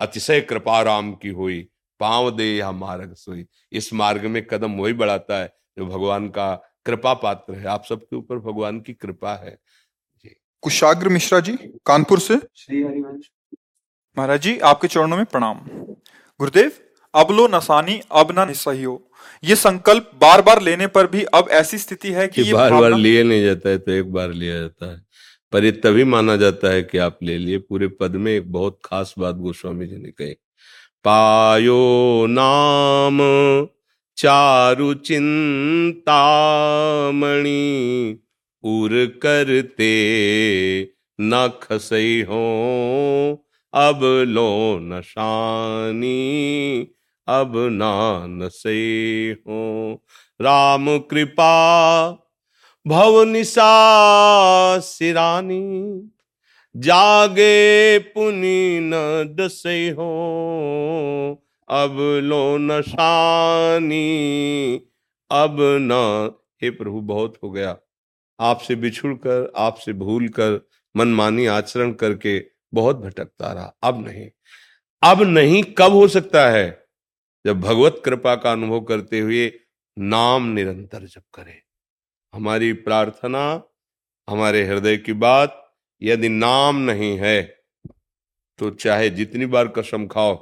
अतिशय 0.00 0.40
कृपा 0.40 0.80
राम 0.82 1.12
की 1.14 1.28
हुई 1.28 1.68
पाँव 2.00 2.30
दे 2.30 2.44
या 2.56 2.70
मार्ग 2.72 3.14
सोई। 3.14 3.44
इस 3.72 3.92
मार्ग 3.92 4.24
में 4.24 4.46
कदम 4.46 4.72
वही 4.72 4.92
बढ़ाता 4.92 5.38
है 5.38 5.52
जो 5.78 5.86
भगवान 5.86 6.28
का 6.28 6.54
कृपा 6.86 7.14
पात्र 7.14 7.54
है। 7.54 7.66
आप 7.66 7.84
सबके 7.84 8.16
ऊपर 8.16 8.38
भगवान 8.38 8.80
की 8.80 8.92
कृपा 8.92 9.34
है। 9.34 9.58
कुशाग्र 10.62 11.08
मिश्रा 11.08 11.40
जी 11.40 11.52
कानपुर 11.86 12.20
से। 12.20 12.36
श्री 12.56 12.82
हरिवंश। 12.82 13.30
महाराज 14.16 14.42
जी 14.42 14.58
आपके 14.58 14.88
चरणों 14.88 15.16
में 15.16 15.24
प्रणाम। 15.26 15.60
गुरुदेव 16.40 16.72
अब 17.14 17.30
लो 17.30 17.46
नसानी 17.48 18.00
अब 18.12 18.32
ना 18.32 18.52
सही 18.52 18.82
हो 18.82 19.02
ये 19.44 19.56
संकल्प 19.56 20.10
बार 20.20 20.42
बार 20.42 20.60
लेने 20.62 20.86
पर 20.86 21.06
भी 21.06 21.22
अब 21.24 21.48
ऐसी 21.50 21.78
स्थिति 21.78 22.12
है 22.12 22.26
कि, 22.28 22.44
कि 22.44 22.52
बार 22.52 22.72
बार 22.72 22.94
लिए 22.94 23.22
नहीं 23.22 23.44
जाता 23.44 23.68
है 23.68 23.78
तो 23.78 23.92
एक 23.92 24.12
बार 24.12 24.32
लिया 24.32 24.58
जाता 24.60 24.92
है। 24.92 25.05
पर 25.52 25.64
ये 25.64 25.72
तभी 25.72 26.04
माना 26.04 26.36
जाता 26.36 26.72
है 26.72 26.82
कि 26.82 26.98
आप 26.98 27.18
ले 27.22 27.38
लिए। 27.38 27.58
पूरे 27.58 27.88
पद 27.88 28.16
में 28.16 28.32
एक 28.32 28.52
बहुत 28.52 28.78
खास 28.84 29.14
बात 29.18 29.34
गोस्वामी 29.34 29.86
जी 29.86 29.96
ने 29.96 30.10
कही। 30.10 30.34
पायो 31.04 32.26
नाम 32.28 33.18
चारु 34.16 34.94
चिंतामणि 34.94 36.02
उर 38.64 38.94
करते 39.22 39.92
न 41.20 41.48
खसई 41.62 42.22
हो, 42.22 43.44
अब 43.74 44.00
लो 44.28 44.78
नशानी 44.82 46.12
अब 47.28 47.52
ना 47.72 48.26
नसे 48.26 48.74
हो। 49.30 50.02
राम 50.40 50.98
कृपा 50.98 51.52
भवनिशा 52.86 53.68
सिरानी 54.78 56.02
जागे 56.76 57.98
पुनि 57.98 58.78
न 58.82 58.92
दसे 59.40 59.88
हो 59.90 61.44
अब 61.68 61.96
लो 62.22 62.58
नशानी। 62.58 64.06
अब 65.30 65.56
न, 65.60 65.92
हे 66.62 66.70
प्रभु, 66.70 67.00
बहुत 67.00 67.38
हो 67.44 67.50
गया। 67.50 67.78
आपसे 68.40 68.74
बिछुड़ 68.74 69.14
कर 69.14 69.52
आपसे 69.56 69.92
भूल 69.92 70.28
कर 70.28 70.68
मनमानी 70.96 71.46
आचरण 71.46 71.92
करके 71.92 72.46
बहुत 72.74 72.96
भटकता 72.96 73.52
रहा। 73.52 73.76
अब 73.82 74.08
नहीं। 74.08 74.30
अब 75.02 75.22
नहीं, 75.22 75.62
कब 75.62 75.92
हो 75.92 76.08
सकता 76.08 76.50
है? 76.50 76.86
जब 77.46 77.60
भगवत 77.60 78.02
कृपा 78.04 78.36
का 78.36 78.52
अनुभव 78.52 78.80
करते 78.80 79.20
हुए 79.20 79.52
नाम 79.98 80.46
निरंतर 80.46 81.02
जप 81.02 81.24
करे। 81.34 81.65
हमारी 82.34 82.72
प्रार्थना, 82.72 83.62
हमारे 84.28 84.64
हृदय 84.66 84.96
की 84.96 85.12
बात 85.12 85.62
यदि 86.02 86.28
नाम 86.28 86.76
नहीं 86.76 87.18
है 87.18 87.42
तो 88.58 88.70
चाहे 88.70 89.08
जितनी 89.10 89.46
बार 89.46 89.68
कसम 89.68 90.06
खाओ, 90.06 90.34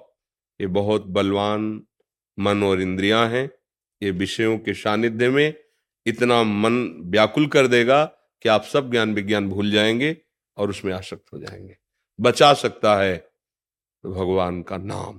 ये 0.60 0.66
बहुत 0.66 1.06
बलवान 1.06 1.82
मन 2.38 2.62
और 2.62 2.80
इंद्रियाँ 2.80 3.28
हैं। 3.28 3.50
ये 4.02 4.10
विषयों 4.10 4.58
के 4.58 4.74
सानिध्य 4.74 5.28
में 5.30 5.54
इतना 6.06 6.42
मन 6.42 6.86
व्याकुल 7.10 7.46
कर 7.46 7.66
देगा 7.66 8.04
कि 8.42 8.48
आप 8.48 8.62
सब 8.62 8.90
ज्ञान 8.90 9.14
विज्ञान 9.14 9.48
भूल 9.48 9.70
जाएँगे 9.70 10.16
और 10.56 10.70
उसमें 10.70 10.92
आसक्त 10.92 11.32
हो 11.32 11.38
जाएँगे। 11.38 11.76
बचा 12.20 12.52
सकता 12.54 12.96
है 12.96 13.16
तो 13.16 14.12
भगवान 14.12 14.62
का 14.62 14.76
नाम। 14.76 15.18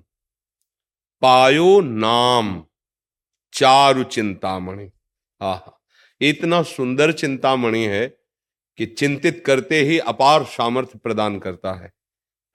पायो 1.21 1.81
नाम, 1.81 2.65
चारु 3.53 4.03
चिंतामणि। 4.03 4.91
आह। 5.41 5.74
इतना 6.21 6.61
सुंदर 6.63 7.11
चिंतामणि 7.11 7.83
है 7.85 8.07
कि 8.77 8.85
चिंतित 8.85 9.43
करते 9.45 9.81
ही 9.81 9.99
अपार 9.99 10.43
सामर्थ्य 10.43 10.99
प्रदान 10.99 11.39
करता 11.39 11.73
है। 11.73 11.91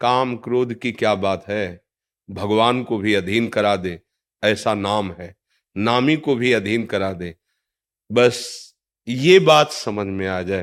काम 0.00 0.36
क्रोध 0.36 0.74
की 0.74 0.92
क्या 0.92 1.14
बात 1.14 1.48
है? 1.48 1.84
भगवान 2.30 2.82
को 2.82 2.98
भी 2.98 3.14
अधीन 3.14 3.48
करा 3.48 3.76
दे, 3.76 4.00
ऐसा 4.42 4.74
नाम 4.74 5.12
है। 5.12 5.34
नामी 5.76 6.16
को 6.16 6.34
भी 6.34 6.52
अधीन 6.52 6.86
करा 6.86 7.12
दे। 7.12 7.34
बस 8.12 8.58
ये 9.08 9.38
बात 9.38 9.70
समझ 9.70 10.06
में 10.06 10.26
आ 10.26 10.42
जाए। 10.42 10.62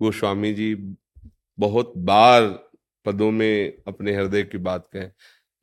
वो 0.00 0.12
स्वामी 0.12 0.52
जी 0.54 0.74
बहुत 1.58 1.92
बार 1.96 2.46
पदों 3.04 3.30
में 3.30 3.72
अपने 3.88 4.14
हृदय 4.14 4.42
की 4.42 4.58
बात 4.58 4.88
कहें, 4.92 5.10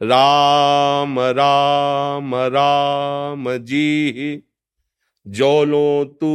राम 0.02 1.20
राम 1.20 2.36
राम 2.36 3.58
जी 3.58 4.44
जो 5.28 5.64
लो 5.64 6.04
तू 6.22 6.28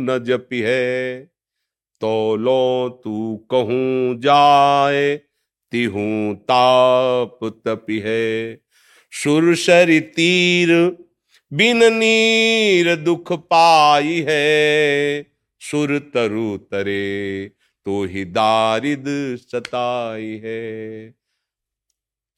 न 0.00 0.18
जपी 0.24 0.60
है 0.60 1.24
तो 2.02 2.36
लो 2.36 2.88
तू 3.04 3.36
कहूँ 3.50 4.18
जाए, 4.20 5.16
तिहू 5.72 6.34
ताप 6.42 7.38
तपी 7.66 7.98
है। 7.98 8.60
सुरसरी 9.12 10.00
तीर 10.00 10.70
बिन 11.52 11.82
नीर 11.94 12.94
दुख 12.96 13.32
पाई 13.32 14.24
है, 14.28 15.26
सुर 15.62 15.98
तरु 16.14 16.56
तरे 16.70 17.48
तो 17.86 18.02
ही 18.04 18.24
दारिद 18.26 19.04
सताई 19.40 20.40
है। 20.44 21.14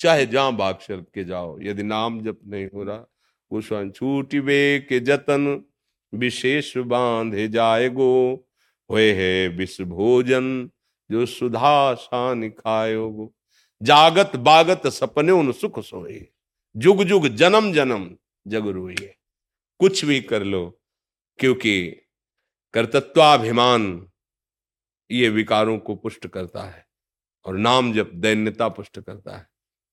चाहे 0.00 0.26
जहाँ 0.26 0.72
चल 0.80 1.04
के 1.14 1.24
जाओ, 1.24 1.58
यदि 1.62 1.82
नाम 1.82 2.20
जप 2.20 2.38
नहीं 2.46 2.66
हो 2.74 2.82
रहा 2.84 3.04
छूटी 3.50 4.38
वे 4.38 4.86
के 4.88 5.00
जतन, 5.00 5.64
विशेष 6.12 6.76
बांधे 6.76 7.48
जाए 7.48 7.88
गो 7.88 8.46
हुए 8.90 9.12
है 9.12 9.48
विष 9.48 9.80
भोजन, 9.80 10.70
जो 11.10 11.26
सुधा 11.26 11.94
शान 11.94 12.48
खायो 12.50 13.10
गो 13.10 13.32
जागत 13.80 14.36
बागत 14.36 14.86
सपने 14.86 15.32
उन 15.32 15.52
सुख 15.52 15.80
सोए, 15.80 16.26
जुग 16.76 17.02
जुग 17.04 17.26
जन्म 17.28 17.72
जन्म 17.72 18.10
जग 18.46 18.66
रोए। 18.66 19.14
कुछ 19.80 20.04
भी 20.04 20.20
कर 20.20 20.44
लो, 20.44 20.80
क्योंकि 21.38 21.88
कर्तत्वाभिमान 22.74 24.10
ये 25.10 25.28
विकारों 25.28 25.78
को 25.78 25.94
पुष्ट 25.94 26.26
करता 26.26 26.62
है, 26.62 26.86
और 27.46 27.56
नाम 27.56 27.92
जब 27.92 28.10
दैन्यता 28.12 28.68
पुष्ट 28.68 29.00
करता 29.00 29.36
है। 29.36 29.46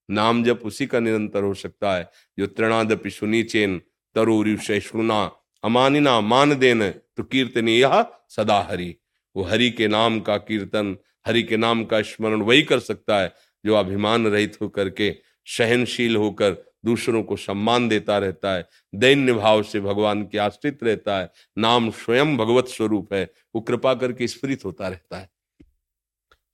नाम 0.10 0.44
जब 0.44 0.62
उसी 0.66 0.86
का 0.86 1.00
निरंतर 1.00 1.44
हो 1.44 1.54
सकता 1.54 1.96
है, 1.96 2.10
जो 2.40 2.48
तृणादपि 2.48 3.10
सुनीचेन 3.10 3.82
तरुरी 4.16 4.58
सहिष्णुना 4.58 5.24
अमानिना 5.64 6.20
मान 6.22 6.56
देन 6.56 6.90
तो 6.90 7.24
कीर्तन 7.24 7.70
यह 7.70 8.06
सदा 8.30 8.60
हरि। 8.72 8.96
वो 9.36 9.44
हरि 9.44 9.70
के 9.72 9.88
नाम 9.88 10.20
का 10.20 10.38
कीर्तन, 10.38 10.98
हरि 11.28 11.44
के 11.44 11.58
नाम 11.58 11.84
का 11.86 12.02
स्मरण 12.02 12.42
वही 12.42 12.62
कर 12.62 12.80
सकता 12.80 13.20
है, 13.20 13.34
जो 13.66 13.76
अभिमान 13.76 14.28
रहित 14.28 14.58
होकर 14.62 14.90
के 14.90 15.16
सहनशील 15.46 16.16
होकर 16.16 16.52
दूसरों 16.86 17.24
को 17.24 17.36
सम्मान 17.36 17.88
देता 17.90 18.18
रहता 18.18 18.54
है, 18.54 18.68
दैन्य 18.96 19.34
भाव 19.34 19.64
से 19.64 19.80
भगवान 19.80 20.24
के 20.24 20.38
आश्रित 20.38 20.84
रहता 20.84 21.20
है, 21.20 21.32
नाम 21.58 21.90
स्वयं 21.92 22.38
भगवत 22.38 22.68
स्वरूप 22.68 23.14
है, 23.14 23.30
वो 23.56 23.62
कृपा 23.62 23.94
करके 23.94 24.28
स्फुरित 24.28 24.66
होता 24.66 24.88
रहता 24.88 25.18
है। 25.18 25.30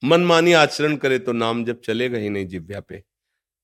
मनमानी 0.04 0.54
आचरण 0.54 0.96
करे 0.96 1.20
तो 1.20 1.32
नाम 1.32 1.66
जब 1.66 1.82
चलेगा 1.82 2.18
ही 2.18 2.30
नहीं, 2.30 2.48
जिव्या 2.48 2.80
पे। 2.80 3.04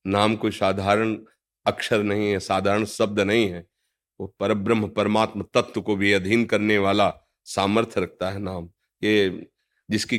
नाम 0.08 0.36
कोई 0.36 0.51
साधारण 0.51 1.18
अक्षर 1.66 2.03
नहीं 2.03 2.30
है, 2.32 2.39
साधारण 2.39 2.86
शब्द 2.86 3.20
नहीं 3.20 3.49
है। 3.49 3.66
वो 4.20 4.36
परब्रह्म 4.39 4.88
परमात्म 4.88 5.45
तत्व 5.53 5.82
को 5.82 5.95
भी 5.95 6.12
अधीन 6.14 6.45
करने 6.45 6.78
वाला 6.78 7.14
सामर्थ्य 7.45 8.01
रखता 8.01 8.30
है 8.32 8.39
नाम। 8.39 8.70
ये 9.03 9.47
जिसकी 9.89 10.18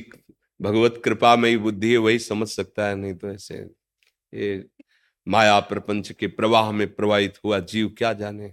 भगवत 0.61 1.01
कृपा 1.05 1.37
में 1.37 1.49
ही 1.51 1.57
बुद्धि 1.57 1.93
है, 1.93 1.97
वही 1.97 2.19
समझ 2.19 2.49
सकता 2.49 2.87
है, 2.89 2.97
नहीं 2.97 3.15
तो 3.15 3.31
ऐसे 3.31 3.55
ये 4.35 4.65
माया 5.29 5.61
प्रपंच 5.61 6.13
के 6.13 6.27
प्रवाह 6.27 6.71
में 6.73 6.95
प्रवाहित 6.95 7.39
हुआ 7.45 7.59
जीव 7.59 7.95
क्या 7.99 8.13
जाने? 8.13 8.49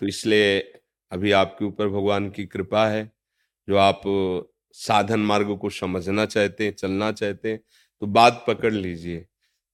तो 0.00 0.06
इसलिए 0.06 0.58
अभी 1.12 1.32
आपके 1.32 1.64
ऊपर 1.64 1.88
भगवान 1.88 2.30
की 2.30 2.46
कृपा 2.46 2.86
है। 2.88 3.12
जो 3.68 3.76
आप 3.76 4.02
साधन 4.72 5.20
मार्ग 5.20 5.56
को 5.58 5.70
समझना 5.70 6.26
चाहते 6.26 6.64
हैं, 6.64 6.72
चलना 6.72 7.12
चाहते 7.12 7.50
हैं 7.50 7.60
तो 8.02 8.06
बात 8.06 8.44
पकड़ 8.48 8.72
लीजिए। 8.72 9.26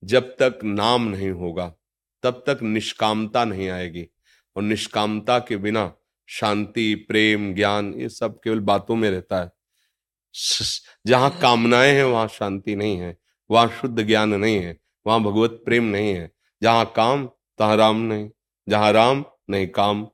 जब 0.05 0.35
तक 0.39 0.59
नाम 0.63 1.03
नहीं 1.03 1.29
होगा, 1.29 1.75
तब 2.23 2.43
तक 2.47 2.59
निष्कामता 2.61 3.45
नहीं 3.45 3.69
आएगी। 3.69 4.07
और 4.55 4.63
निष्कामता 4.63 5.39
के 5.39 5.57
बिना 5.57 5.93
शांति, 6.27 6.95
प्रेम, 6.95 7.53
ज्ञान, 7.53 7.93
ये 7.93 8.09
सब 8.09 8.39
केवल 8.43 8.59
बातों 8.59 8.95
में 8.95 9.11
रहता 9.11 9.43
है। 9.43 9.51
जहाँ 11.07 11.39
कामनाएँ 11.41 11.93
हैं, 11.93 12.03
वहाँ 12.03 12.27
शांति 12.27 12.75
नहीं 12.75 12.97
है, 12.97 13.17
वहाँ 13.51 13.67
शुद्ध 13.81 14.03
ज्ञान 14.03 14.29
नहीं 14.29 14.55
है, 14.55 14.77
वहाँ 15.07 15.23
भगवत 15.23 15.61
प्रेम 15.65 15.83
नहीं 15.83 16.13
है। 16.13 16.31
जहाँ 16.63 16.93
काम, 16.95 17.29
तहां 17.57 17.77
राम 17.77 17.95
नहीं, 17.95 18.29
जहाँ 18.69 18.91
राम, 18.91 19.25
नहीं 19.49 19.67
काम। 19.67 20.07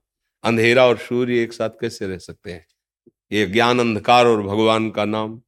अंधेरा 0.44 0.86
और 0.86 0.98
सूर्य 0.98 1.44
एक 1.44 1.54
साथ 1.54 1.70
कैसे 1.70 2.08
रह 2.08 2.18
सकते 2.18 2.52
हैं? 2.52 2.68
ये 3.32 3.46
ज्ञान 3.46 3.80
अंधकार 3.80 4.26
और 4.26 4.44
भगवान 4.44 4.92
का 4.92 5.06
नाम। 5.06 5.42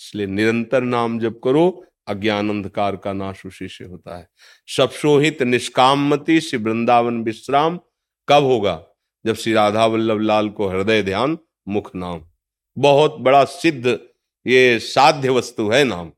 इसलिए 0.00 0.26
निरंतर 0.26 0.82
नाम 0.82 1.18
जब 1.18 1.40
करो 1.44 1.84
अज्ञान 2.06 2.50
अंधकार 2.50 2.96
का 2.96 3.12
नाश 3.12 3.46
उसी 3.46 3.68
से 3.68 3.84
होता 3.84 4.18
है। 4.18 4.28
सपसोहित 4.66 5.42
निष्कामती 5.42 6.40
श्री 6.40 6.58
वृंदावन 6.58 7.22
विश्राम 7.22 7.80
कब 8.28 8.42
होगा? 8.44 8.86
जब 9.26 9.34
श्री 9.34 9.52
राधा 9.52 9.86
वल्लभ 9.86 10.20
लाल 10.20 10.48
को 10.48 10.68
हृदय 10.68 11.02
ध्यान, 11.02 11.38
मुख 11.68 11.90
नाम। 11.96 12.22
बहुत 12.78 13.16
बड़ा 13.20 13.44
सिद्ध 13.44 13.98
ये 14.46 14.78
साध्य 14.78 15.28
वस्तु 15.28 15.70
है 15.70 15.84
नाम। 15.84 16.12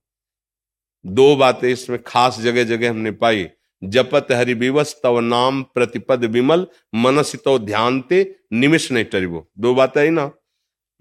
दो 1.07 1.37
बातें 1.37 1.69
इसमें 1.69 2.03
खास 2.03 2.41
जगह 2.41 2.65
जगह 2.65 2.91
हमने 2.91 3.11
पाई। 3.11 3.49
जपत 3.85 4.27
हरि 4.33 4.55
विवस 4.55 5.01
तव 5.03 5.21
नाम 5.21 5.63
प्रतिपद 5.63 6.25
विमल 6.25 6.67
मनसितो 6.95 7.59
ध्यानते, 7.59 8.37
निमिष 8.53 8.93
नहीं 8.93 9.05
टरिबो। 9.05 9.51
दो 9.59 9.75
बातें 9.75 10.05
ही 10.05 10.11
ना। 10.11 10.31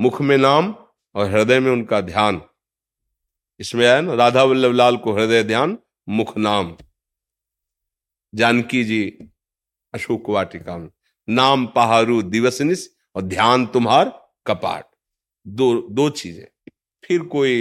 मुख 0.01 0.21
में 0.21 0.37
नाम 0.37 0.75
और 1.15 1.31
हृदय 1.31 1.59
में 1.59 1.71
उनका 1.71 2.01
ध्यान। 2.01 2.41
इसमें 3.59 3.85
आया 3.85 3.99
ना, 4.01 4.13
राधा 4.13 4.43
वल्लभ 4.43 4.73
लाल 4.73 4.97
को 4.97 5.13
हृदय 5.13 5.43
ध्यान, 5.43 5.77
मुख 6.09 6.37
नाम। 6.37 6.75
जानकी 8.33 8.83
जी, 8.83 9.17
अशोक 9.93 10.29
वाटिका 10.29 10.77
में 10.77 10.89
नाम 11.27 11.65
पहाड़ू 11.67 12.21
दिवसनिस 12.23 12.87
और 13.15 13.21
ध्यान 13.21 13.65
तुम्हार 13.65 14.09
कपाट। 14.47 14.85
दो 15.45 15.73
दो 15.91 16.09
चीज़ें। 16.09 16.45
फिर 17.03 17.21
कोई, 17.21 17.53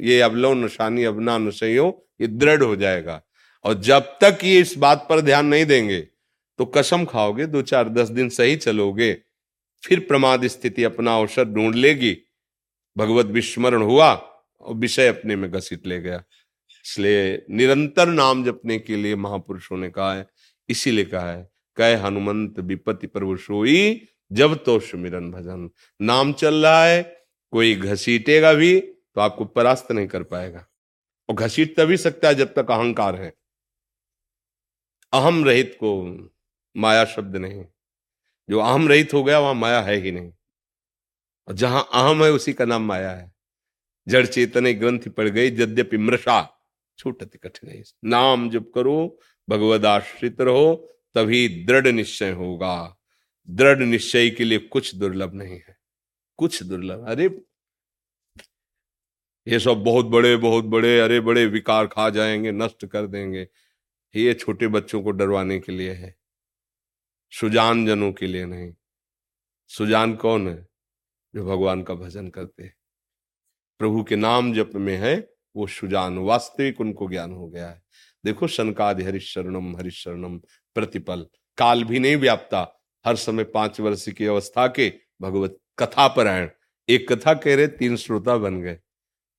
ये 0.00 0.20
अवलो 0.20 0.52
नशानी 0.54 1.04
अबना 1.04 1.36
नशयो 1.38 1.86
ये 2.20 2.26
दृढ़ 2.28 2.62
हो 2.62 2.76
जाएगा। 2.76 3.20
और 3.64 3.74
जब 3.80 4.16
तक 4.20 4.38
ये 4.44 4.60
इस 4.60 4.76
बात 4.78 5.06
पर 5.10 5.20
ध्यान 5.20 5.46
नहीं 5.46 5.64
देंगे 5.66 6.00
तो 6.58 6.64
कसम 6.66 7.04
खाओगे, 7.04 7.46
दो 7.46 7.62
चार 7.62 7.88
दस 7.88 8.08
दिन 8.08 8.28
सही 8.28 8.56
चलोगे, 8.56 9.12
फिर 9.82 10.00
प्रमाद 10.00 10.46
स्थिति 10.46 10.84
अपना 10.84 11.16
अवसर 11.16 11.44
ढूंढ 11.44 11.74
लेगी। 11.74 12.16
भगवत 12.96 13.26
विस्मरण 13.26 13.82
हुआ 13.82 14.14
और 14.60 14.74
विषय 14.74 15.08
अपने 15.08 15.36
में 15.36 15.50
घसीट 15.50 15.86
ले 15.86 16.00
गया। 16.00 16.24
इसलिए 16.84 17.46
निरंतर 17.50 18.08
नाम 18.08 18.44
जपने 18.44 18.78
के 18.78 18.96
लिए 18.96 19.16
महापुरुषों 19.16 19.76
ने 19.76 19.90
कहा 19.90 20.14
है, 20.14 20.26
इसीलिए 20.68 21.04
कहा 21.04 21.32
है, 21.32 21.50
कह 21.76 22.06
हनुमंत 22.06 22.58
विपत्ति 22.58 23.06
प्रभु 23.06 23.36
सोई, 23.36 24.08
जब 24.32 24.64
तो 24.64 24.80
सुमिरन 24.80 25.30
भजन। 25.30 25.70
नाम 26.00 26.32
चल 26.32 26.54
रहा 26.54 26.84
है, 26.84 27.26
कोई 27.50 27.74
घसीटेगा 27.74 28.52
भी 28.52 28.80
तो 28.80 29.20
आपको 29.20 29.44
परास्त 29.44 29.92
नहीं 29.92 30.06
कर 30.06 30.22
पाएगा। 30.22 30.66
और 31.28 31.34
घसीट 31.36 31.76
तभी 31.76 31.96
सकता 31.96 32.28
है 32.28 32.34
जब 32.34 32.54
तक 32.54 32.70
अहंकार 32.70 33.16
है। 33.16 33.34
अहम 35.12 35.44
रहित 35.44 35.74
को 35.74 36.04
माया 36.76 37.04
शब्द 37.04 37.36
नहीं। 37.36 37.64
जो 38.50 38.58
अहम 38.58 38.88
रहित 38.88 39.14
हो 39.14 39.24
गया, 39.24 39.38
वहाँ 39.38 39.54
माया 39.54 39.80
है 39.80 39.96
ही 39.96 40.12
नहीं। 40.12 40.32
और 41.48 41.54
जहाँ 41.54 41.88
अहम 41.94 42.24
है, 42.24 42.30
उसी 42.30 42.52
का 42.52 42.64
नाम 42.64 42.82
माया 42.82 43.10
है। 43.10 43.29
जड़ 44.10 44.26
चेतने 44.26 44.74
ग्रंथि 44.74 45.10
पड़ 45.10 45.28
गई, 45.28 45.46
यद्यपि 45.46 45.96
मृषा 45.96 46.66
छूटती 46.98 47.38
कठिन 47.38 47.84
नाम 48.04 48.50
जब 48.50 48.72
करो, 48.72 49.20
भगवद 49.48 49.86
आश्रित 49.86 50.40
रहो, 50.40 50.88
तभी 51.14 51.64
दृढ़ 51.64 51.86
निश्चय 51.86 52.30
होगा। 52.30 52.98
दृढ़ 53.50 53.78
निश्चय 53.78 54.30
के 54.30 54.44
लिए 54.44 54.58
कुछ 54.58 54.94
दुर्लभ 54.94 55.34
नहीं 55.34 55.56
है। 55.56 55.78
कुछ 56.36 56.62
दुर्लभ। 56.62 57.04
अरे, 57.08 57.42
ये 59.48 59.58
सब 59.58 59.74
बहुत 59.74 60.06
बड़े 60.06 60.36
बहुत 60.36 60.64
बड़े, 60.64 61.00
अरे 61.00 61.20
बड़े 61.20 61.46
विकार 61.46 61.86
खा 61.86 62.10
जाएँगे, 62.10 62.52
नष्ट 62.52 62.86
कर 62.86 63.06
देंगे। 63.06 63.48
ये 64.16 64.34
छोटे 64.34 64.68
बच्चों 64.68 65.02
को 65.02 65.10
डरवाने 65.10 65.60
के 65.60 65.72
लिए 65.72 65.92
है। 65.92 66.16
सुजान 67.30 67.86
जनों 67.86 68.12
के 68.12 68.26
लिए 68.26 68.46
नहीं। 68.46 68.74
सुजान 69.68 70.16
कौन 70.16 70.48
है 70.48 70.68
जो 71.34 71.44
भगवान 71.44 71.82
का 71.82 71.94
भजन 71.94 72.28
करते 72.28 72.64
हैं? 72.64 72.79
प्रभु 73.80 74.04
के 74.04 74.16
नाम 74.16 74.54
जप 74.54 74.70
में 74.74 74.96
है, 74.96 75.30
वो 75.56 75.66
सुजान 75.66 76.18
वास्तविक 76.18 76.80
उनको 76.80 77.08
ज्ञान 77.08 77.32
हो 77.32 77.48
गया 77.48 77.68
है। 77.68 77.82
देखो, 78.24 78.46
शनकादि 78.46 79.02
हरिशरणम 79.02 79.76
हरिशरणम, 79.76 80.38
प्रतिपल। 80.74 81.26
काल 81.58 81.84
भी 81.84 81.98
नहीं 81.98 82.16
व्याप्ता। 82.16 82.82
हर 83.06 83.16
समय 83.16 83.44
पाँच 83.44 83.80
वर्ष 83.80 84.08
की 84.08 84.26
अवस्था 84.26 84.66
के 84.66 84.92
भगवत 85.22 85.58
कथा 85.78 86.08
परायण 86.08 86.48
एक 86.88 87.12
कथा 87.12 87.34
कह 87.34 87.56
रहे, 87.56 87.68
तीन 87.68 87.96
श्रोता 87.96 88.36
बन 88.36 88.62
गए। 88.62 88.78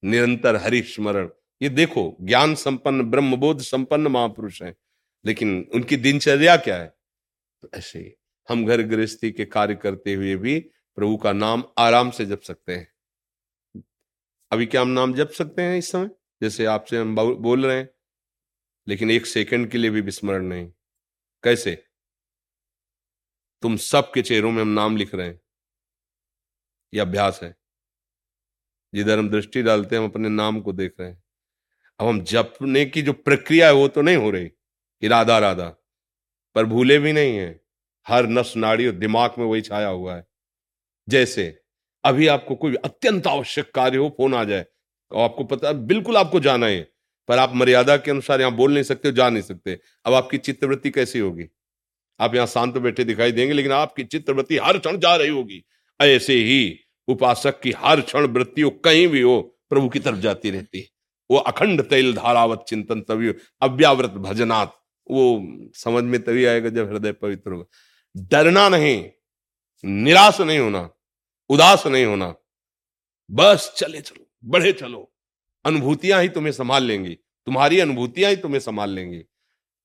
निरंतर 0.03 0.55
हरि 0.55 0.81
स्मरण 0.81 1.29
ये 1.61 1.69
देखो, 1.69 2.17
ज्ञान 2.21 2.55
संपन्न, 2.55 3.01
ब्रह्मबोध 3.01 3.59
संपन्न 3.59 4.07
महापुरुष 4.07 4.61
हैं, 4.61 4.75
लेकिन 5.25 5.69
उनकी 5.73 5.97
दिनचर्या 5.97 6.57
क्या 6.57 6.77
है? 6.77 6.93
तो 7.61 7.69
ऐसे 7.73 8.17
हम 8.49 8.65
घर 8.65 8.81
गृहस्थी 8.81 9.31
के 9.31 9.45
कार्य 9.45 9.75
करते 9.75 10.13
हुए 10.13 10.35
भी 10.35 10.59
प्रभु 10.95 11.17
का 11.17 11.33
नाम 11.33 11.63
आराम 11.77 12.11
से 12.11 12.25
जप 12.25 12.41
सकते 12.41 12.75
हैं। 12.75 12.90
अभी 14.51 14.65
क्या 14.65 14.81
हम 14.81 14.87
नाम 14.87 15.13
जप 15.13 15.29
सकते 15.29 15.61
हैं 15.61 15.77
इस 15.77 15.91
समय? 15.91 16.09
जैसे 16.41 16.65
आपसे 16.65 16.97
हम 16.97 17.15
बोल 17.35 17.65
रहे 17.65 17.77
हैं। 17.77 17.89
लेकिन 18.87 19.11
एक 19.11 19.25
सेकंड 19.25 19.71
के 19.71 19.77
लिए 19.77 19.89
भी 19.89 20.01
विस्मरण 20.01 20.45
नहीं। 20.45 20.71
कैसे? 21.43 21.85
तुम 23.61 23.77
सबके 23.77 24.21
चेहरों 24.21 24.51
में 24.51 24.61
हम 24.61 24.67
नाम 24.67 24.97
लिख 24.97 25.15
रहे 25.15 25.27
हैं। 25.27 25.41
यह 26.93 27.01
अभ्यास 27.01 27.39
है। 27.43 27.57
जिधर 28.95 29.19
हम 29.19 29.29
दृष्टि 29.29 29.63
डालते 29.63 29.95
हैं, 29.95 30.03
हम 30.03 30.09
अपने 30.09 30.29
नाम 30.29 30.61
को 30.61 30.73
देख 30.73 30.95
रहे 30.99 31.09
हैं। 31.09 31.23
अब 31.99 32.07
हम 32.07 32.23
जपने 32.23 32.85
की 32.85 33.01
जो 33.01 33.13
प्रक्रिया 33.13 33.67
है, 33.67 33.73
वो 33.73 33.87
तो 33.87 34.01
नहीं 34.01 34.17
हो 34.17 34.29
रही। 34.29 34.51
इरादा 35.01 35.39
राधा। 35.39 35.69
पर 36.55 36.65
भूले 36.65 36.99
भी 36.99 37.13
नहीं 37.13 37.37
है। 37.37 37.65
हर 38.07 38.27
नस, 38.27 38.53
नाड़ी 38.57 38.87
और 38.87 38.93
दिमाग 38.93 39.33
में 39.37 39.45
वही 39.45 39.61
छाया 39.61 39.87
हुआ 39.87 40.15
है। 40.15 40.27
जैसे 41.09 41.60
अभी 42.03 42.27
आपको 42.27 42.55
कोई 42.55 42.75
अत्यंत 42.75 43.27
आवश्यक 43.27 43.71
कार्य 43.71 43.97
हो, 43.97 44.09
फ़ोन 44.09 44.33
आ 44.33 44.43
जाए 44.43 44.65
और 45.11 45.23
आपको 45.23 45.43
पता, 45.43 45.71
बिल्कुल 45.71 46.17
आपको 46.17 46.39
जाना 46.39 46.65
है, 46.65 46.91
पर 47.27 47.37
आप 47.37 47.55
मर्यादा 47.55 47.97
के 47.97 48.11
अनुसार 48.11 48.39
यहाँ 48.39 48.51
बोल 48.51 48.73
नहीं 48.73 48.83
सकते, 48.83 49.11
जा 49.11 49.29
नहीं 49.29 49.43
सकते। 49.43 49.79
अब 50.05 50.13
आपकी 50.13 50.37
चित्तवृत्ति 50.37 50.89
कैसी 50.89 51.19
होगी? 51.19 51.45
आप 52.19 52.35
यहाँ 52.35 52.47
शांत 52.47 52.77
बैठे 52.77 53.03
दिखाई 53.03 53.31
देंगे, 53.31 53.53
लेकिन 53.53 53.71
आपकी 53.71 54.03
चित्तवृत्ति 54.03 54.57
हर 54.57 54.77
क्षण 54.77 54.97
जा 54.97 55.15
रही 55.15 55.29
होगी। 55.29 55.65
ऐसे 56.01 56.33
ही 56.33 56.79
उपासक 57.07 57.59
की 57.59 57.71
हर 57.71 58.01
क्षण 58.01 58.25
वृत्ति 58.25 58.61
कहीं 58.85 59.07
भी 59.07 59.21
हो, 59.21 59.41
प्रभु 59.69 59.89
की 59.89 59.99
तरफ़ 59.99 60.17
जाती 60.17 60.49
रहती 60.49 60.79
है। 60.79 60.87
वो 61.31 61.37
अखंड 61.37 61.81
तैल 61.81 62.13
धारावत 62.13 62.65
चिंतन 62.67 63.01
तभी 63.01 63.33
अव्यावृत 63.61 64.11
भजनात्। 64.11 64.69
वो 65.11 65.47
समझ 65.75 66.03
में 66.03 66.23
तभी 66.23 66.45
आएगा 66.45 66.69
जब 66.69 66.91
हृदय 66.91 67.11
पवित्र 67.11 67.51
होगा। 67.51 67.65
डरना 68.17 68.69
नहीं, 68.69 69.05
निराश 69.85 70.41
नहीं 70.41 70.59
होना। 70.59 70.89
उदास 71.51 71.87
नहीं 71.87 72.05
होना। 72.05 72.35
बस 73.31 73.73
चले 73.77 74.01
चलो, 74.01 74.31
बढ़े 74.45 74.73
चलो। 74.73 75.13
अनुभूतियाँ 75.65 76.21
ही 76.21 76.29
तुम्हें 76.29 76.51
संभाल 76.51 76.83
लेंगी। 76.83 77.15
तुम्हारी 77.15 77.79
अनुभूतियाँ 77.79 78.29
ही 78.29 78.35
तुम्हें 78.35 78.59
संभाल 78.59 78.89
लेंगी। 78.89 79.19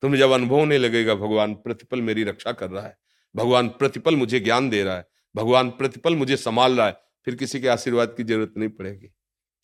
तुम्हें 0.03 0.21
जब 0.21 0.31
अनुभव 0.31 0.55
होने 0.55 0.79
लगेगा, 0.79 1.15
भगवान 1.15 1.55
प्रतिपल 1.55 2.03
मेरी 2.03 2.25
रक्षा 2.25 2.53
कर 2.53 2.71
रहा 2.71 2.87
है। 2.87 2.99
भगवान 3.37 3.69
प्रतिपल 3.69 4.17
मुझे 4.17 4.41
ज्ञान 4.41 4.71
दे 4.71 4.83
रहा 4.83 4.97
है। 4.97 5.09
भगवान 5.37 5.71
प्रतिपल 5.71 6.17
मुझे 6.17 6.37
संभाल 6.37 6.77
रहा 6.77 6.87
है। 6.87 7.01
फिर 7.25 7.35
किसी 7.35 7.61
के 7.61 7.69
आशीर्वाद 7.69 8.15
की 8.17 8.25
ज़रूरत 8.25 8.55
नहीं 8.57 8.69
पड़ेगी। 8.69 9.15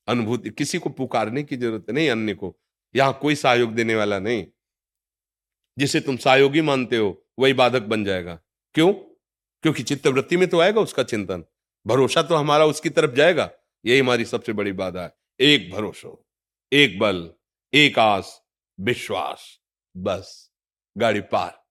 अनुभूति, 0.09 0.51
किसी 0.51 0.79
को 0.79 0.91
पुकारने 0.91 1.43
की 1.43 1.57
ज़रूरत 1.57 1.91
नहीं, 1.91 2.11
अन्य 2.11 2.35
को। 2.35 2.61
यहाँ 2.97 3.19
कोई 3.23 3.35
सहयोग 3.35 3.75
देने 3.75 3.95
वाला 3.95 4.19
नहीं। 4.19 4.47
जिसे 5.79 6.01
तुम 6.01 6.17
सहयोगी 6.17 6.61
मानते 6.61 6.97
हो, 6.97 7.27
वही 7.39 7.53
बाधक 7.53 7.83
बन 7.83 8.05
जाएगा। 8.05 8.41
क्यों? 8.75 8.93
क्योंकि 9.63 9.83
चित्तवृत्ति 9.83 10.37
में 10.37 10.49
तो 10.49 10.61
आएगा 10.61 10.81
उसका 10.81 11.03
चिंतन। 11.03 11.45
भरोसा 11.87 12.23
तो 12.23 12.35
हमारा 12.35 12.65
उसकी 12.65 12.91
तरफ़ 12.91 13.11
जाएगा। 13.11 13.51
यही 13.87 14.01
हमारी 14.01 14.25
सबसे 14.25 14.53
बड़ी 14.53 14.73
बाधा 14.73 15.03
है। 15.03 15.15
एक 15.41 15.71
भरोसा, 15.71 16.25
एक 16.73 16.99
बल, 16.99 17.33
एक 17.75 17.99
आस, 17.99 18.43
विश्वास, 18.81 19.61
बस, 19.97 20.53
गाड़ी 20.99 21.21
पार। 21.21 21.63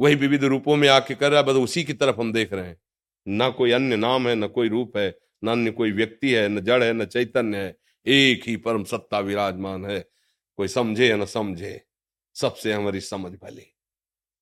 वही 0.00 0.14
विविध 0.14 0.44
रूपों 0.44 0.76
में 0.76 0.88
आके 0.88 1.14
कर 1.14 1.30
रहा 1.30 1.40
है, 1.40 1.46
बस 1.46 1.54
उसी 1.54 1.84
की 1.84 1.92
तरफ़ 1.92 2.16
हम 2.16 2.32
देख 2.32 2.52
रहे 2.52 2.66
हैं। 2.66 2.80
न 3.28 3.50
कोई 3.50 3.70
अन्य 3.70 3.96
नाम 3.96 4.28
है, 4.28 4.34
ना 4.34 4.46
कोई 4.46 4.68
रूप 4.68 4.96
है, 4.96 5.18
न 5.44 5.48
अन्य 5.48 5.70
कोई 5.70 5.92
व्यक्ति 5.92 6.30
है, 6.30 6.48
न 6.48 6.60
जड़ 6.60 6.84
है, 6.84 6.92
न 6.92 7.04
चैतन्य 7.04 7.58
है। 7.58 7.78
एक 8.06 8.48
ही 8.48 8.56
परम 8.56 8.84
सत्ता 8.84 9.18
विराजमान 9.18 9.86
है। 9.86 10.08
कोई 10.56 10.68
समझे 10.68 11.08
या 11.08 11.16
न 11.16 11.24
समझे, 11.24 11.84
सबसे 12.34 12.72
हमारी 12.72 13.00
समझ 13.00 13.32
भली। 13.32 13.74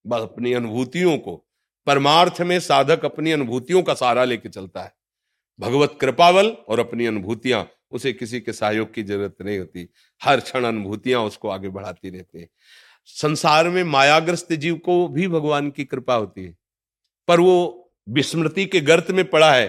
बस 0.07 0.21
अपनी 0.21 0.53
अनुभूतियों 0.53 1.19
को 1.19 1.49
परमार्थ 1.87 2.41
में 2.41 2.59
साधक 2.61 3.05
अपनी 3.05 3.32
अनुभूतियों 3.32 3.82
का 3.82 3.95
सहारा 3.95 4.24
लेके 4.24 4.49
चलता 4.49 4.82
है। 4.82 4.93
भगवत 5.59 5.97
कृपावल 6.01 6.47
और 6.68 6.80
अपनी 6.80 7.07
अनुभूतियाँ, 7.07 7.66
उसे 7.91 8.12
किसी 8.12 8.41
के 8.41 8.53
सहयोग 8.53 8.93
की 8.95 9.03
ज़रूरत 9.03 9.37
नहीं 9.41 9.59
होती। 9.59 9.89
हर 10.20 10.41
क्षण 10.41 10.64
अनुभूतियाँ 10.64 11.20
उसको 11.22 11.49
आगे 11.49 11.68
बढ़ाती 11.68 12.11
रहती 12.11 12.41
है। 12.41 12.49
संसार 13.09 13.68
में 13.68 13.82
मायाग्रस्त 13.84 14.53
जीव 14.55 14.76
को 14.76 15.07
भी 15.09 15.28
भगवान 15.28 15.70
की 15.70 15.84
कृपा 15.84 16.14
होती 16.14 16.45
है। 16.45 16.57
पर 17.28 17.41
वो 17.41 17.93
विस्मृति 18.09 18.64
के 18.66 18.80
गर्त 18.80 19.11
में 19.11 19.24
पड़ा 19.26 19.53
है 19.55 19.68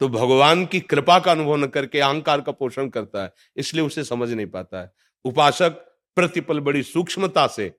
तो 0.00 0.08
भगवान 0.08 0.64
की 0.66 0.80
कृपा 0.82 1.18
का 1.18 1.30
अनुभव 1.30 1.56
न 1.56 1.66
करके 1.66 2.00
अहंकार 2.00 2.40
का 2.40 2.52
पोषण 2.52 2.88
करता 2.88 3.22
है, 3.22 3.32
इसलिए 3.56 3.84
उसे 3.84 4.04
समझ 4.04 4.30
नहीं 4.30 4.46
पाता 4.46 4.80
है। 4.80 4.90
उपासक 5.24 5.70
प्रतिपल 6.16 6.60
बड़ी 6.60 6.82
सूक्ष्मता 6.82 7.46
से 7.46 7.72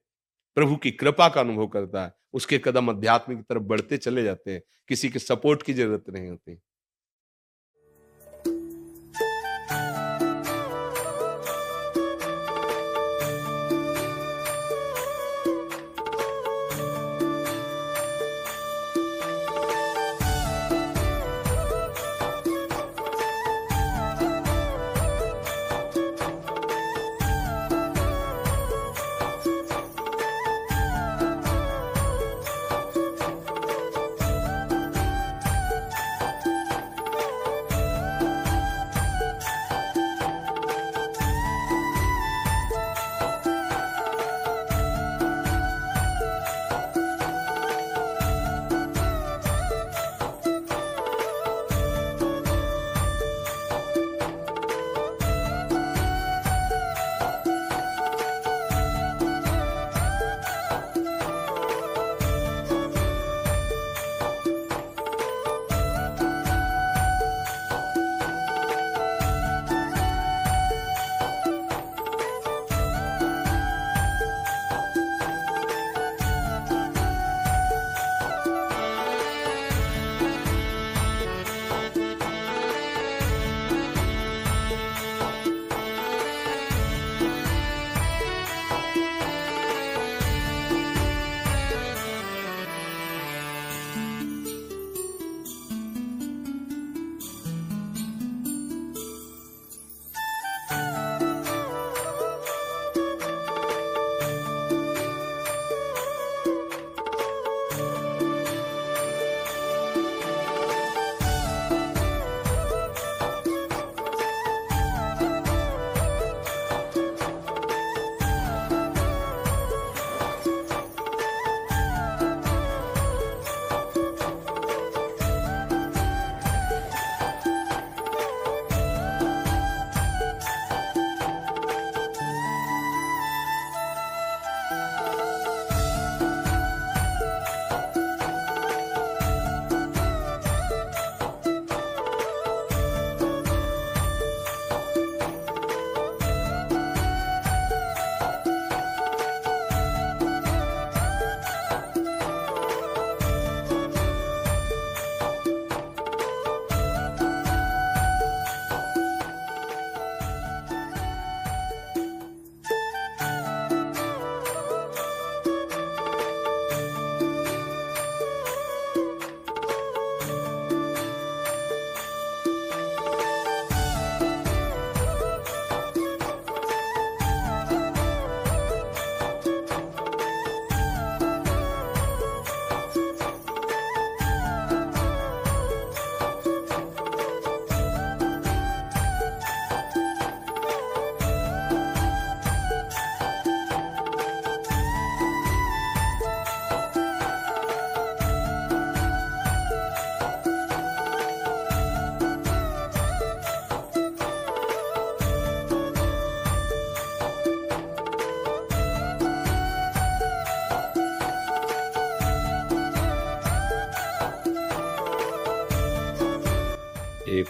प्रभु 0.56 0.76
की 0.76 0.91
कृपा 0.91 1.30
का 1.30 1.41
अनुभव 1.41 1.68
करता 1.68 2.06
है। 2.06 2.14
उसके 2.34 2.58
कदम 2.58 2.88
अध्यात्म 2.88 3.36
की 3.36 3.41
तरफ़ 3.41 3.64
बढ़ते 3.64 3.97
चले 3.97 4.24
जाते 4.24 4.51
हैं। 4.51 4.62
किसी 4.89 5.10
के 5.10 5.20
सपोर्ट 5.20 5.64
की 5.64 5.74
ज़रूरत 5.74 6.03
नहीं 6.10 6.30
होती। 6.30 6.60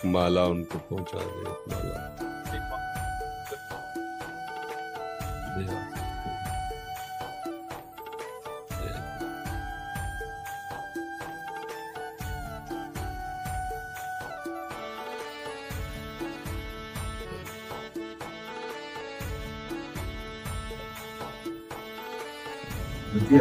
एक 0.06 0.12
माला 0.12 0.44
उनको 0.46 0.78
पहुँचा 0.78 1.20
दे 1.20 1.42
एक 1.42 1.62
माला। 1.70 2.02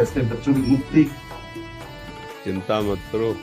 ऐसे 0.01 0.21
बच्चों 0.21 0.53
की 0.53 0.61
मुक्ति। 0.61 1.03
चिंता 2.43 2.79
मत 2.81 2.99
करो। 3.11 3.33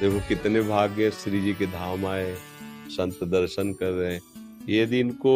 देखो 0.00 0.20
कितने 0.28 0.60
भाग्य 0.62 1.10
श्री 1.10 1.40
जी 1.40 1.52
के 1.54 1.66
धाम 1.66 2.06
आए। 2.06 2.36
संत 3.00 3.24
दर्शन 3.30 3.72
कर 3.72 3.90
रहे 3.90 4.14
हैं। 4.14 4.22
यदि 4.68 4.98
इनको 5.00 5.32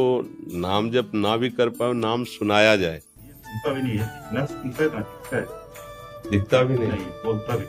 नाम 0.60 0.90
जप 0.90 1.10
ना 1.14 1.36
भी 1.36 1.50
कर 1.50 1.68
पाओ 1.68 1.92
नाम 1.92 2.24
सुनाया 2.30 2.76
जाए। 2.76 2.98
सुनता 2.98 3.70
भी 3.70 3.82
नहीं 3.82 3.98
है। 3.98 4.08
ना 4.32 4.44
सुनता 4.44 4.84
ना 4.84 5.00
दिखता 5.00 5.36
है। 5.36 6.30
दिखता 6.30 6.62
भी 6.62 6.78
नहीं। 6.78 7.06
बोलता 7.24 7.56
भी 7.56 7.64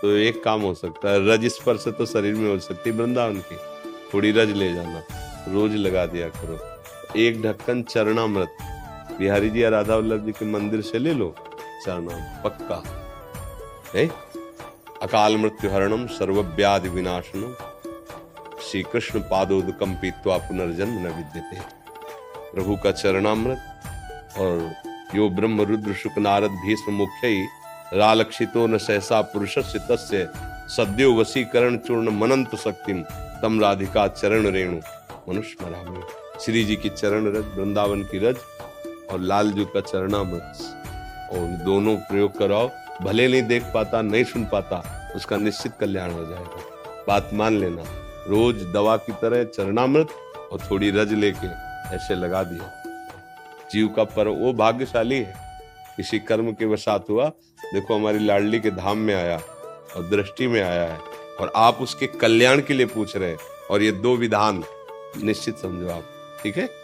तो 0.00 0.16
एक 0.18 0.42
काम 0.44 0.60
हो 0.60 0.72
सकता 0.74 1.10
है 1.10 1.28
रज 1.28 1.44
स्पर्श 1.46 1.84
तो 1.88 2.06
शरीर 2.06 2.34
में 2.34 2.50
हो 2.50 2.58
सकती 2.58 2.90
है 2.90 2.96
वृंदावन 2.96 3.36
की। 3.42 3.56
थोड़ी 4.14 4.30
रज 4.32 4.50
ले 4.50 4.72
जाना 4.74 5.02
रोज 5.48 5.74
लगा 5.76 6.04
दिया 6.06 6.28
करो। 6.28 6.58
एक 7.20 7.42
ढक्कन 7.42 7.82
चरणामृत। 7.82 8.56
बिहारी 9.18 9.50
जी 9.50 9.62
या 9.62 9.68
राधा 9.68 9.96
वल्लभ 9.96 10.24
जी 10.26 10.32
के 10.32 10.44
मंदिर 10.44 10.80
से 10.80 10.98
ले 10.98 11.12
लो 11.14 11.34
चरणाम 11.84 12.20
पक्का। 12.44 12.82
है? 13.94 14.06
अकाल 15.02 15.36
मृत्यु 15.36 15.70
हरणम 15.70 16.06
सर्वव्याधि 16.06 16.88
विनाशनम 16.88 17.54
श्री 18.64 18.82
कृष्ण 18.82 19.20
पादोदकम 19.20 19.94
पीत्वा 19.94 20.36
पुनर्जन्म 20.38 20.98
न 20.98 21.10
विद्यते। 21.10 21.60
प्रभु 22.54 22.76
का 22.76 22.90
चरणामृत 22.92 24.38
और 24.38 24.72
यो 25.14 25.28
ब्रह्म 25.28 25.62
रुद्र 25.62 25.94
शुक 25.94 26.18
नारद 26.18 26.50
भीष्म 26.64 26.92
मुख्य 26.92 27.46
रालक्षितो 27.94 28.66
न 28.66 28.78
सहसा 28.78 29.20
पुरुषस्य 29.22 29.78
तस्य 29.90 30.28
सद्यो 30.68 31.12
वशीकरण 31.14 31.76
चूर्ण 31.78 32.10
मनंत 32.10 32.54
शक्तिम 32.56 33.02
तम 33.42 33.60
राधिका 33.60 34.06
चरण 34.08 34.46
रेणु 34.46 34.78
मनुष्य 35.28 35.56
श्री 36.40 36.64
जी 36.64 36.76
की 36.76 36.88
चरण 36.88 37.26
रज, 37.26 37.44
वृंदावन 37.58 38.02
की 38.02 38.18
रज 38.18 38.36
और 39.12 39.20
लाल 39.20 39.52
जी 39.52 39.64
का 39.64 39.80
चरणामृत। 39.80 41.30
और 41.32 41.46
दोनों 41.64 41.96
प्रयोग 41.96 42.38
कराओ, 42.38 42.70
भले 43.02 43.28
नहीं 43.28 43.42
देख 43.42 43.62
पाता, 43.74 44.02
नहीं 44.02 44.24
सुन 44.24 44.44
पाता, 44.44 44.82
उसका 45.16 45.36
निश्चित 45.36 45.72
कल्याण 45.80 46.10
हो 46.10 46.24
जाएगा। 46.24 46.62
बात 47.08 47.30
मान 47.32 47.58
लेना। 47.58 47.82
रोज 48.28 48.62
दवा 48.72 48.96
की 48.96 49.12
तरह 49.12 49.44
चरणामृत 49.44 50.08
और 50.52 50.60
थोड़ी 50.70 50.90
रज 50.90 51.12
लेके 51.12 51.46
ऐसे 51.96 52.14
लगा 52.14 52.42
दिया। 52.42 52.82
जीव 53.72 53.88
का 53.88 54.04
पर 54.04 54.28
वो 54.28 54.52
भाग्यशाली 54.52 55.16
है। 55.16 55.34
किसी 55.96 56.18
कर्म 56.18 56.52
के 56.52 56.66
वसात 56.66 57.10
हुआ, 57.10 57.28
देखो 57.72 57.94
हमारी 57.94 58.18
लाडली 58.18 58.60
के 58.60 58.70
धाम 58.70 58.98
में 58.98 59.14
आया 59.14 59.36
और 59.96 60.08
दृष्टि 60.08 60.46
में 60.46 60.62
आया 60.62 60.84
है 60.84 60.98
और 61.40 61.52
आप 61.56 61.78
उसके 61.80 62.06
कल्याण 62.06 62.60
के 62.60 62.74
लिए 62.74 62.86
पूछ 62.86 63.16
रहे 63.16 63.30
हैं 63.30 63.38
और 63.70 63.82
ये 63.82 63.92
दो 63.92 64.16
विधान, 64.16 64.64
निश्चित 65.22 65.58
समझो 65.58 65.88
आप, 65.90 66.04
ठीक 66.42 66.56
है? 66.56 66.83